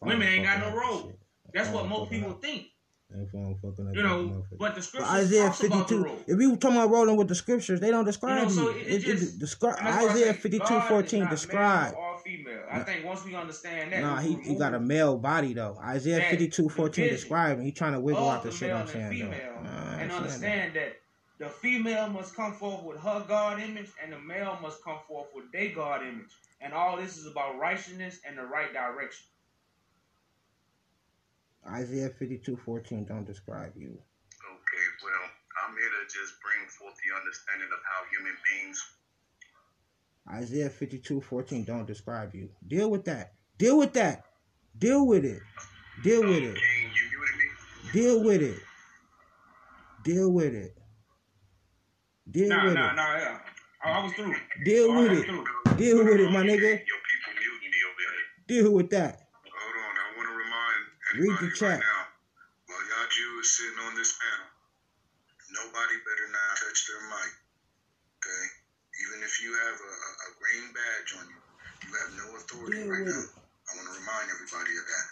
Women 0.02 0.28
ain't 0.28 0.44
got 0.44 0.60
no 0.60 0.76
role. 0.76 1.12
that's 1.52 1.70
what 1.70 1.88
most 1.88 2.10
people 2.10 2.32
think. 2.32 2.66
Ain't 3.16 3.30
phone 3.30 3.56
fucking 3.62 3.88
up 3.88 3.94
You 3.94 4.02
know, 4.02 4.44
but 4.58 4.74
the 4.74 4.80
But 4.80 4.82
scriptures 4.82 5.10
Isaiah 5.12 5.46
about 5.46 5.58
the 5.58 5.68
52. 5.68 6.04
robe. 6.04 6.18
If 6.26 6.40
you 6.40 6.56
talking 6.56 6.76
about 6.76 6.90
rolling 6.90 7.16
with 7.16 7.28
the 7.28 7.36
scriptures, 7.36 7.78
they 7.80 7.90
don't 7.92 8.04
describe 8.04 8.50
so 8.50 8.62
you. 8.62 8.68
it- 8.70 8.76
it 8.78 8.86
It, 8.88 9.08
it, 9.08 9.38
just- 9.38 9.62
why 9.62 9.74
Isaiah 10.10 10.32
say 10.34 10.40
52 10.40 10.64
God 10.68 10.88
14 10.88 11.20
not 11.20 11.30
describe. 11.30 11.92
male 11.92 12.00
or 12.02 12.05
female. 12.26 12.62
I 12.70 12.80
think 12.80 13.04
once 13.04 13.24
we 13.24 13.34
understand 13.34 13.92
that, 13.92 14.00
Nah, 14.02 14.18
he, 14.18 14.34
he 14.34 14.54
got 14.56 14.74
a 14.74 14.80
male 14.80 15.16
body 15.16 15.52
though. 15.54 15.78
Isaiah 15.82 16.18
that 16.18 16.30
52 16.30 16.68
14 16.68 17.04
division 17.04 17.36
him. 17.36 17.62
He 17.62 17.72
trying 17.72 17.92
to 17.92 18.00
wiggle 18.00 18.28
out 18.28 18.42
the 18.42 18.50
the 18.50 18.56
shit 18.56 18.72
I'm 18.72 18.80
and 18.82 18.90
saying 18.90 19.10
female, 19.10 19.30
though. 19.30 19.62
Nah, 19.62 19.92
and 19.98 20.00
ain't 20.00 20.00
saying 20.00 20.08
that. 20.08 20.16
understand 20.16 20.74
that. 20.74 20.96
the 21.38 21.48
female 21.48 22.08
must 22.08 22.34
come 22.34 22.52
forth 22.52 22.82
with 22.84 22.98
her 22.98 23.24
God 23.28 23.60
image, 23.60 23.90
and 24.02 24.12
the 24.12 24.18
male 24.18 24.58
must 24.60 24.82
come 24.82 24.98
forth 25.06 25.28
with 25.34 25.50
their 25.52 25.70
God 25.70 26.02
image. 26.02 26.32
And 26.60 26.72
all 26.72 26.96
this 26.96 27.16
is 27.16 27.26
about 27.26 27.58
righteousness 27.58 28.20
and 28.26 28.36
the 28.38 28.44
right 28.44 28.72
direction. 28.72 29.26
Isaiah 31.68 32.10
52 32.10 32.56
14 32.56 33.04
don't 33.04 33.26
describe 33.26 33.72
you. 33.76 33.90
Okay, 33.90 34.86
well, 35.02 35.30
I'm 35.62 35.74
here 35.76 35.90
to 35.90 36.04
just 36.06 36.34
bring 36.40 36.62
forth 36.68 36.94
the 37.02 37.10
understanding 37.16 37.68
of 37.74 37.80
how 37.82 38.06
human 38.14 38.36
beings. 38.46 38.78
Isaiah 40.30 40.70
52 40.70 41.20
14 41.20 41.64
don't 41.64 41.86
describe 41.86 42.34
you. 42.34 42.50
Deal 42.66 42.90
with 42.90 43.04
that. 43.04 43.34
Deal 43.58 43.78
with 43.78 43.92
that. 43.94 44.24
Deal 44.78 45.06
with 45.06 45.24
it. 45.24 45.40
Deal 46.02 46.20
with 46.22 46.42
it. 46.42 46.54
King, 46.54 46.90
you 46.94 47.18
muted 47.18 47.36
me. 47.36 47.92
Deal 47.92 48.22
with 48.24 48.42
it. 48.42 48.58
Deal 50.02 50.30
with 50.30 50.54
it. 50.54 50.76
Deal 52.30 52.48
Nah, 52.48 52.64
with 52.64 52.74
nah, 52.74 52.90
it. 52.90 52.96
nah, 52.96 53.16
yeah. 53.18 53.38
I, 53.84 53.90
I 54.00 54.04
was 54.04 54.12
through. 54.14 54.34
Deal 54.64 54.90
oh, 54.90 54.94
I 54.94 55.02
with 55.02 55.12
it. 55.12 55.24
through. 55.26 55.44
Deal 55.76 55.98
with 56.04 56.20
it, 56.20 56.30
my 56.30 56.42
nigga. 56.42 56.60
Your 56.82 57.00
people 57.06 57.32
muting 57.38 57.72
over 57.86 58.02
here. 58.02 58.26
Deal 58.48 58.72
with 58.72 58.90
that. 58.90 59.30
Hold 59.46 59.76
on, 59.78 59.94
I 59.94 60.06
want 60.18 60.26
to 60.28 60.34
remind 60.34 60.78
Read 61.22 61.50
the 61.50 61.54
chat. 61.56 61.78
right 61.78 61.80
now. 61.80 62.02
While 62.66 62.82
y'all 62.82 63.08
Jews 63.10 63.46
sitting 63.56 63.78
on 63.86 63.94
this 63.94 64.12
panel, 64.18 64.50
nobody 65.54 65.96
better 66.02 66.28
not 66.34 66.58
touch 66.58 66.80
their 66.90 67.02
mic. 67.08 67.30
If 69.26 69.42
you 69.42 69.50
have 69.50 69.74
a, 69.74 69.92
a, 70.22 70.28
green 70.38 70.70
badge 70.70 71.10
on 71.18 71.26
you, 71.26 71.40
you 71.82 71.92
have 71.98 72.10
no 72.14 72.36
authority 72.38 72.78
Deal 72.78 72.94
right 72.94 73.02
with 73.02 73.10
now. 73.10 73.26
I 73.26 73.70
want 73.74 73.86
to 73.90 73.94
remind 73.98 74.30
everybody 74.30 74.70
of 74.78 74.86
that. 74.86 75.06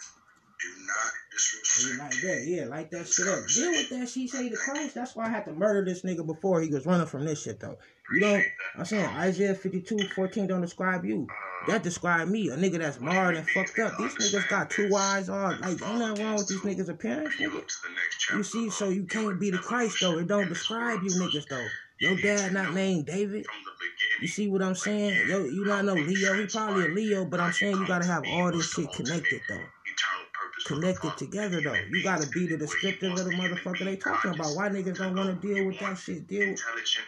Do 0.55 0.69
not 0.87 1.11
Yeah, 1.11 1.35
disrespect 1.35 1.99
like 1.99 2.21
that, 2.23 2.41
yeah, 2.47 2.65
like 2.71 2.89
that 2.91 3.07
shit 3.09 3.27
up. 3.27 3.43
Deal 3.51 3.71
with 3.71 3.89
that. 3.89 4.07
She 4.07 4.29
say 4.29 4.47
to 4.47 4.55
Christ. 4.55 4.95
That's 4.95 5.17
why 5.17 5.25
I 5.25 5.29
had 5.29 5.43
to 5.45 5.51
murder 5.51 5.83
this 5.83 6.03
nigga 6.03 6.25
before 6.25 6.61
he 6.61 6.69
was 6.69 6.85
running 6.85 7.07
from 7.07 7.25
this 7.25 7.43
shit 7.43 7.59
though. 7.59 7.77
You 8.13 8.21
don't. 8.21 8.45
I'm 8.77 8.85
saying 8.85 9.03
Isaiah 9.03 9.53
52 9.53 9.97
14 10.15 10.47
don't 10.47 10.61
describe 10.61 11.03
you. 11.03 11.27
Uh, 11.29 11.71
that 11.71 11.83
describe 11.83 12.29
me, 12.29 12.47
a 12.47 12.55
nigga 12.55 12.79
that's 12.79 13.01
marred 13.01 13.35
and 13.35 13.49
fucked 13.49 13.79
up. 13.79 13.97
These 13.97 14.15
niggas 14.15 14.47
got 14.47 14.69
two 14.69 14.95
eyes, 14.95 15.27
on. 15.27 15.59
like 15.59 15.71
ain't 15.71 15.99
nothing 15.99 16.23
wrong 16.23 16.37
with 16.37 16.47
these 16.47 16.61
niggas' 16.61 16.87
appearance. 16.87 17.35
Nigga. 17.35 17.57
up 17.57 17.67
to 17.67 17.75
the 17.83 17.89
next 17.89 18.19
chapter. 18.19 18.37
You 18.37 18.43
see, 18.43 18.69
so 18.69 18.87
you 18.87 19.03
can't 19.03 19.41
be 19.41 19.51
the 19.51 19.57
Christ 19.57 19.97
though. 19.99 20.17
It 20.19 20.27
don't 20.27 20.47
describe 20.47 21.03
you 21.03 21.11
niggas 21.11 21.49
though. 21.49 21.67
Your 21.99 22.15
dad 22.15 22.53
not 22.53 22.73
named 22.73 23.05
David. 23.05 23.45
From 23.45 23.55
the 23.65 23.71
beginning. 23.79 24.21
You 24.21 24.27
see 24.27 24.47
what 24.49 24.61
I'm 24.61 24.75
saying? 24.75 25.27
Yo, 25.27 25.45
you 25.45 25.65
not 25.65 25.85
no 25.85 25.95
Leo. 25.95 26.35
He 26.37 26.45
probably 26.47 26.83
a 26.83 26.87
Leo, 26.87 27.25
but 27.25 27.39
I'm 27.39 27.51
saying 27.51 27.79
you 27.79 27.85
gotta 27.85 28.05
have 28.05 28.25
all 28.25 28.51
this 28.51 28.69
shit 28.69 28.91
connected 28.93 29.41
though. 29.47 29.55
Eternal 29.55 30.25
purpose 30.33 30.63
for 30.63 30.75
the 30.75 30.81
Connected 30.81 31.17
together 31.17 31.61
though. 31.61 31.85
You 31.89 32.01
gotta 32.01 32.27
be 32.27 32.47
the 32.47 32.57
descriptive 32.57 33.11
of 33.11 33.17
the 33.17 33.23
the 33.25 33.31
motherfucker 33.31 33.85
they 33.85 33.95
talking 33.95 34.31
about. 34.31 34.55
Why 34.55 34.69
niggas 34.69 34.97
don't 34.97 35.15
wanna 35.15 35.35
deal 35.35 35.63
with 35.63 35.79
that 35.79 35.97
shit? 35.97 36.27
Deal. 36.27 36.55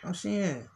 I'm 0.04 0.13
saying. 0.13 0.67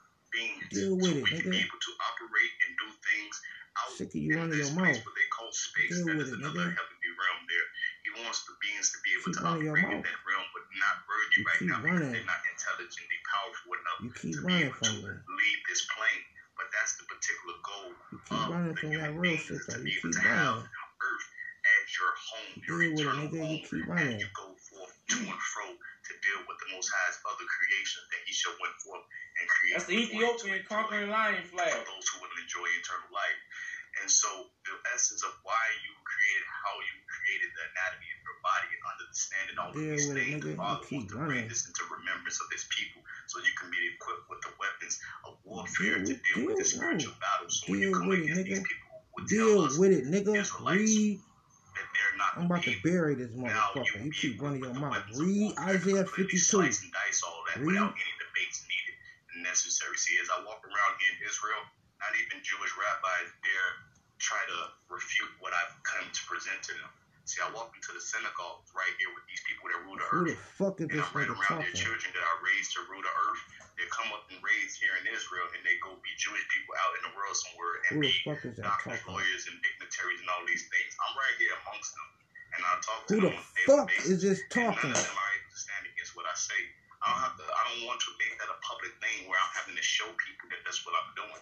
Deal 0.70 0.96
with 0.96 1.18
it, 1.18 1.26
nigga. 1.26 1.44
be 1.44 1.50
able 1.50 1.82
to 1.84 1.92
operate 2.08 2.56
and 2.68 2.74
do 2.80 2.88
things 3.04 3.42
out 3.78 3.98
Sick 3.98 4.08
of 4.10 4.16
you 4.16 4.36
running 4.36 4.58
your 4.58 4.72
mouth. 4.72 4.96
what 4.96 5.16
they 5.16 5.28
call 5.32 5.52
space. 5.52 5.90
Deal 5.92 6.16
with 6.18 6.28
it, 6.28 6.40
nigga. 6.40 6.76
Heavenly 8.22 8.30
realm 8.30 8.30
there. 8.30 8.30
He 8.30 8.30
wants 8.30 8.42
the 8.46 8.56
beings 8.62 8.88
to 8.92 8.98
be 9.02 9.10
able 9.18 9.26
Keep 9.26 9.38
to 9.38 9.44
running 9.44 9.66
your 9.66 9.78
operate 9.78 9.98
in 9.98 10.04
that 10.06 10.20
realm, 10.28 10.48
but 10.54 10.64
not 10.78 10.96
burden 11.08 11.30
you, 11.32 11.42
You 11.42 11.46
right 11.48 11.60
keep 11.60 11.70
now 11.70 11.80
running. 11.82 12.12
because 12.12 12.14
they're 12.14 12.32
not 12.32 12.44
intelligently 12.52 13.20
powerful 13.26 13.70
enough 13.78 13.98
you 14.02 14.12
keep 14.14 14.36
to 14.38 14.42
be 14.46 14.54
able 14.62 14.76
from 14.78 14.94
to 14.94 15.08
me. 15.08 15.14
leave 15.42 15.62
this 15.70 15.82
plane. 15.96 16.24
But 16.58 16.68
that's 16.78 16.94
the 17.02 17.06
particular 17.10 17.56
goal 17.66 17.90
You 18.14 18.20
keep 18.30 18.38
of 18.38 18.50
running 18.52 18.76
the 18.76 18.82
from 18.82 18.92
that 18.94 19.10
human 19.10 19.22
real 19.22 19.34
beings 19.34 19.46
shit 19.50 19.62
to 19.66 19.74
be 19.82 19.92
able 19.98 20.12
keep 20.12 20.14
to 20.14 20.22
have 20.22 20.56
running. 20.62 20.70
Earth 21.02 21.28
as 21.62 21.86
your 21.98 22.14
home, 22.14 22.54
your 22.68 22.80
Deal 22.82 22.92
it, 22.92 23.02
eternal 23.02 23.18
nigga. 23.26 23.34
You 23.34 23.42
home, 23.42 23.66
keep 23.66 23.86
and 23.90 24.20
you 24.22 24.30
go 24.38 24.48
forth 24.54 24.94
to 25.10 25.18
and 25.26 25.42
fro 25.42 25.66
to 25.74 26.12
deal 26.22 26.42
with 26.46 26.58
the 26.62 26.68
Most 26.78 26.90
High's 26.94 27.18
other 27.26 27.48
creations 27.50 28.06
that 28.14 28.22
He 28.28 28.34
shall 28.34 28.56
went 28.62 28.76
forth 28.86 29.06
and 29.42 29.46
create. 29.50 29.74
That's 29.74 29.88
the 29.90 29.98
for 29.98 30.02
you 30.02 30.06
to 30.06 30.14
Ethiopian 30.14 30.56
enjoy 30.62 30.70
conquering 30.70 31.10
lion 31.10 31.44
flag. 31.50 31.74
for 31.74 31.86
those 31.90 32.06
who 32.14 32.18
will 32.22 32.36
enjoy 32.38 32.68
eternal 32.78 33.10
life. 33.14 33.40
And 34.00 34.08
so, 34.10 34.30
the 34.64 34.76
essence 34.96 35.20
of 35.28 35.34
why 35.44 35.60
you 35.84 35.92
created, 36.08 36.46
how 36.48 36.76
you 36.80 36.96
created 37.12 37.50
the 37.52 37.64
anatomy 37.76 38.10
of 38.16 38.20
your 38.24 38.38
body, 38.40 38.68
and 38.72 38.84
understanding 38.88 39.56
all 39.60 39.70
of 39.70 39.76
Deal 39.76 39.92
these 39.92 40.08
things, 40.16 40.32
nigga. 40.40 40.56
the 40.56 40.56
Father 40.56 40.88
wants 40.88 41.12
to 41.12 41.18
bring 41.20 41.48
this 41.52 41.64
into 41.68 41.84
remembrance 41.92 42.40
of 42.40 42.48
His 42.56 42.64
people, 42.72 43.02
so 43.28 43.44
you 43.44 43.52
can 43.60 43.68
be 43.68 43.82
equipped 43.92 44.26
with 44.32 44.42
the 44.48 44.54
weapons 44.58 44.96
of 45.28 45.32
warfare 45.44 46.00
Deal 46.00 46.08
to 46.08 46.14
with- 46.16 46.24
deal 46.24 46.46
with 46.48 46.58
the 46.58 46.66
spiritual 46.66 47.16
battle. 47.20 47.50
So 47.52 47.62
when 47.68 47.80
you 47.84 47.90
Deal 47.92 48.00
come 48.00 48.08
with 48.08 48.20
it, 48.20 48.24
against 48.32 48.46
these 48.48 48.64
people 48.64 48.90
who 49.12 49.20
Deal 49.28 49.60
with 49.76 49.92
it, 49.92 50.04
nigga. 50.08 50.34
Israelites 50.40 50.82
Read. 50.96 51.20
that 51.76 51.88
they're 51.92 52.18
not 52.18 52.32
I'm 52.40 52.46
about 52.48 52.64
to 52.64 52.76
bury 52.84 53.14
this 53.16 53.32
motherfucker. 53.36 54.00
You 54.06 54.12
keep 54.12 54.42
running 54.42 54.64
your 54.64 54.74
mouth. 54.74 55.04
Read 55.20 55.52
Isaiah 55.60 56.06
52. 56.08 56.38
Slice 56.40 56.82
and 56.84 56.92
dice 56.96 57.22
all 57.28 57.44
that 57.52 57.60
Read. 57.60 57.68
without 57.76 57.92
any 57.92 58.14
debates 58.24 58.64
needed 58.72 58.96
and 59.36 59.44
necessary. 59.44 59.98
See, 59.98 60.16
as 60.22 60.30
I 60.32 60.44
walk 60.48 60.64
around 60.64 60.94
here 61.00 61.12
in 61.20 61.28
Israel, 61.28 61.62
not 62.02 62.12
even 62.18 62.42
Jewish 62.42 62.74
rabbis 62.76 63.30
dare 63.46 63.72
try 64.18 64.42
to 64.50 64.60
refute 64.90 65.32
what 65.42 65.54
I've 65.54 65.74
come 65.86 66.06
to 66.10 66.22
present 66.30 66.62
to 66.70 66.74
them. 66.78 66.90
See, 67.30 67.38
I 67.40 67.48
walk 67.54 67.72
into 67.78 67.94
the 67.94 68.02
synagogue 68.02 68.66
right 68.74 68.92
here 68.98 69.14
with 69.14 69.24
these 69.30 69.40
people 69.46 69.70
that 69.70 69.80
rule 69.86 69.96
the 69.98 70.06
Who 70.10 70.26
the 70.26 70.34
earth. 70.36 70.58
fuck 70.58 70.76
is 70.82 70.90
And 70.90 70.98
this 71.00 71.06
I'm 71.06 71.16
right 71.16 71.30
around 71.30 71.62
their 71.64 71.78
children 71.78 72.10
that 72.18 72.26
are 72.26 72.40
raised 72.42 72.74
to 72.76 72.82
rule 72.90 73.02
the 73.06 73.14
earth. 73.14 73.42
They 73.78 73.86
come 73.94 74.10
up 74.12 74.26
and 74.34 74.42
raised 74.42 74.82
here 74.82 74.94
in 75.00 75.06
Israel, 75.10 75.46
and 75.54 75.62
they 75.62 75.78
go 75.86 75.94
be 76.02 76.12
Jewish 76.18 76.44
people 76.50 76.74
out 76.82 76.92
in 76.98 77.02
the 77.08 77.14
world 77.18 77.34
somewhere 77.38 77.74
and 77.88 77.94
Who 77.94 77.98
the 78.04 78.12
be 78.12 78.22
fuck 78.26 78.42
is 78.46 78.58
doctors, 78.58 79.02
lawyers, 79.06 79.44
and 79.48 79.58
dignitaries 79.62 80.20
and 80.22 80.30
all 80.34 80.44
these 80.50 80.66
things. 80.70 80.92
I'm 80.98 81.14
right 81.18 81.36
here 81.38 81.56
amongst 81.66 81.92
them, 81.94 82.10
and 82.58 82.62
I 82.66 82.72
talk 82.82 83.00
to 83.06 83.12
Who 83.16 83.20
them 83.30 83.38
the 83.38 83.42
a 83.42 83.64
daily 83.66 83.70
fuck 83.70 83.90
is 84.10 84.20
this 84.26 84.42
And 84.42 84.50
none 84.58 84.74
talking? 84.76 84.92
of 84.92 84.98
them 85.02 85.18
are 85.18 85.32
able 85.38 85.50
to 85.54 85.60
stand 85.62 85.84
against 85.88 86.14
what 86.18 86.26
I 86.30 86.36
say. 86.36 86.62
I 87.02 87.06
don't 87.10 87.22
have 87.26 87.38
to. 87.42 87.46
I 87.50 87.62
don't 87.70 87.82
want 87.90 87.98
to 88.06 88.12
make 88.22 88.34
that 88.38 88.50
a 88.54 88.58
public 88.62 88.94
thing 89.02 89.26
where 89.26 89.38
I'm 89.42 89.54
having 89.58 89.74
to 89.78 89.86
show 89.86 90.06
people 90.22 90.52
that 90.54 90.62
that's 90.66 90.82
what 90.86 90.94
I'm 90.94 91.10
doing. 91.18 91.42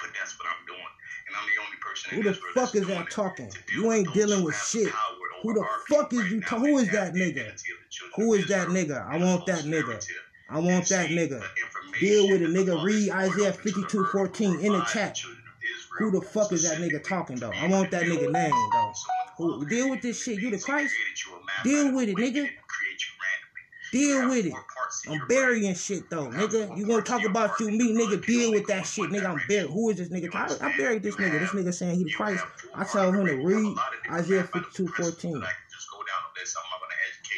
But 0.00 0.10
that's 0.18 0.38
what 0.38 0.48
I'm 0.48 0.66
doing. 0.66 0.92
And 1.26 1.36
I'm 1.36 1.46
the 1.48 1.62
only 1.64 1.78
person 1.80 2.14
Who 2.14 2.22
the 2.22 2.34
fuck 2.54 2.74
is 2.74 2.86
that 2.86 3.10
talking? 3.10 3.50
You 3.74 3.92
ain't 3.92 4.12
dealing 4.12 4.44
with 4.44 4.56
shit. 4.56 4.92
Who 5.42 5.54
the 5.54 5.64
fuck 5.88 6.12
is 6.12 6.30
you 6.30 6.40
talking? 6.40 6.70
Who 6.70 6.78
is 6.78 6.90
that 6.90 7.14
nigga? 7.14 7.52
Who 8.16 8.34
is 8.34 8.46
that 8.48 8.68
nigga? 8.68 9.06
I 9.06 9.16
want 9.16 9.46
that 9.46 9.64
nigga. 9.64 10.04
I 10.48 10.58
want 10.58 10.88
that 10.88 11.08
nigga. 11.08 11.42
Deal 11.98 12.28
with 12.28 12.42
it, 12.42 12.50
nigga. 12.50 12.82
Read 12.82 13.10
Isaiah 13.10 13.52
52 13.52 14.04
14 14.06 14.60
in 14.60 14.72
the 14.72 14.82
chat. 14.84 15.22
Who 15.98 16.10
the 16.10 16.20
fuck 16.20 16.52
is 16.52 16.68
that 16.68 16.78
nigga 16.78 17.02
talking, 17.02 17.36
though? 17.36 17.52
I 17.52 17.66
want 17.68 17.90
that 17.92 18.02
nigga 18.04 18.30
name, 18.30 18.52
though. 18.72 18.92
Who, 19.36 19.66
deal 19.66 19.90
with 19.90 20.02
this 20.02 20.22
shit. 20.22 20.38
You 20.40 20.50
the 20.50 20.58
Christ? 20.58 20.94
Deal 21.62 21.94
with 21.94 22.08
it, 22.08 22.16
nigga. 22.16 22.50
Deal 23.92 24.28
with 24.28 24.46
it. 24.46 24.54
I'm 25.06 25.26
burying 25.28 25.74
shit 25.74 26.08
though, 26.08 26.28
nigga. 26.28 26.76
You 26.78 26.86
gonna 26.86 27.02
talk 27.02 27.24
about 27.24 27.60
you, 27.60 27.70
me, 27.70 27.92
nigga? 27.94 28.24
Deal 28.26 28.52
with 28.52 28.66
that 28.68 28.86
shit, 28.86 29.10
nigga. 29.10 29.26
I'm 29.26 29.42
buried. 29.46 29.70
Who 29.70 29.90
is 29.90 29.98
this 29.98 30.08
nigga? 30.08 30.34
I, 30.34 30.66
I 30.66 30.76
buried 30.78 31.02
this 31.02 31.16
nigga. 31.16 31.40
This 31.40 31.50
nigga 31.52 31.74
saying 31.74 31.96
he 31.96 32.04
the 32.04 32.10
Christ. 32.10 32.44
I 32.74 32.84
tell 32.84 33.12
him 33.12 33.26
to 33.28 33.36
read 33.36 33.76
Isaiah 34.10 34.44
52, 34.44 34.88
14. 34.88 35.42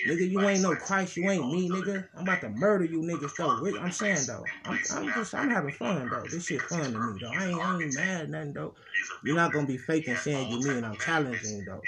Nigga, 0.07 0.31
you 0.31 0.49
ain't 0.49 0.63
no 0.63 0.77
Christ. 0.77 1.17
You 1.17 1.29
ain't 1.31 1.51
me, 1.53 1.69
nigga. 1.69 2.07
I'm 2.17 2.23
about 2.23 2.41
to 2.43 2.49
murder 2.49 2.85
you, 2.85 3.01
niggas, 3.01 3.37
though. 3.37 3.81
I'm 3.81 3.91
saying, 3.91 4.27
though. 4.27 4.45
I'm, 4.65 4.79
I'm 4.95 5.13
just, 5.15 5.35
I'm 5.35 5.51
having 5.51 5.73
fun, 5.73 6.09
though. 6.09 6.29
This 6.31 6.47
shit 6.47 6.63
fun 6.63 6.93
to 6.93 6.99
me, 6.99 7.19
though. 7.21 7.31
I 7.31 7.45
ain't, 7.47 7.61
I 7.61 7.73
ain't 7.73 7.95
mad 7.95 8.21
at 8.23 8.31
nothing, 8.31 8.53
though. 8.53 8.75
You're 9.25 9.35
not 9.35 9.53
gonna 9.53 9.67
be 9.67 9.79
faking 9.79 10.15
saying 10.17 10.53
you 10.53 10.61
me, 10.65 10.77
and 10.77 10.87
I'm 10.87 10.97
challenging, 10.97 11.65
though. 11.67 11.83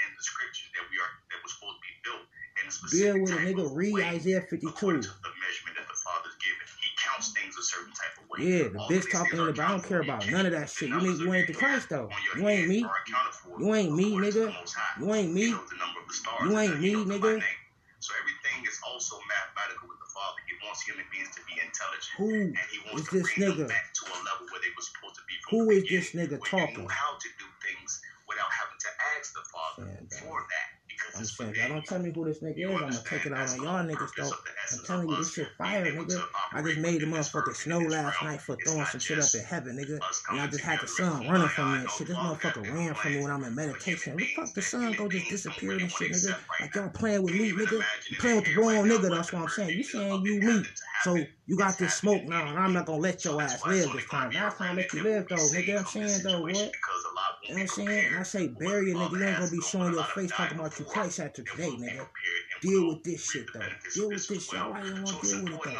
Deal 2.91 3.21
with 3.21 3.31
a 3.31 3.37
nigga. 3.37 3.69
Read 3.73 4.01
Isaiah 4.01 4.41
52 4.41 5.01
a 7.59 7.63
certain 7.63 7.91
type 7.93 8.15
of 8.23 8.29
way. 8.31 8.39
Yeah, 8.47 8.63
the 8.71 8.79
bitch 8.87 9.11
talking 9.11 9.39
about, 9.47 9.59
I 9.59 9.71
don't 9.71 9.83
care 9.83 9.99
about 10.01 10.29
none 10.29 10.45
of 10.45 10.53
that 10.53 10.69
shit. 10.69 10.89
You 10.89 10.99
you 11.01 11.33
ain't 11.33 11.47
the 11.47 11.53
Christ 11.53 11.89
though? 11.89 12.09
You 12.37 12.47
ain't 12.47 12.67
me. 12.67 12.87
You 13.59 13.75
ain't 13.75 13.93
me, 13.93 14.15
nigga. 14.15 14.55
You 14.99 15.13
ain't 15.13 15.33
me. 15.33 15.55
You 16.45 16.57
ain't 16.57 16.79
me, 16.79 17.05
nigga. 17.05 17.43
So 17.99 18.15
everything 18.15 18.63
is 18.63 18.79
also 18.87 19.19
mathematical 19.27 19.91
with 19.91 19.99
the 19.99 20.07
Father. 20.15 20.39
He 20.47 20.55
wants 20.63 20.81
human 20.87 21.03
beings 21.11 21.35
to 21.35 21.41
be 21.43 21.59
intelligent, 21.59 22.15
Who 22.15 22.31
and 22.31 22.67
he 22.71 22.79
wants 22.87 23.11
to 23.11 23.19
bring 23.19 23.35
nigga? 23.43 23.67
them 23.67 23.75
back 23.75 23.91
to 23.91 24.03
a 24.07 24.17
level 24.23 24.47
where 24.47 24.61
they 24.63 24.71
were 24.71 24.87
supposed 24.87 25.19
to 25.19 25.23
be. 25.27 25.35
From 25.43 25.51
Who 25.51 25.61
is 25.75 25.83
this 25.91 26.07
nigga 26.15 26.39
talking? 26.39 26.87
how 26.87 27.19
to 27.19 27.29
do 27.35 27.47
things 27.59 27.91
without 28.23 28.47
having 28.55 28.79
to 28.79 28.91
ask 29.19 29.35
the 29.35 29.43
Father 29.51 29.91
Stand 29.91 30.07
for 30.15 30.39
down. 30.39 30.47
that. 30.47 30.78
I'm 31.15 31.25
saying, 31.25 31.55
y'all 31.55 31.69
don't 31.69 31.85
tell 31.85 31.99
me 31.99 32.11
who 32.13 32.25
this 32.25 32.41
nigga 32.41 32.59
is. 32.59 32.81
I'm 32.81 32.89
gonna 32.89 33.03
take 33.05 33.25
it 33.25 33.33
out 33.33 33.49
on 33.49 33.63
y'all 33.63 33.83
niggas 33.83 34.11
though. 34.15 34.31
I'm 34.71 34.85
telling 34.85 35.09
you, 35.09 35.15
this 35.17 35.33
shit 35.33 35.47
fire, 35.57 35.85
nigga. 35.85 36.23
I 36.53 36.61
just 36.61 36.77
made 36.79 37.01
the 37.01 37.05
motherfucking 37.05 37.55
snow 37.55 37.79
last 37.79 38.23
night 38.23 38.41
for 38.41 38.55
throwing 38.55 38.85
some 38.85 38.99
shit 38.99 39.19
up 39.19 39.29
in 39.33 39.43
heaven, 39.43 39.77
nigga. 39.77 39.99
And 40.29 40.39
I 40.39 40.47
just 40.47 40.63
had 40.63 40.79
the 40.81 40.87
sun 40.87 41.27
running 41.27 41.47
from 41.47 41.73
me 41.73 41.79
and 41.79 41.89
shit. 41.89 42.07
This 42.07 42.17
motherfucker 42.17 42.73
ran 42.73 42.93
from 42.93 43.13
me 43.13 43.21
when 43.21 43.31
I'm 43.31 43.43
in 43.43 43.55
meditation. 43.55 44.13
Look, 44.17 44.27
the 44.27 44.33
fuck 44.35 44.53
the 44.53 44.61
sun 44.61 44.93
go 44.93 45.07
just 45.07 45.29
disappear 45.29 45.73
and 45.73 45.91
shit, 45.91 46.11
nigga? 46.11 46.35
Like 46.59 46.75
y'all 46.75 46.89
playing 46.89 47.23
with 47.23 47.33
me, 47.33 47.51
nigga. 47.51 47.83
You 48.09 48.17
playing 48.17 48.35
with 48.37 48.45
the 48.45 48.55
wrong 48.55 48.85
nigga, 48.87 49.09
that's 49.09 49.33
what 49.33 49.43
I'm 49.43 49.49
saying. 49.49 49.77
You 49.77 49.83
saying 49.83 50.21
you 50.23 50.41
me. 50.41 50.63
So 51.03 51.15
you 51.45 51.57
got 51.57 51.77
this 51.77 51.95
smoke 51.95 52.23
now, 52.25 52.47
and 52.47 52.59
I'm 52.59 52.73
not 52.73 52.85
gonna 52.85 52.99
let 52.99 53.23
your 53.25 53.41
ass 53.41 53.65
live 53.65 53.91
this 53.93 54.05
time. 54.05 54.31
Last 54.31 54.57
time 54.57 54.75
let 54.75 54.93
you 54.93 55.01
live 55.01 55.27
though, 55.29 55.35
nigga. 55.35 55.79
I'm 55.79 55.85
saying 55.85 56.21
though, 56.23 56.41
what? 56.41 56.53
You 56.53 56.61
know 56.61 56.71
what 57.53 57.61
I'm 57.61 57.67
saying? 57.67 58.05
And 58.07 58.17
I 58.17 58.23
say 58.23 58.47
bury 58.47 58.91
it, 58.91 58.97
nigga, 58.97 59.11
you 59.11 59.23
ain't 59.23 59.37
gonna 59.37 59.51
be 59.51 59.61
showing 59.61 59.93
your 59.93 60.03
face 60.03 60.31
talking 60.31 60.59
about 60.59 60.77
you 60.77 60.85
Christ 60.99 61.19
after 61.21 61.43
today, 61.43 61.69
nigga. 61.69 62.07
Deal 62.61 62.89
with 62.89 63.03
this 63.03 63.31
shit 63.31 63.45
though. 63.53 63.61
Deal 63.95 64.09
with 64.09 64.27
this 64.27 64.49
shit. 64.49 64.59
All 64.59 64.71
right, 64.71 64.85
you 64.85 64.93
want 64.95 65.07
to 65.07 65.27
deal 65.27 65.43
with 65.43 65.53
it 65.53 65.63
though. 65.63 65.77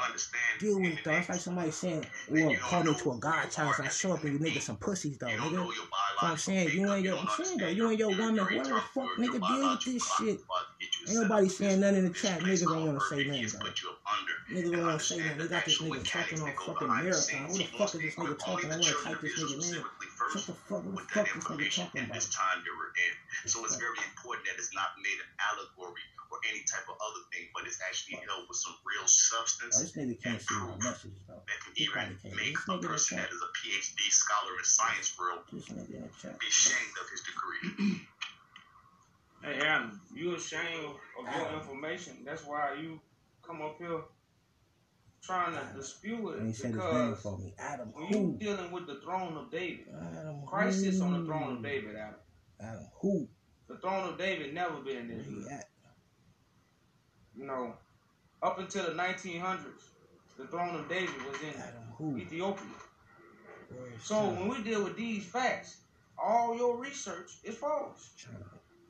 Deal 0.60 0.80
with 0.80 0.94
it 0.94 1.00
though. 1.04 1.12
It's 1.12 1.30
like 1.30 1.40
somebody 1.42 1.72
saying, 1.72 2.06
"Well, 2.30 2.56
call 2.56 2.84
me 2.84 2.94
to 2.94 3.12
a 3.12 3.18
godchild. 3.18 3.76
So 3.76 3.84
I 3.84 3.88
show 3.90 4.14
up 4.14 4.24
and 4.24 4.34
you 4.34 4.40
niggas 4.40 4.62
some 4.62 4.78
pussies 4.78 5.18
though, 5.18 5.28
nigga." 5.28 5.68
So 6.22 6.28
I'm 6.28 6.38
saying 6.38 6.70
you 6.70 6.90
ain't 6.90 7.04
your, 7.04 7.18
I'm 7.18 7.28
saying 7.44 7.58
though, 7.58 7.68
you 7.68 7.90
ain't 7.90 8.00
your 8.00 8.18
woman. 8.18 8.38
What 8.38 8.64
the 8.64 8.82
fuck, 8.94 9.10
nigga? 9.18 9.48
Deal 9.48 9.70
with 9.72 9.86
this 9.86 10.10
shit. 10.18 10.40
Ain't 11.10 11.22
nobody 11.22 11.50
saying 11.50 11.82
nothing 11.82 11.98
in 11.98 12.04
the 12.06 12.14
chat. 12.14 12.40
Niggas 12.40 12.64
don't 12.64 12.86
want 12.86 13.00
to 13.00 13.06
say 13.06 13.26
nothing. 13.26 13.60
Though. 13.60 14.56
Niggas 14.56 14.72
don't 14.72 14.86
want 14.86 15.00
to 15.00 15.06
say 15.06 15.18
nothing. 15.18 15.38
They 15.38 15.48
got 15.48 15.66
this 15.66 15.82
nigga 15.82 16.04
talking 16.10 16.42
on 16.42 16.54
fucking 16.66 16.88
marathon. 16.88 17.48
What 17.50 17.58
the 17.58 17.64
fuck 17.66 17.96
is 17.96 18.02
this 18.02 18.16
nigga 18.16 18.40
talking? 18.40 18.72
I 18.72 18.76
want 18.76 18.86
to 18.86 19.04
type 19.04 19.22
this 19.22 19.38
nigga 19.44 19.74
name 19.74 19.86
first 20.20 20.52
fuck, 20.68 20.84
with 20.84 21.08
that 21.16 21.28
information 21.32 21.88
in 21.96 22.12
this 22.12 22.28
time 22.28 22.60
that 22.60 22.74
we're 22.76 22.92
in. 22.92 23.14
So 23.48 23.64
it's 23.64 23.80
very 23.80 23.96
important 24.12 24.44
that 24.52 24.60
it's 24.60 24.76
not 24.76 24.92
made 25.00 25.16
an 25.16 25.32
allegory 25.40 26.04
or 26.30 26.38
any 26.52 26.62
type 26.68 26.86
of 26.92 27.00
other 27.00 27.24
thing, 27.32 27.48
but 27.56 27.64
it's 27.64 27.80
actually 27.80 28.20
fuck. 28.20 28.28
held 28.28 28.44
with 28.52 28.60
some 28.60 28.76
real 28.84 29.08
substance 29.08 29.80
oh, 29.80 29.88
and 29.96 30.38
proof 30.44 30.78
message, 30.84 31.18
that 31.26 31.58
can 31.64 31.74
even 31.80 32.20
make 32.36 32.54
a 32.60 32.78
person 32.84 33.18
that 33.18 33.32
is 33.32 33.42
a 33.42 33.52
PhD 33.56 34.00
scholar 34.12 34.54
in 34.60 34.66
science 34.68 35.16
world 35.18 35.42
be 35.50 35.58
ashamed 35.64 36.96
of 37.00 37.08
his 37.08 37.24
degree. 37.24 38.04
hey 39.42 39.66
Adam, 39.66 40.02
you 40.14 40.36
ashamed 40.36 41.00
of 41.18 41.24
your 41.32 41.48
information. 41.56 42.28
That's 42.28 42.46
why 42.46 42.76
you 42.76 43.00
come 43.42 43.64
up 43.64 43.80
here 43.80 44.04
trying 45.30 45.54
to 45.54 45.78
dispute 45.78 46.28
it. 46.32 46.40
And 46.40 46.48
he 46.48 46.54
said 46.54 46.74
his 46.74 46.84
name 46.84 47.16
for 47.16 47.38
me. 47.38 47.54
Adam. 47.60 47.92
When 47.94 48.08
you 48.10 48.38
dealing 48.40 48.72
with 48.72 48.88
the 48.88 48.96
throne 48.96 49.38
of 49.38 49.52
David, 49.52 49.86
Adam 50.18 50.42
Christ 50.48 50.84
is 50.84 51.02
on 51.02 51.14
the 51.14 51.26
throne 51.26 51.58
of 51.58 51.64
David, 51.64 51.96
Adam. 51.96 52.20
Adam 52.60 52.88
who? 53.00 53.28
The 53.68 53.78
throne 53.78 54.10
of 54.10 54.18
David 54.18 54.56
never 54.56 54.78
been 54.78 55.08
there. 55.08 55.64
You 57.38 57.46
know, 57.46 57.76
up 58.42 58.58
until 58.58 58.86
the 58.86 58.92
1900s, 58.92 59.60
the 60.38 60.48
throne 60.48 60.76
of 60.76 60.90
David 60.90 61.16
was 61.32 61.40
in 61.42 61.62
Adam 61.62 61.84
who? 61.96 62.18
Ethiopia. 62.18 62.66
So 64.02 64.16
China? 64.16 64.40
when 64.40 64.50
we 64.50 64.64
deal 64.64 64.84
with 64.84 64.98
these 64.98 65.26
facts, 65.26 65.78
all 66.18 66.58
your 66.58 66.78
research 66.78 67.38
is 67.44 67.56
false. 67.56 68.10
China. 68.18 68.46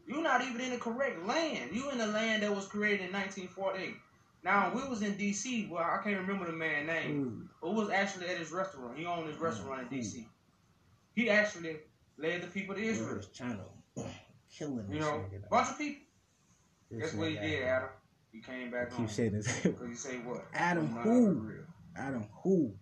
You're 0.07 0.23
not 0.23 0.41
even 0.41 0.61
in 0.61 0.71
the 0.71 0.77
correct 0.77 1.23
land. 1.27 1.75
You 1.75 1.89
in 1.91 1.97
the 1.97 2.07
land 2.07 2.43
that 2.43 2.55
was 2.55 2.65
created 2.65 3.07
in 3.07 3.13
1948. 3.13 3.95
Now 4.43 4.71
we 4.73 4.87
was 4.87 5.01
in 5.01 5.17
D.C. 5.17 5.67
Well, 5.69 5.83
I 5.83 6.01
can't 6.03 6.19
remember 6.19 6.45
the 6.45 6.53
man 6.53 6.87
name, 6.87 7.25
mm. 7.25 7.47
but 7.61 7.73
was 7.73 7.89
actually 7.89 8.27
at 8.27 8.37
his 8.37 8.51
restaurant. 8.51 8.97
He 8.97 9.05
owned 9.05 9.27
his 9.27 9.35
hmm. 9.35 9.43
restaurant 9.43 9.81
mm. 9.81 9.83
in 9.83 9.87
hmm. 9.87 9.95
D.C. 9.95 10.27
He 11.13 11.29
actually 11.29 11.77
led 12.17 12.41
the 12.41 12.47
people 12.47 12.75
to 12.75 12.81
Israel. 12.81 13.19
Is 13.19 13.27
China 13.27 13.59
killing 14.57 14.85
you 14.89 14.99
know, 14.99 15.25
bunch 15.49 15.69
of 15.69 15.77
people. 15.77 16.03
That's 16.91 17.13
what 17.13 17.29
he 17.29 17.35
did, 17.35 17.63
Adam. 17.63 17.89
He 18.31 18.41
came 18.41 18.71
back. 18.71 18.95
Keep 18.95 19.09
saying 19.09 19.33
this. 19.33 19.65
you 19.65 19.95
say 19.95 20.17
what? 20.17 20.45
Adam 20.53 20.87
who? 20.87 21.51
Adam 21.95 22.25
who? 22.43 22.73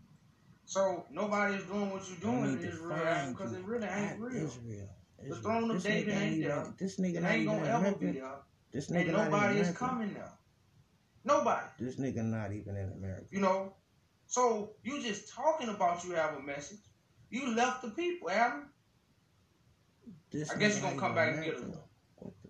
So 0.65 1.05
nobody's 1.11 1.63
doing 1.63 1.91
what 1.91 2.03
you're 2.09 2.19
doing 2.19 2.59
in 2.59 2.67
Israel 2.67 3.33
because 3.33 3.53
it 3.53 3.63
really 3.63 3.87
ain't 3.87 4.19
real. 4.19 4.35
Israel. 4.35 4.89
Israel. 5.19 5.35
The 5.35 5.35
throne 5.35 5.71
of 5.71 5.81
this 5.81 5.83
David 5.83 6.13
ain't 6.13 6.43
there. 6.43 6.73
This 6.77 6.99
nigga 6.99 7.25
ain't 7.25 7.47
gonna 7.47 7.65
ever 7.65 7.95
be 7.95 8.11
there. 8.11 8.35
This 8.71 8.89
nigga 8.89 9.07
and 9.07 9.11
nobody 9.13 9.59
is 9.59 9.75
coming 9.77 10.13
there. 10.13 10.31
Nobody. 11.27 11.67
This 11.77 11.97
nigga 11.97 12.23
not 12.23 12.53
even 12.53 12.77
in 12.77 12.93
America. 12.93 13.27
You 13.31 13.41
know? 13.41 13.73
So 14.27 14.71
you 14.83 15.01
just 15.01 15.33
talking 15.33 15.67
about 15.67 16.03
you 16.05 16.11
have 16.11 16.35
a 16.35 16.41
message. 16.41 16.79
You 17.29 17.53
left 17.53 17.81
the 17.81 17.89
people, 17.89 18.29
Adam. 18.29 18.69
This 20.31 20.49
I 20.49 20.57
guess 20.57 20.79
you're 20.79 20.89
gonna 20.89 20.99
come 20.99 21.13
back 21.13 21.33
America. 21.33 21.57
and 21.57 21.65
get 21.65 21.73
them. 21.73 21.81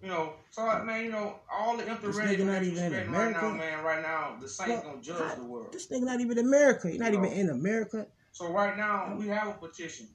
You 0.03 0.09
know, 0.09 0.33
so 0.51 0.61
I, 0.61 0.83
man, 0.83 1.03
you 1.05 1.11
know, 1.11 1.39
all 1.51 1.75
the 1.75 1.87
infrared 1.87 2.39
not 2.39 2.61
even 2.61 2.77
in 2.77 2.93
America. 2.93 3.09
right 3.11 3.31
now, 3.31 3.49
man, 3.49 3.83
right 3.83 4.01
now, 4.03 4.37
the 4.39 4.47
saints 4.47 4.83
well, 4.83 4.91
gonna 4.91 5.01
judge 5.01 5.31
I, 5.31 5.35
the 5.35 5.43
world. 5.43 5.73
This 5.73 5.87
nigga 5.87 6.01
not 6.01 6.21
even 6.21 6.37
America. 6.37 6.89
He's 6.89 6.99
not 6.99 7.13
even 7.13 7.31
in 7.31 7.49
America. 7.49 8.05
So 8.31 8.51
right 8.51 8.77
now 8.77 9.15
we 9.17 9.27
have 9.27 9.47
a 9.47 9.53
petition 9.53 10.07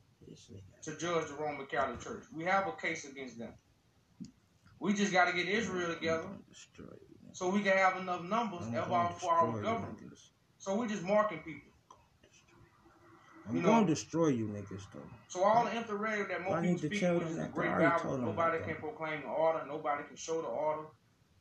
to 0.83 0.97
judge 0.97 1.27
the 1.27 1.35
Roman 1.35 1.67
Catholic 1.67 2.01
Church. 2.01 2.25
We 2.33 2.45
have 2.45 2.69
a 2.69 2.73
case 2.73 3.05
against 3.05 3.39
them. 3.39 3.53
We 4.79 4.93
just 4.93 5.13
gotta 5.13 5.33
get 5.33 5.49
Israel 5.49 5.93
together. 5.93 6.29
Destroyed 6.49 6.99
so 7.33 7.49
we 7.49 7.63
can 7.63 7.77
have 7.77 7.97
enough 7.97 8.23
numbers 8.25 8.67
evolve 8.69 9.19
for 9.21 9.33
our 9.33 9.63
government. 9.63 9.99
Niggas. 9.99 10.29
So 10.59 10.77
we're 10.77 10.89
just 10.89 11.03
marking 11.03 11.39
people. 11.39 11.73
I'm 13.49 13.57
you 13.57 13.63
know? 13.63 13.69
gonna 13.69 13.87
destroy 13.87 14.29
you 14.29 14.47
niggas 14.47 14.83
though. 14.93 15.01
So 15.29 15.43
all 15.43 15.65
the 15.65 15.77
infrared 15.77 16.29
that 16.31 16.43
most 16.43 16.53
I 16.53 16.61
people 16.61 16.79
speak 16.79 17.03
with 17.03 17.31
is 17.31 17.39
a 17.39 17.47
great 17.53 17.71
Bible. 17.71 18.19
Nobody 18.19 18.63
can 18.63 18.77
proclaim 18.77 19.23
the 19.23 19.29
order. 19.29 19.65
Nobody 19.67 20.05
can 20.05 20.17
show 20.17 20.41
the 20.41 20.49
order. 20.49 20.83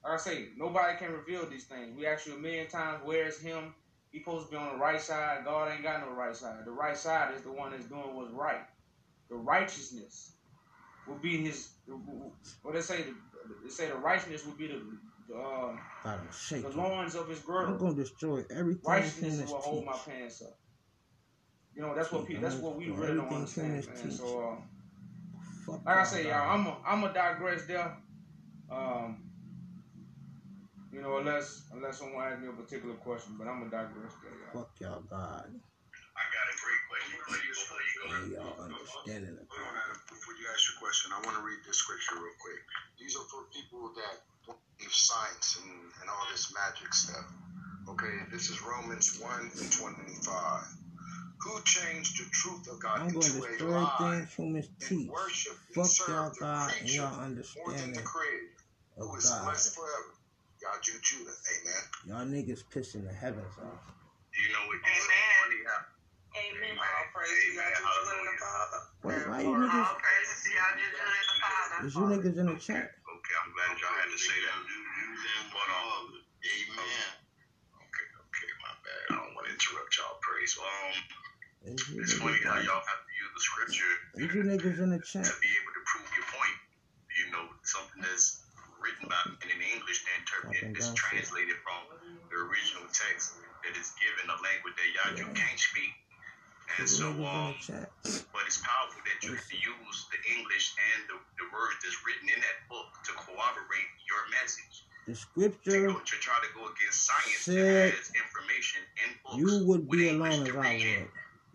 Like 0.04 0.14
I 0.14 0.18
say, 0.18 0.48
nobody 0.58 0.98
can 0.98 1.12
reveal 1.12 1.46
these 1.46 1.66
things. 1.66 1.96
We 1.96 2.08
ask 2.08 2.26
you 2.26 2.36
a 2.36 2.40
million 2.40 2.68
times, 2.68 3.02
where's 3.04 3.40
him? 3.40 3.76
He 4.12 4.20
supposed 4.20 4.48
to 4.48 4.52
be 4.52 4.58
on 4.58 4.74
the 4.74 4.80
right 4.80 5.00
side. 5.00 5.46
God 5.46 5.72
ain't 5.72 5.84
got 5.84 6.02
no 6.02 6.12
right 6.14 6.36
side. 6.36 6.66
The 6.66 6.72
right 6.72 6.98
side 6.98 7.36
is 7.36 7.44
the 7.44 7.52
one 7.52 7.72
that's 7.72 7.86
doing 7.86 8.16
what's 8.16 8.32
right. 8.32 8.66
The 9.30 9.36
righteousness 9.36 10.34
will 11.08 11.18
be 11.18 11.38
his. 11.38 11.70
What 11.86 12.34
well, 12.64 12.74
they 12.74 12.82
say? 12.82 13.06
They 13.64 13.70
say 13.70 13.88
the 13.88 13.96
righteousness 13.96 14.46
will 14.46 14.54
be 14.54 14.68
the 14.68 14.82
uh, 15.36 16.18
the 16.50 16.70
loins 16.76 17.16
of 17.16 17.28
his 17.30 17.40
girdle. 17.40 17.74
I'm 17.74 17.78
gonna 17.78 17.96
destroy 17.96 18.44
everything. 18.50 18.82
Righteousness 18.86 19.50
will 19.50 19.58
teach. 19.58 19.66
hold 19.66 19.86
my 19.86 19.98
pants 19.98 20.42
up. 20.42 20.58
You 21.76 21.82
know 21.82 21.96
that's 21.96 22.12
what 22.12 22.28
people. 22.28 22.44
That's 22.44 22.56
what 22.56 22.76
we 22.76 22.90
really 22.90 23.16
don't 23.16 23.32
understand, 23.32 23.88
man. 23.88 24.12
So, 24.12 24.60
uh, 25.68 25.78
like 25.86 25.98
I 25.98 26.04
say, 26.04 26.28
y'all, 26.28 26.50
I'm 26.52 26.68
a, 26.68 26.78
I'm 26.86 27.04
a 27.04 27.14
digress 27.14 27.66
there. 27.66 27.98
Um, 28.70 29.24
you 30.92 31.02
know, 31.02 31.18
unless 31.18 31.64
unless 31.72 32.00
someone 32.00 32.26
asks 32.26 32.42
me 32.42 32.50
a 32.50 32.52
particular 32.52 32.96
question, 32.96 33.36
but 33.40 33.48
I'm 33.48 33.64
a 33.64 33.70
digress 33.72 34.12
there, 34.20 34.36
y'all. 34.36 34.64
Fuck 34.64 34.76
y'all, 34.80 35.04
God. 35.08 35.48
I 35.48 36.24
got 36.28 36.46
a 36.52 36.56
great 36.60 36.82
question 36.92 37.16
for 37.24 37.40
you 37.40 37.52
you 38.28 38.36
go. 38.36 38.44
Y'all 38.44 38.60
understanding 38.60 39.40
it. 39.40 39.48
Before 39.48 40.36
you 40.36 40.46
ask 40.52 40.68
your 40.68 40.80
question, 40.84 41.16
I 41.16 41.24
want 41.24 41.40
to 41.40 41.44
read 41.44 41.64
this 41.64 41.80
scripture 41.80 42.20
real 42.20 42.36
quick. 42.44 42.60
These 43.00 43.16
are 43.16 43.24
for 43.32 43.48
people 43.56 43.96
that 43.96 44.28
science 44.90 45.58
and, 45.62 45.72
and 46.02 46.10
all 46.10 46.26
this 46.32 46.54
magic 46.54 46.94
stuff. 46.94 47.26
Okay, 47.90 48.14
this 48.32 48.50
is 48.50 48.62
Romans 48.62 49.20
1 49.20 49.52
and 49.60 49.72
25. 49.72 50.64
Who 51.42 51.62
changed 51.66 52.22
the 52.22 52.30
truth 52.30 52.70
of 52.70 52.80
God 52.80 53.02
I'm 53.02 53.10
going 53.10 53.26
into 53.26 53.42
to 53.42 53.46
a 53.46 53.50
destroy 53.50 53.82
lie 53.82 53.98
things 53.98 54.34
humans 54.36 54.70
and 54.70 54.90
teach. 54.90 55.10
worship 55.10 55.58
Fuck 55.74 55.76
y'all 55.76 56.30
serve 56.30 56.34
the 56.36 56.40
God 56.42 56.70
and 56.70 56.80
creature 56.86 57.02
y'all 57.02 57.10
more 57.10 57.18
than 57.18 57.26
understanding 57.26 57.94
the 57.98 58.02
Creator, 58.06 58.54
of 58.98 59.10
who 59.10 59.16
is 59.18 59.26
God. 59.26 59.44
blessed 59.46 59.74
forever. 59.76 60.12
Yaju 60.62 61.02
Judah. 61.02 61.34
Amen. 61.34 61.82
Y'all 62.06 62.26
niggas 62.30 62.62
pissing 62.70 63.04
the 63.08 63.14
heavens 63.14 63.58
off. 63.58 63.82
You 64.38 64.54
know 64.54 64.64
what? 64.70 64.78
It's 64.86 65.02
so 65.02 65.10
Amen. 65.10 65.34
funny 65.42 65.60
how. 65.66 65.82
Amen. 66.32 66.78
All 66.78 67.08
praise 67.12 67.34
to 67.42 67.58
God, 67.58 67.74
Jesus 67.74 68.08
and 68.14 68.28
the 68.30 68.36
Father. 68.38 68.82
Wait, 69.02 69.22
why 69.28 69.42
you 69.42 69.50
niggas? 69.50 69.82
All 69.82 69.98
praises 69.98 70.38
to 70.46 70.50
y'all, 70.54 70.78
Jesus 70.78 71.02
and 71.02 71.26
the 71.26 71.38
Father. 71.42 71.88
Is 71.90 71.96
you 71.98 72.04
niggas 72.06 72.38
in 72.38 72.46
the 72.54 72.60
chat? 72.62 72.92
Okay, 73.32 73.40
I'm 73.48 73.56
glad 73.56 73.80
y'all 73.80 73.96
had 73.96 74.12
to 74.12 74.20
say 74.20 74.36
that. 74.44 74.60
But, 75.56 75.70
um, 75.72 76.04
Amen. 76.20 77.08
okay, 77.80 78.08
okay, 78.28 78.52
my 78.60 78.76
bad. 78.84 79.04
I 79.08 79.14
don't 79.24 79.32
want 79.40 79.48
to 79.48 79.56
interrupt 79.56 79.96
y'all. 79.96 80.20
Praise. 80.20 80.52
Um, 80.60 80.92
it's 81.96 82.12
funny 82.20 82.44
how 82.44 82.60
y'all 82.60 82.84
have 82.84 83.04
to 83.08 83.14
use 83.16 83.32
the 83.32 83.44
scripture 83.48 83.94
is 84.20 84.36
you 84.36 84.44
niggas 84.44 84.84
in 84.84 84.92
the 84.92 85.00
chat? 85.00 85.24
to 85.24 85.36
be 85.40 85.48
able 85.48 85.72
to 85.80 85.84
prove 85.88 86.12
your 86.12 86.28
point. 86.28 86.58
You 87.24 87.26
know, 87.32 87.48
something 87.64 88.04
that's 88.04 88.44
written 88.84 89.08
by 89.08 89.24
and 89.24 89.48
in 89.48 89.64
English 89.64 90.04
and 90.12 90.28
interpreted 90.28 90.76
is 90.76 90.92
translated 90.92 91.56
from 91.64 91.88
the 92.28 92.36
original 92.36 92.84
text 92.92 93.32
that 93.64 93.80
is 93.80 93.96
given 93.96 94.28
a 94.28 94.36
language 94.44 94.76
that 94.76 94.90
Yaju 94.92 95.24
Yeah. 95.24 95.40
can't 95.40 95.56
speak. 95.56 95.94
And 96.76 96.84
so, 96.84 97.16
you 97.16 97.16
niggas 97.16 97.72
in 97.72 97.80
um, 97.80 97.92
but 98.32 98.48
it's 98.48 98.60
powerful 98.64 99.02
that 99.04 99.20
you 99.24 99.36
can 99.36 99.60
use 99.60 99.98
the 100.12 100.20
English 100.36 100.72
and 100.76 101.00
the, 101.12 101.18
the 101.40 101.46
words 101.52 101.76
that's 101.84 102.00
written 102.08 102.28
in 102.32 102.40
that 102.40 102.58
book 102.72 102.88
to 103.01 103.01
corroborate 103.36 103.90
your 104.08 104.22
message. 104.32 104.76
The 105.08 105.14
To, 105.14 105.20
scripture 105.20 105.88
go, 105.88 106.00
to 106.00 106.16
try 106.22 106.36
to 106.42 106.50
go 106.54 106.68
against 106.68 107.06
science 107.08 107.42
said 107.48 107.94
information 108.14 108.82
in 109.02 109.10
books. 109.24 109.38
you 109.40 109.66
would 109.68 109.90
be 109.90 110.10
alone 110.10 110.46
as 110.48 110.56
I 110.56 110.74
would. 110.78 111.10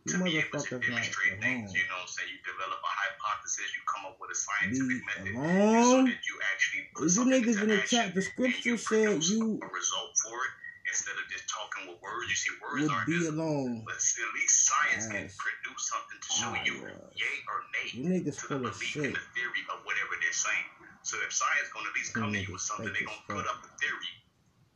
You 0.07 0.13
to 0.13 0.23
be 0.23 0.39
to 0.39 0.39
motherfuckers 0.39 0.71
not 0.71 0.83
demonstrate 0.87 1.43
things, 1.43 1.75
you 1.75 1.83
know 1.91 1.99
what 1.99 2.07
I'm 2.07 2.15
saying? 2.15 2.31
You 2.31 2.39
develop 2.47 2.79
a 2.79 2.93
hypothesis, 2.95 3.67
you 3.75 3.83
come 3.91 4.07
up 4.07 4.17
with 4.23 4.31
a 4.31 4.39
Be 4.39 4.47
scientific 4.47 5.03
method 5.03 5.35
so 5.35 5.41
alone. 5.43 6.05
that 6.07 6.23
you 6.31 6.37
actually 6.55 6.83
put 6.95 7.11
you 7.11 7.23
niggas 7.27 7.59
in 7.63 7.69
the 7.75 7.81
chat? 7.87 8.15
The 8.15 8.23
scripture 8.23 8.79
said 8.79 9.23
you 9.27 9.59
a 9.63 9.67
result 9.67 10.11
for 10.23 10.37
it 10.47 10.53
instead 10.87 11.17
of 11.19 11.27
just 11.27 11.47
talking 11.51 11.91
with 11.91 11.99
words. 12.03 12.31
You 12.31 12.39
see, 12.39 12.55
words 12.63 12.87
aren't 12.87 13.07
be 13.11 13.19
visible. 13.19 13.43
alone 13.43 13.83
But 13.83 13.99
at 13.99 14.31
least 14.39 14.55
science 14.71 15.07
can 15.11 15.27
produce 15.27 15.83
something 15.91 16.19
to 16.23 16.31
show 16.31 16.51
I 16.55 16.63
you 16.67 16.75
yay 17.19 17.37
or 17.51 17.59
nay 17.75 17.87
You 17.91 18.03
niggas 18.07 18.39
to 18.47 18.63
the 18.63 18.71
belief 18.71 18.95
and 18.95 19.11
the 19.11 19.27
theory 19.35 19.63
of 19.75 19.83
whatever 19.83 20.15
they're 20.23 20.35
saying. 20.35 20.67
So 21.07 21.15
if 21.23 21.31
science 21.31 21.71
is 21.71 21.73
gonna 21.73 21.87
at 21.87 21.95
least 21.95 22.11
You 22.11 22.19
come 22.19 22.35
to 22.35 22.43
you 22.43 22.51
with 22.51 22.67
something, 22.67 22.91
they're 22.91 23.07
gonna 23.07 23.31
put 23.31 23.47
up 23.47 23.63
a 23.63 23.71
theory 23.79 24.15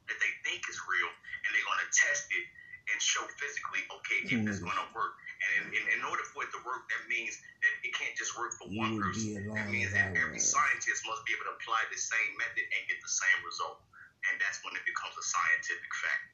that 0.07 0.15
they 0.23 0.31
think 0.47 0.63
is 0.71 0.79
real 0.87 1.11
and 1.11 1.49
they're 1.51 1.67
gonna 1.67 1.91
test 1.91 2.31
it 2.31 2.47
and 2.87 3.03
show 3.03 3.27
physically, 3.43 3.83
okay, 3.99 4.19
if 4.31 4.39
it's 4.47 4.63
gonna 4.63 4.87
work. 4.95 5.19
And 5.43 5.51
in, 5.59 5.65
in, 5.75 5.83
in 5.99 6.01
order 6.07 6.23
for 6.31 6.47
it 6.47 6.55
to 6.55 6.63
work, 6.63 6.87
that 6.87 7.03
means 7.11 7.35
that 7.35 7.73
it 7.83 7.91
can't 7.99 8.15
just 8.15 8.39
work 8.39 8.55
for 8.63 8.71
one 8.71 9.03
person. 9.03 9.43
That 9.59 9.75
means 9.75 9.91
that 9.91 10.15
every 10.15 10.39
scientist 10.39 11.03
must 11.03 11.27
be 11.27 11.35
able 11.35 11.51
to 11.51 11.55
apply 11.59 11.83
the 11.91 11.99
same 11.99 12.31
method 12.39 12.63
and 12.63 12.81
get 12.87 13.03
the 13.03 13.11
same 13.11 13.39
result. 13.43 13.83
And 14.31 14.39
that's 14.39 14.63
when 14.63 14.79
it 14.79 14.87
becomes 14.87 15.19
a 15.19 15.27
scientific 15.27 15.91
fact. 15.99 16.25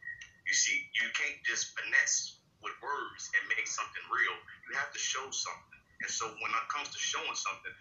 You 0.45 0.53
see, 0.53 0.77
you 0.93 1.09
can't 1.17 1.41
just 1.49 1.73
finesse 1.73 2.37
with 2.61 2.77
words 2.85 3.33
and 3.33 3.49
make 3.49 3.65
something 3.65 4.05
real. 4.13 4.37
You 4.69 4.77
have 4.77 4.93
to 4.93 5.01
show 5.01 5.25
something. 5.33 5.81
And 6.05 6.13
so 6.13 6.29
when 6.29 6.53
it 6.53 6.67
comes 6.69 6.93
to 6.93 7.01
showing 7.01 7.33
something, 7.33 7.73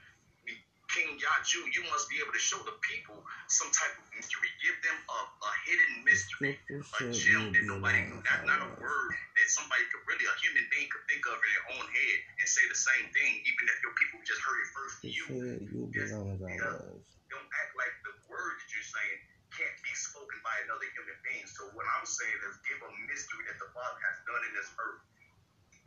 King 0.95 1.19
Yaju, 1.19 1.59
you 1.75 1.83
must 1.91 2.07
be 2.07 2.23
able 2.23 2.31
to 2.31 2.39
show 2.39 2.55
the 2.63 2.71
people 2.79 3.19
some 3.51 3.67
type 3.75 3.99
of 3.99 4.07
mystery. 4.15 4.47
Give 4.63 4.79
them 4.79 4.95
a, 4.95 5.19
a 5.27 5.51
hidden 5.67 6.07
mystery, 6.07 6.55
a 6.55 6.99
gem 7.11 7.51
that 7.51 7.65
nobody 7.67 7.99
knew, 8.07 8.23
not, 8.23 8.47
not 8.47 8.63
a 8.63 8.71
word 8.79 9.11
that 9.35 9.47
somebody 9.51 9.83
could 9.91 10.07
really, 10.07 10.23
a 10.23 10.35
human 10.39 10.63
being 10.71 10.87
could 10.87 11.03
think 11.11 11.27
of 11.27 11.35
in 11.35 11.49
their 11.51 11.65
own 11.75 11.85
head 11.91 12.17
and 12.39 12.47
say 12.47 12.63
the 12.71 12.79
same 12.79 13.11
thing, 13.11 13.43
even 13.43 13.65
if 13.67 13.77
your 13.83 13.91
people 13.99 14.23
just 14.23 14.39
heard 14.39 14.59
it 14.63 14.69
first 14.71 14.93
from 15.03 15.11
you. 15.11 15.25
you 15.67 15.77
would 15.83 15.91
be 15.91 15.99
Just 15.99 16.15
alone 16.15 16.31
as 16.31 16.41
I 16.47 16.55
yeah, 16.55 16.79
was. 16.79 17.03
don't 17.27 17.49
act 17.59 17.73
like 17.75 17.91
the 18.07 18.15
words 18.31 18.63
that 18.63 18.69
you're 18.71 18.87
saying 18.87 19.19
can't 19.51 19.77
be 19.83 19.91
spoken 19.99 20.39
by 20.47 20.55
another 20.63 20.87
human 20.95 21.19
being. 21.27 21.43
So 21.51 21.67
what 21.75 21.83
I'm 21.99 22.07
saying 22.07 22.39
is 22.47 22.55
give 22.63 22.79
a 22.79 22.91
mystery 23.11 23.43
that 23.51 23.59
the 23.59 23.67
Father 23.75 23.99
has 23.99 24.17
done 24.23 24.43
in 24.47 24.51
this 24.55 24.71
earth. 24.79 25.03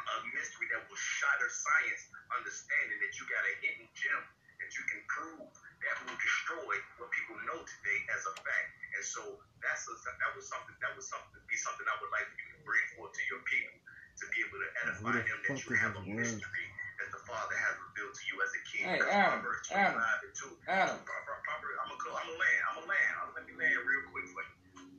A 0.05 0.17
mystery 0.37 0.69
that 0.77 0.85
will 0.89 1.01
shatter 1.01 1.49
science, 1.49 2.03
understanding 2.33 3.01
that 3.01 3.13
you 3.17 3.25
got 3.29 3.45
a 3.45 3.55
hidden 3.65 3.89
gem 3.97 4.21
that 4.63 4.71
you 4.75 4.85
can 4.91 5.03
prove 5.11 5.51
that 5.85 5.97
will 6.07 6.19
destroy 6.19 6.75
what 6.99 7.11
people 7.15 7.37
know 7.47 7.61
today 7.63 8.01
as 8.15 8.23
a 8.27 8.35
fact. 8.43 8.69
And 8.99 9.05
so 9.07 9.23
that's 9.63 9.85
a, 9.91 9.95
that 10.23 10.33
was 10.35 10.47
something 10.51 10.77
that 10.83 10.93
was 10.99 11.07
something 11.11 11.41
be 11.47 11.57
something 11.59 11.87
I 11.87 11.97
would 12.03 12.13
like 12.15 12.29
you 12.35 12.47
to 12.55 12.59
bring 12.67 12.85
forth 12.99 13.15
to 13.15 13.23
your 13.31 13.43
people 13.47 13.79
to 14.19 14.25
be 14.35 14.39
able 14.43 14.61
to 14.61 14.71
edify 14.83 15.11
the 15.15 15.23
them 15.25 15.41
that 15.47 15.59
you 15.63 15.77
have 15.79 15.95
a 15.97 16.05
word? 16.05 16.23
mystery 16.23 16.67
that 16.99 17.11
the 17.15 17.23
Father 17.31 17.57
has 17.57 17.75
revealed 17.91 18.15
to 18.15 18.25
you 18.31 18.37
as 18.43 18.51
a 18.55 18.63
king. 18.67 18.83
Hey, 18.87 19.03
Adam, 19.11 19.47
Proverbs 19.47 19.71
Adam, 19.71 20.03
25 20.03 20.27
and 20.27 20.35
2. 20.35 20.71
Adam, 20.71 20.99
Pro- 21.07 21.25
Pro- 21.27 21.43
Proverbs, 21.47 21.79
I'm 21.79 21.89
gonna, 21.95 22.19
I'm 22.19 22.27
gonna 22.27 22.43
land. 22.43 22.61
I'm 22.67 22.75
gonna 22.83 22.91
land. 22.93 23.13
I'm 23.23 23.29
let 23.39 23.45
me 23.47 23.55
land 23.59 23.79
real 23.87 24.05
quick 24.11 24.27
for 24.35 24.43
you. 24.43 24.55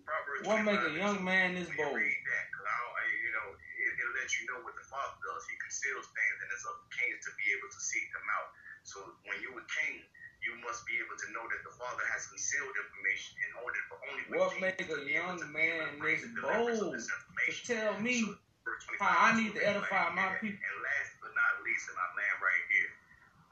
Proverbs 0.08 0.44
what 0.48 0.64
make 0.66 0.82
a 0.88 0.94
young 0.96 1.20
man 1.24 1.56
this 1.56 1.70
bold? 1.76 1.96
read 2.00 2.22
that, 2.32 2.46
'cause 2.56 2.66
I 2.66 2.78
I, 2.80 3.02
you 3.12 3.32
know, 3.36 3.48
it, 3.54 3.92
it'll 4.00 4.16
you 4.40 4.44
know 4.50 4.60
what 4.64 4.76
the 4.78 4.88
Father 4.90 5.18
does. 5.22 5.44
He 5.52 5.56
conceals 5.60 6.08
things, 6.16 6.38
and 6.44 6.50
it's 6.54 6.66
up 6.66 6.78
to 6.80 6.88
kings 6.96 7.20
to 7.28 7.32
be 7.38 7.46
able 7.54 7.70
to 7.70 7.82
seek 7.82 8.08
them 8.16 8.28
out. 8.30 8.48
So 8.90 9.06
when 9.30 9.38
you're 9.46 9.54
a 9.54 9.70
king, 9.70 10.02
you 10.42 10.58
must 10.66 10.82
be 10.90 10.98
able 10.98 11.14
to 11.14 11.28
know 11.30 11.46
that 11.46 11.62
the 11.62 11.74
Father 11.78 12.02
has 12.10 12.26
concealed 12.26 12.74
information 12.74 13.38
in 13.38 13.52
order 13.62 13.82
for 13.86 13.98
only 14.10 14.24
for 14.26 14.34
What 14.34 14.50
kings 14.58 14.66
make 14.66 14.90
a 14.90 15.00
young 15.06 15.38
to 15.38 15.46
man 15.54 15.94
to 15.94 16.02
bring 16.02 16.18
this 16.18 16.26
the 16.26 16.34
deliverance 16.34 17.06
of 17.06 17.22
bold 17.30 17.38
this 17.46 17.62
to 17.70 17.78
tell 17.78 17.94
me 18.02 18.26
verse 18.66 18.82
25 18.90 19.06
how 19.06 19.14
I 19.14 19.38
need 19.38 19.54
to 19.54 19.62
edify 19.62 20.10
my 20.18 20.34
here. 20.42 20.58
people? 20.58 20.58
And 20.58 20.78
last 20.82 21.12
but 21.22 21.30
not 21.38 21.62
least, 21.62 21.86
and 21.86 22.02
I 22.02 22.08
land 22.18 22.38
right 22.42 22.66
here, 22.74 22.92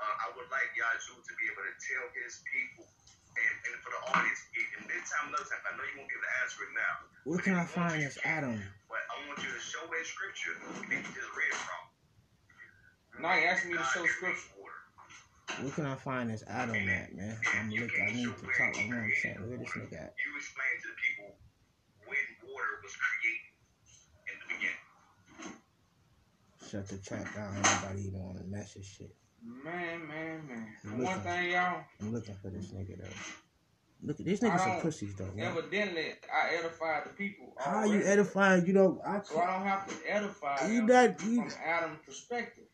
uh, 0.01 0.25
I 0.25 0.27
would 0.33 0.49
like 0.49 0.73
Yazoo 0.73 1.21
to 1.21 1.33
be 1.37 1.45
able 1.53 1.69
to 1.69 1.75
tell 1.85 2.05
his 2.17 2.41
people 2.49 2.89
and, 3.37 3.55
and 3.69 3.77
for 3.85 3.93
the 3.93 4.01
audience, 4.17 4.41
and 4.57 4.89
this 4.89 5.05
time, 5.13 5.29
another 5.29 5.45
time, 5.45 5.61
I 5.69 5.77
know 5.77 5.85
you 5.85 6.01
won't 6.01 6.09
be 6.09 6.17
able 6.17 6.25
to 6.25 6.35
answer 6.41 6.65
it 6.65 6.73
now. 6.73 6.93
Where 7.29 7.41
can 7.45 7.53
I 7.53 7.65
find 7.69 8.01
this 8.01 8.17
Adam? 8.25 8.57
But 8.89 9.05
I 9.05 9.15
want 9.29 9.37
you 9.45 9.53
to 9.53 9.61
show 9.61 9.85
that 9.85 10.01
scripture 10.01 10.57
that 10.57 10.97
you 10.97 11.13
just 11.13 11.31
read 11.37 11.53
from. 11.53 11.81
Now 13.21 13.37
you 13.37 13.45
asking 13.45 13.77
me 13.77 13.77
to 13.77 13.85
show 13.85 14.01
scripture. 14.09 14.56
Make 15.47 15.57
water. 15.57 15.63
Where 15.63 15.71
can 15.71 15.85
I 15.85 15.95
find 15.95 16.29
this 16.29 16.43
Adam 16.47 16.75
at, 16.75 17.15
man? 17.15 17.37
I'm 17.55 17.71
You 17.71 17.81
looking. 17.81 18.01
I 18.07 18.11
need 18.13 18.23
to 18.25 18.29
talk. 18.31 18.75
he 18.75 18.85
I 18.85 18.89
know 18.89 18.97
I'm 18.97 19.11
saying. 19.21 19.35
Where 19.47 19.57
this 19.57 19.69
nigga 19.69 19.93
at? 19.93 20.13
You 20.17 20.35
explain 20.37 20.73
to 20.81 20.87
the 20.87 20.97
people 21.03 21.35
when 22.05 22.17
water 22.53 22.73
was 22.83 22.95
created 22.95 23.53
in 24.27 24.35
the 24.39 24.47
beginning. 24.53 25.59
Shut 26.69 26.87
the 26.87 26.97
chat 26.97 27.33
down. 27.35 27.55
Nobody 27.55 28.07
even 28.07 28.19
want 28.23 28.37
to 28.39 28.43
message 28.45 28.85
shit. 28.97 29.15
Man, 29.43 30.07
man, 30.07 30.47
man. 30.47 30.67
I'm 30.85 31.03
one 31.03 31.19
thing, 31.21 31.51
y'all, 31.51 31.81
I'm 32.01 32.11
looking 32.11 32.35
for 32.41 32.49
this 32.49 32.67
nigga 32.67 32.99
though. 32.99 33.09
Look, 34.03 34.19
at 34.19 34.25
these 34.25 34.39
niggas 34.41 34.59
some 34.59 34.69
don't- 34.71 34.81
pussies 34.81 35.15
though. 35.15 35.31
Man. 35.33 35.45
evidently 35.45 36.13
I 36.33 36.55
edify 36.55 37.03
the 37.03 37.09
people. 37.09 37.53
How 37.57 37.83
you 37.85 37.93
already. 37.93 38.05
edifying? 38.05 38.65
You 38.65 38.73
know, 38.73 39.01
I 39.05 39.21
So 39.21 39.39
I 39.39 39.45
don't 39.57 39.65
have 39.67 39.87
to 39.87 39.95
edify 40.11 40.67
you 40.67 40.85
them 40.85 40.87
not 40.87 41.23
you. 41.23 41.35
from 41.41 41.51
Adam's 41.63 41.99
perspective. 42.05 42.65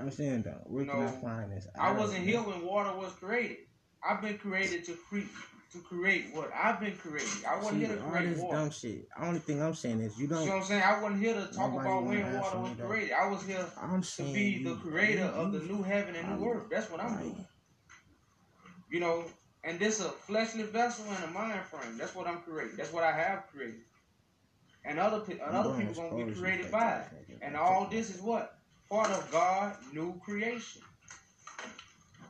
I'm 0.00 0.10
saying 0.10 0.42
though. 0.42 0.62
Where 0.66 0.84
can 0.84 0.96
I 0.96 1.04
No, 1.06 1.08
find 1.08 1.52
this? 1.52 1.66
I 1.78 1.86
Adam, 1.90 1.98
wasn't 1.98 2.24
here 2.26 2.40
when 2.42 2.64
water 2.64 2.96
was 2.96 3.12
created. 3.14 3.58
I've 4.02 4.22
been 4.22 4.38
created 4.38 4.84
to 4.84 4.94
create 5.08 5.28
to 5.72 5.78
create 5.82 6.34
what 6.34 6.50
I've 6.52 6.80
been 6.80 6.96
created. 6.96 7.28
I 7.48 7.56
wasn't 7.56 7.80
See, 7.80 7.86
here 7.86 7.96
to 7.96 8.02
all 8.04 8.10
create 8.10 8.34
this 8.34 8.42
water. 8.42 8.56
dumb 8.56 8.70
shit. 8.70 9.08
The 9.16 9.24
only 9.24 9.38
thing 9.38 9.62
I'm 9.62 9.74
saying 9.74 10.00
is 10.00 10.16
you 10.18 10.24
You 10.24 10.30
know 10.30 10.40
what 10.40 10.46
don't. 10.46 10.56
I'm 10.58 10.64
saying? 10.64 10.82
I 10.82 11.00
wasn't 11.02 11.20
here 11.22 11.34
to 11.34 11.46
talk 11.46 11.72
about 11.72 12.04
when 12.04 12.40
water 12.40 12.58
was 12.58 12.72
though. 12.76 12.86
created. 12.88 13.12
I 13.12 13.28
was 13.28 13.42
here 13.46 13.64
I'm 13.80 14.02
to 14.02 14.22
be 14.24 14.42
you, 14.42 14.64
the 14.70 14.74
creator 14.80 15.20
you, 15.20 15.26
of 15.26 15.52
the 15.52 15.60
new 15.60 15.82
heaven 15.82 16.16
and 16.16 16.26
new 16.40 16.44
I'm- 16.48 16.56
earth. 16.58 16.64
That's 16.70 16.90
what 16.90 17.00
I'm 17.00 17.14
right. 17.14 17.22
doing. 17.22 17.46
You 18.90 18.98
know, 19.00 19.24
and 19.62 19.78
this 19.78 20.00
a 20.00 20.08
fleshly 20.08 20.64
vessel 20.64 21.04
and 21.08 21.22
a 21.24 21.28
mind 21.28 21.60
frame. 21.66 21.96
That's 21.98 22.14
what 22.16 22.26
I'm 22.26 22.38
creating. 22.40 22.76
That's 22.76 22.92
what 22.92 23.04
I 23.04 23.12
have 23.12 23.46
created. 23.52 23.82
And 24.84 24.98
other 24.98 25.22
and 25.30 25.40
other 25.42 25.78
people 25.78 26.10
gonna 26.10 26.24
be 26.26 26.32
created 26.32 26.70
by 26.72 26.96
it. 27.28 27.38
And 27.42 27.54
all 27.56 27.86
this 27.86 28.10
is 28.12 28.20
what? 28.20 28.58
Part 28.90 29.10
of 29.10 29.30
God 29.30 29.76
new 29.92 30.20
creation. 30.24 30.82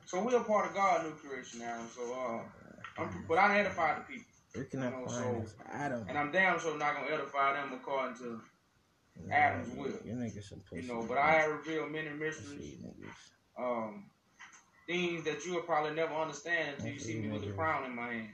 So 0.04 0.22
we're 0.22 0.40
part 0.40 0.68
of 0.68 0.74
God 0.74 1.04
new 1.06 1.12
creation 1.12 1.60
now. 1.60 1.78
So 1.96 2.12
uh 2.12 2.42
I'm, 3.00 3.24
but 3.28 3.38
I 3.38 3.60
edify 3.60 3.94
the 3.98 4.04
people. 4.04 4.26
You 4.54 4.80
know, 4.80 5.06
find 5.06 5.48
so- 5.48 5.54
Adam? 5.72 6.04
And 6.08 6.18
I'm 6.18 6.32
damn 6.32 6.58
sure 6.60 6.76
not 6.76 6.96
gonna 6.96 7.14
edify 7.14 7.54
them 7.54 7.72
according 7.72 8.16
to 8.18 8.40
Adam's 9.30 9.74
will. 9.74 9.92
You 10.04 10.14
niggas 10.14 10.44
some 10.44 10.60
pussies. 10.68 10.86
you 10.88 10.92
know, 10.94 11.02
but 11.06 11.18
I 11.18 11.32
have 11.32 11.50
revealed 11.50 11.92
many 11.92 12.10
mysteries, 12.10 12.78
um, 13.58 14.06
things 14.86 15.24
that 15.24 15.46
you'll 15.46 15.62
probably 15.62 15.94
never 15.94 16.14
understand 16.14 16.76
until 16.76 16.92
you 16.92 16.98
see 16.98 17.20
me 17.20 17.28
with 17.28 17.44
a 17.44 17.52
crown 17.52 17.84
in 17.84 17.94
my 17.94 18.12
hand. 18.12 18.28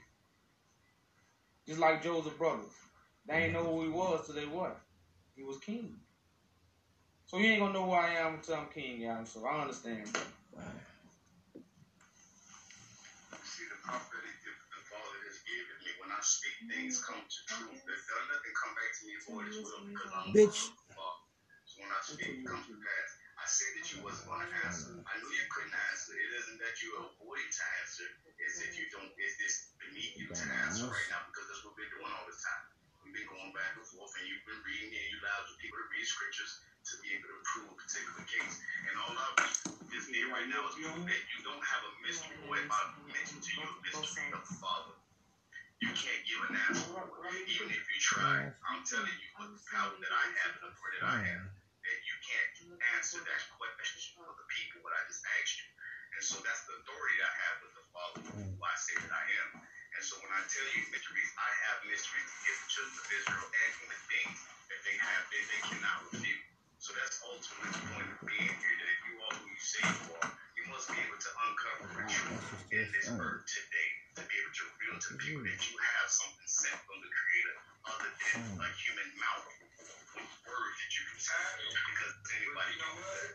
Just 1.67 1.79
like 1.79 2.01
Joseph 2.01 2.37
brothers. 2.37 2.71
They 3.27 3.35
ain't 3.35 3.53
know 3.53 3.63
who 3.63 3.83
he 3.83 3.89
was 3.89 4.25
till 4.25 4.35
they 4.35 4.45
what? 4.45 4.79
He 5.35 5.43
was 5.43 5.57
king. 5.59 5.97
So 7.27 7.35
you 7.43 7.51
ain't 7.51 7.59
gonna 7.59 7.75
know 7.75 7.83
who 7.83 7.91
I 7.91 8.23
am 8.23 8.39
until 8.39 8.55
I'm 8.55 8.71
king, 8.71 9.03
y'all. 9.03 9.27
So 9.27 9.43
I 9.43 9.67
understand. 9.67 10.07
See, 10.07 10.23
the 13.67 13.79
prophetic 13.83 14.35
gift 14.47 14.63
the 14.71 14.79
Father 14.87 15.19
has 15.27 15.43
given 15.43 15.75
me. 15.83 15.91
When 15.99 16.07
I 16.07 16.23
speak, 16.23 16.55
things 16.71 17.03
come 17.03 17.19
to 17.19 17.39
truth. 17.51 17.83
That 17.83 18.23
nothing 18.31 18.55
come 18.55 18.71
back 18.79 18.95
to 18.95 19.01
me 19.03 19.19
void 19.27 19.51
as 19.51 19.59
well 19.59 19.83
because 19.91 20.11
I'm 20.15 20.31
Bitch. 20.31 20.71
from 20.71 20.79
the 20.87 20.95
Father. 20.95 21.27
So 21.67 21.75
when 21.83 21.91
I 21.91 21.99
speak 21.99 22.47
comes 22.47 22.63
to 22.71 22.79
pass. 22.79 23.09
I 23.37 23.45
said 23.45 23.75
that 23.75 23.85
you 23.91 23.99
wasn't 24.07 24.31
going 24.31 24.47
to 24.47 24.51
answer. 24.63 24.95
I 25.03 25.13
knew 25.19 25.27
you 25.27 25.45
couldn't 25.51 25.75
answer. 25.91 26.15
It 26.15 26.31
isn't 26.31 26.59
that 26.63 26.79
you 26.79 26.95
avoid 26.95 27.43
to 27.43 27.63
answer. 27.83 28.07
It's 28.39 28.55
that 28.63 28.71
you 28.79 28.87
don't. 28.87 29.11
It's 29.19 29.35
this 29.35 29.75
beneath 29.83 30.15
you 30.15 30.31
to 30.31 30.43
answer 30.63 30.87
right 30.87 31.09
now 31.11 31.27
because 31.27 31.45
that's 31.51 31.63
what 31.67 31.75
we're 31.75 31.91
doing 31.91 32.07
all 32.07 32.23
the 32.23 32.39
time. 32.39 32.76
We've 33.07 33.23
been 33.23 33.31
going 33.39 33.55
back 33.55 33.71
and 33.71 33.87
forth, 33.87 34.11
and 34.19 34.27
you've 34.27 34.43
been 34.43 34.59
reading, 34.67 34.91
and 34.91 35.05
you 35.07 35.15
allowed 35.23 35.47
people 35.63 35.79
to 35.79 35.87
read 35.95 36.03
scriptures 36.03 36.59
to 36.91 36.99
be 36.99 37.15
able 37.15 37.31
to 37.31 37.39
prove 37.47 37.71
a 37.71 37.75
particular 37.79 38.19
case. 38.27 38.59
And 38.83 38.99
all 38.99 39.15
I 39.15 39.47
just 39.95 40.11
need 40.11 40.27
right 40.27 40.43
now 40.51 40.67
is 40.67 40.75
that 40.75 41.21
you 41.31 41.39
don't 41.39 41.63
have 41.63 41.87
a 41.87 41.91
mystery, 42.03 42.35
or 42.43 42.59
if 42.59 42.67
I 42.67 42.81
mention 43.07 43.39
to 43.39 43.51
you 43.55 43.63
a 43.63 43.75
mystery 43.79 44.27
of 44.35 44.43
the 44.43 44.55
Father, 44.59 44.91
you 45.79 45.87
can't 45.95 46.19
give 46.27 46.51
an 46.51 46.59
answer. 46.67 46.83
Even 47.47 47.71
if 47.71 47.79
you 47.79 47.95
try, 48.03 48.43
I'm 48.67 48.83
telling 48.83 49.15
you 49.15 49.29
with 49.39 49.55
the 49.55 49.63
power 49.71 49.95
that 49.95 50.11
I 50.11 50.25
have 50.43 50.59
and 50.59 50.67
the 50.67 50.75
prayer 50.75 50.99
that 50.99 51.07
I 51.07 51.23
have, 51.31 51.47
that 51.47 51.97
you 52.03 52.15
can't 52.27 52.75
answer 52.99 53.23
that 53.23 53.39
question 53.55 54.03
for 54.19 54.27
the 54.35 54.43
people 54.51 54.83
what 54.83 54.91
I 54.91 55.07
just 55.07 55.23
asked 55.39 55.63
you. 55.63 55.67
And 56.17 56.25
so 56.25 56.41
that's 56.41 56.65
the 56.65 56.73
authority 56.81 57.17
I 57.21 57.33
have 57.45 57.55
with 57.61 57.73
the 57.77 57.85
Father, 57.93 58.21
who 58.41 58.57
I 58.57 58.75
say 58.81 58.97
that 59.05 59.13
I 59.13 59.25
am. 59.45 59.61
And 59.61 60.01
so 60.01 60.17
when 60.17 60.33
I 60.33 60.41
tell 60.49 60.65
you 60.73 60.81
mysteries, 60.89 61.29
I 61.37 61.49
have 61.69 61.77
mysteries 61.85 62.25
to 62.25 62.37
give 62.41 62.57
the 62.57 62.69
children 62.73 62.97
of 62.97 63.07
Israel 63.21 63.45
and 63.45 63.69
human 63.77 64.01
beings 64.09 64.39
that 64.73 64.81
they 64.81 64.97
have 64.97 65.23
that 65.29 65.45
they 65.45 65.61
cannot 65.69 65.97
refute. 66.09 66.41
So 66.81 66.89
that's 66.97 67.21
ultimately 67.21 67.69
the 67.69 67.83
point 67.93 68.09
of 68.09 68.19
being 68.25 68.49
here, 68.49 68.75
that 68.81 68.89
if 68.97 69.01
you 69.05 69.13
are 69.29 69.33
who 69.37 69.45
you 69.45 69.61
say 69.61 69.83
you 69.85 70.05
are, 70.17 70.29
you 70.57 70.63
must 70.73 70.89
be 70.89 70.97
able 71.05 71.21
to 71.21 71.31
uncover 71.45 71.85
the 71.85 72.05
truth 72.09 72.45
in 72.73 72.85
this 72.97 73.07
earth 73.13 73.41
today 73.45 73.89
to 74.17 74.21
be 74.25 74.35
able 74.41 74.53
to 74.57 74.63
reveal 74.73 74.97
to 74.97 75.09
people 75.21 75.45
that 75.45 75.61
you 75.69 75.75
have 75.77 76.07
something 76.09 76.49
sent 76.49 76.77
from 76.81 76.97
the 76.97 77.11
Creator 77.13 77.55
other 77.93 78.09
than 78.09 78.37
a 78.57 78.69
human 78.73 79.09
mouth 79.21 79.45
with 80.17 80.29
words 80.49 80.75
that 80.81 80.91
you 80.97 81.03
can 81.13 81.19
say. 81.21 81.45
Because 81.93 82.13
anybody 82.41 82.73
You 82.73 82.81
know 82.81 82.93
can 82.97 83.05
what? 83.05 83.29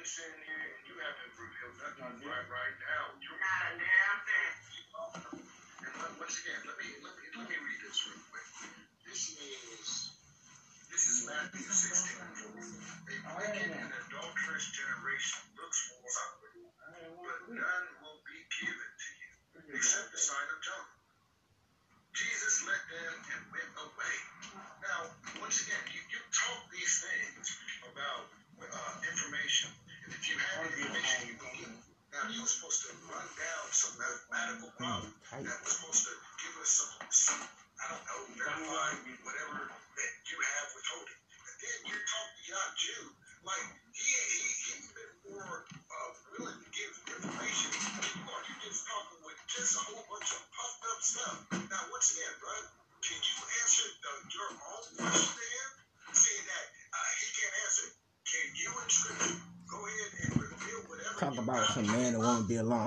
Been 0.00 0.08
sitting 0.08 0.44
here 0.48 0.64
and 0.64 0.84
you 0.88 0.96
haven't 0.96 1.32
revealed 1.36 1.76
nothing 1.76 2.24
right, 2.24 2.48
right 2.48 2.76
now. 2.88 3.04
You're 3.20 3.36
Not 3.36 3.68
a 3.68 3.72
damn 3.84 4.20
thing. 4.24 5.44
And 5.84 5.92
let- 6.00 6.16
once 6.16 6.40
again, 6.40 6.56
let 6.64 6.76
me 6.80 6.88
let 7.04 7.12
me 7.20 7.24
let 7.36 7.44
me 7.44 7.56
read 7.60 7.80
this 7.84 8.00
real 8.08 8.16
quick. 8.32 8.48
This 9.04 9.28
is 9.36 10.08
this 10.88 11.04
is 11.04 11.28
Matthew 11.28 11.68
16. 11.68 12.16
A 12.16 13.32
wicked 13.44 13.72
and 13.76 13.92
adulterous 13.92 14.66
generation 14.72 15.44
looks 15.60 15.78
for 15.84 16.00
something, 16.08 16.56
but 17.20 17.38
none 17.60 17.86
will 18.00 18.24
be 18.24 18.40
given 18.56 18.90
to 19.04 19.10
you 19.20 19.76
except 19.76 20.16
the 20.16 20.18
sign 20.18 20.48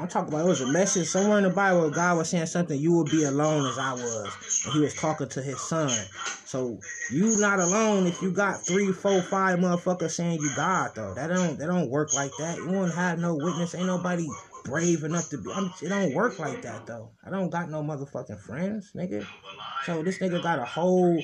I'm 0.04 0.10
talking 0.10 0.34
about 0.34 0.45
it 0.45 0.49
was 0.49 0.60
a 0.60 0.68
message 0.68 1.08
somewhere 1.08 1.38
in 1.38 1.45
the 1.45 1.49
Bible. 1.49 1.89
God 1.89 2.18
was 2.18 2.28
saying 2.28 2.47
something. 2.47 2.78
You 2.78 2.91
will 2.91 3.06
be 3.06 3.24
alone 3.24 3.66
as 3.66 3.78
I 3.78 3.93
was. 3.93 4.66
And 4.66 4.74
he 4.74 4.82
was 4.82 4.93
talking 4.93 5.30
to 5.30 5.41
his 5.41 5.62
son. 5.62 5.89
So 6.43 6.78
you 7.10 7.38
not 7.38 7.60
alone 7.60 8.06
if 8.06 8.22
you 8.22 8.32
got 8.32 8.60
three, 8.60 8.91
four, 8.91 9.22
five 9.22 9.60
motherfuckers 9.60 10.12
saying 10.12 10.41
you 10.41 10.54
God 10.58 10.91
though. 10.93 11.14
That 11.14 11.28
don't 11.28 11.58
that 11.58 11.68
don't 11.68 11.89
work 11.89 12.14
like 12.14 12.32
that. 12.38 12.58
You 12.58 12.68
won't 12.68 12.93
have 12.93 13.18
no 13.18 13.34
witness. 13.34 13.76
Ain't 13.76 13.86
nobody 13.86 14.28
brave 14.66 15.06
enough 15.06 15.30
to 15.30 15.38
be. 15.38 15.49
I'm, 15.54 15.72
it 15.82 15.88
don't 15.88 16.14
work 16.14 16.38
like 16.38 16.62
that 16.64 16.86
though. 16.86 17.12
I 17.26 17.30
don't 17.30 17.49
got 17.49 17.70
no 17.70 17.82
motherfucking 17.82 18.41
friends, 18.41 18.91
nigga. 18.93 19.26
So 19.86 20.04
this 20.04 20.18
nigga 20.18 20.43
got 20.43 20.60
a 20.60 20.66
whole 20.66 21.24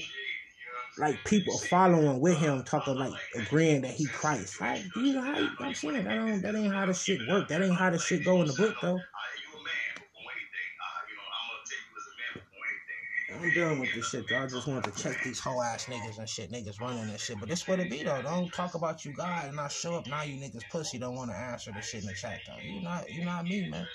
like 0.97 1.23
people 1.25 1.57
following 1.57 2.19
with 2.19 2.37
him, 2.37 2.63
talking 2.63 2.95
like 2.95 3.13
agreeing 3.35 3.81
that 3.81 3.91
he 3.91 4.05
Christ. 4.07 4.59
Like, 4.59 4.83
you 4.95 5.13
know 5.13 5.21
how? 5.21 5.49
I'm 5.59 5.73
saying 5.73 6.03
that 6.03 6.15
don't 6.15 6.41
that 6.41 6.55
ain't 6.55 6.73
how 6.73 6.85
the 6.85 6.93
shit 6.93 7.27
work. 7.29 7.47
That 7.47 7.61
ain't 7.61 7.75
how 7.75 7.89
the 7.89 7.99
shit 7.99 8.25
go 8.25 8.41
in 8.41 8.47
the 8.47 8.53
book 8.53 8.75
though. 8.81 8.99
I'm 13.41 13.53
done 13.53 13.79
with 13.79 13.93
this 13.93 14.09
shit 14.09 14.27
though. 14.27 14.39
I 14.39 14.47
just 14.47 14.67
wanted 14.67 14.93
to 14.93 15.01
check 15.01 15.23
these 15.23 15.39
whole 15.39 15.61
ass 15.61 15.85
niggas 15.85 16.17
and 16.17 16.27
shit. 16.27 16.51
Niggas 16.51 16.81
running 16.81 17.09
and 17.09 17.19
shit. 17.19 17.39
But 17.39 17.49
this 17.49 17.67
what 17.67 17.79
it 17.79 17.89
be 17.89 18.03
though. 18.03 18.21
Don't 18.21 18.51
talk 18.51 18.75
about 18.75 19.05
you 19.05 19.13
God 19.13 19.45
and 19.45 19.59
I 19.59 19.67
show 19.67 19.95
up 19.95 20.07
now 20.07 20.23
you 20.23 20.35
niggas 20.35 20.67
pussy 20.69 20.97
don't 20.97 21.15
want 21.15 21.31
to 21.31 21.37
answer 21.37 21.71
the 21.71 21.81
shit 21.81 22.01
in 22.01 22.07
the 22.07 22.13
chat 22.13 22.41
though. 22.45 22.61
You 22.63 22.81
not 22.81 23.09
you 23.13 23.23
not 23.23 23.45
me, 23.45 23.69
man. 23.69 23.87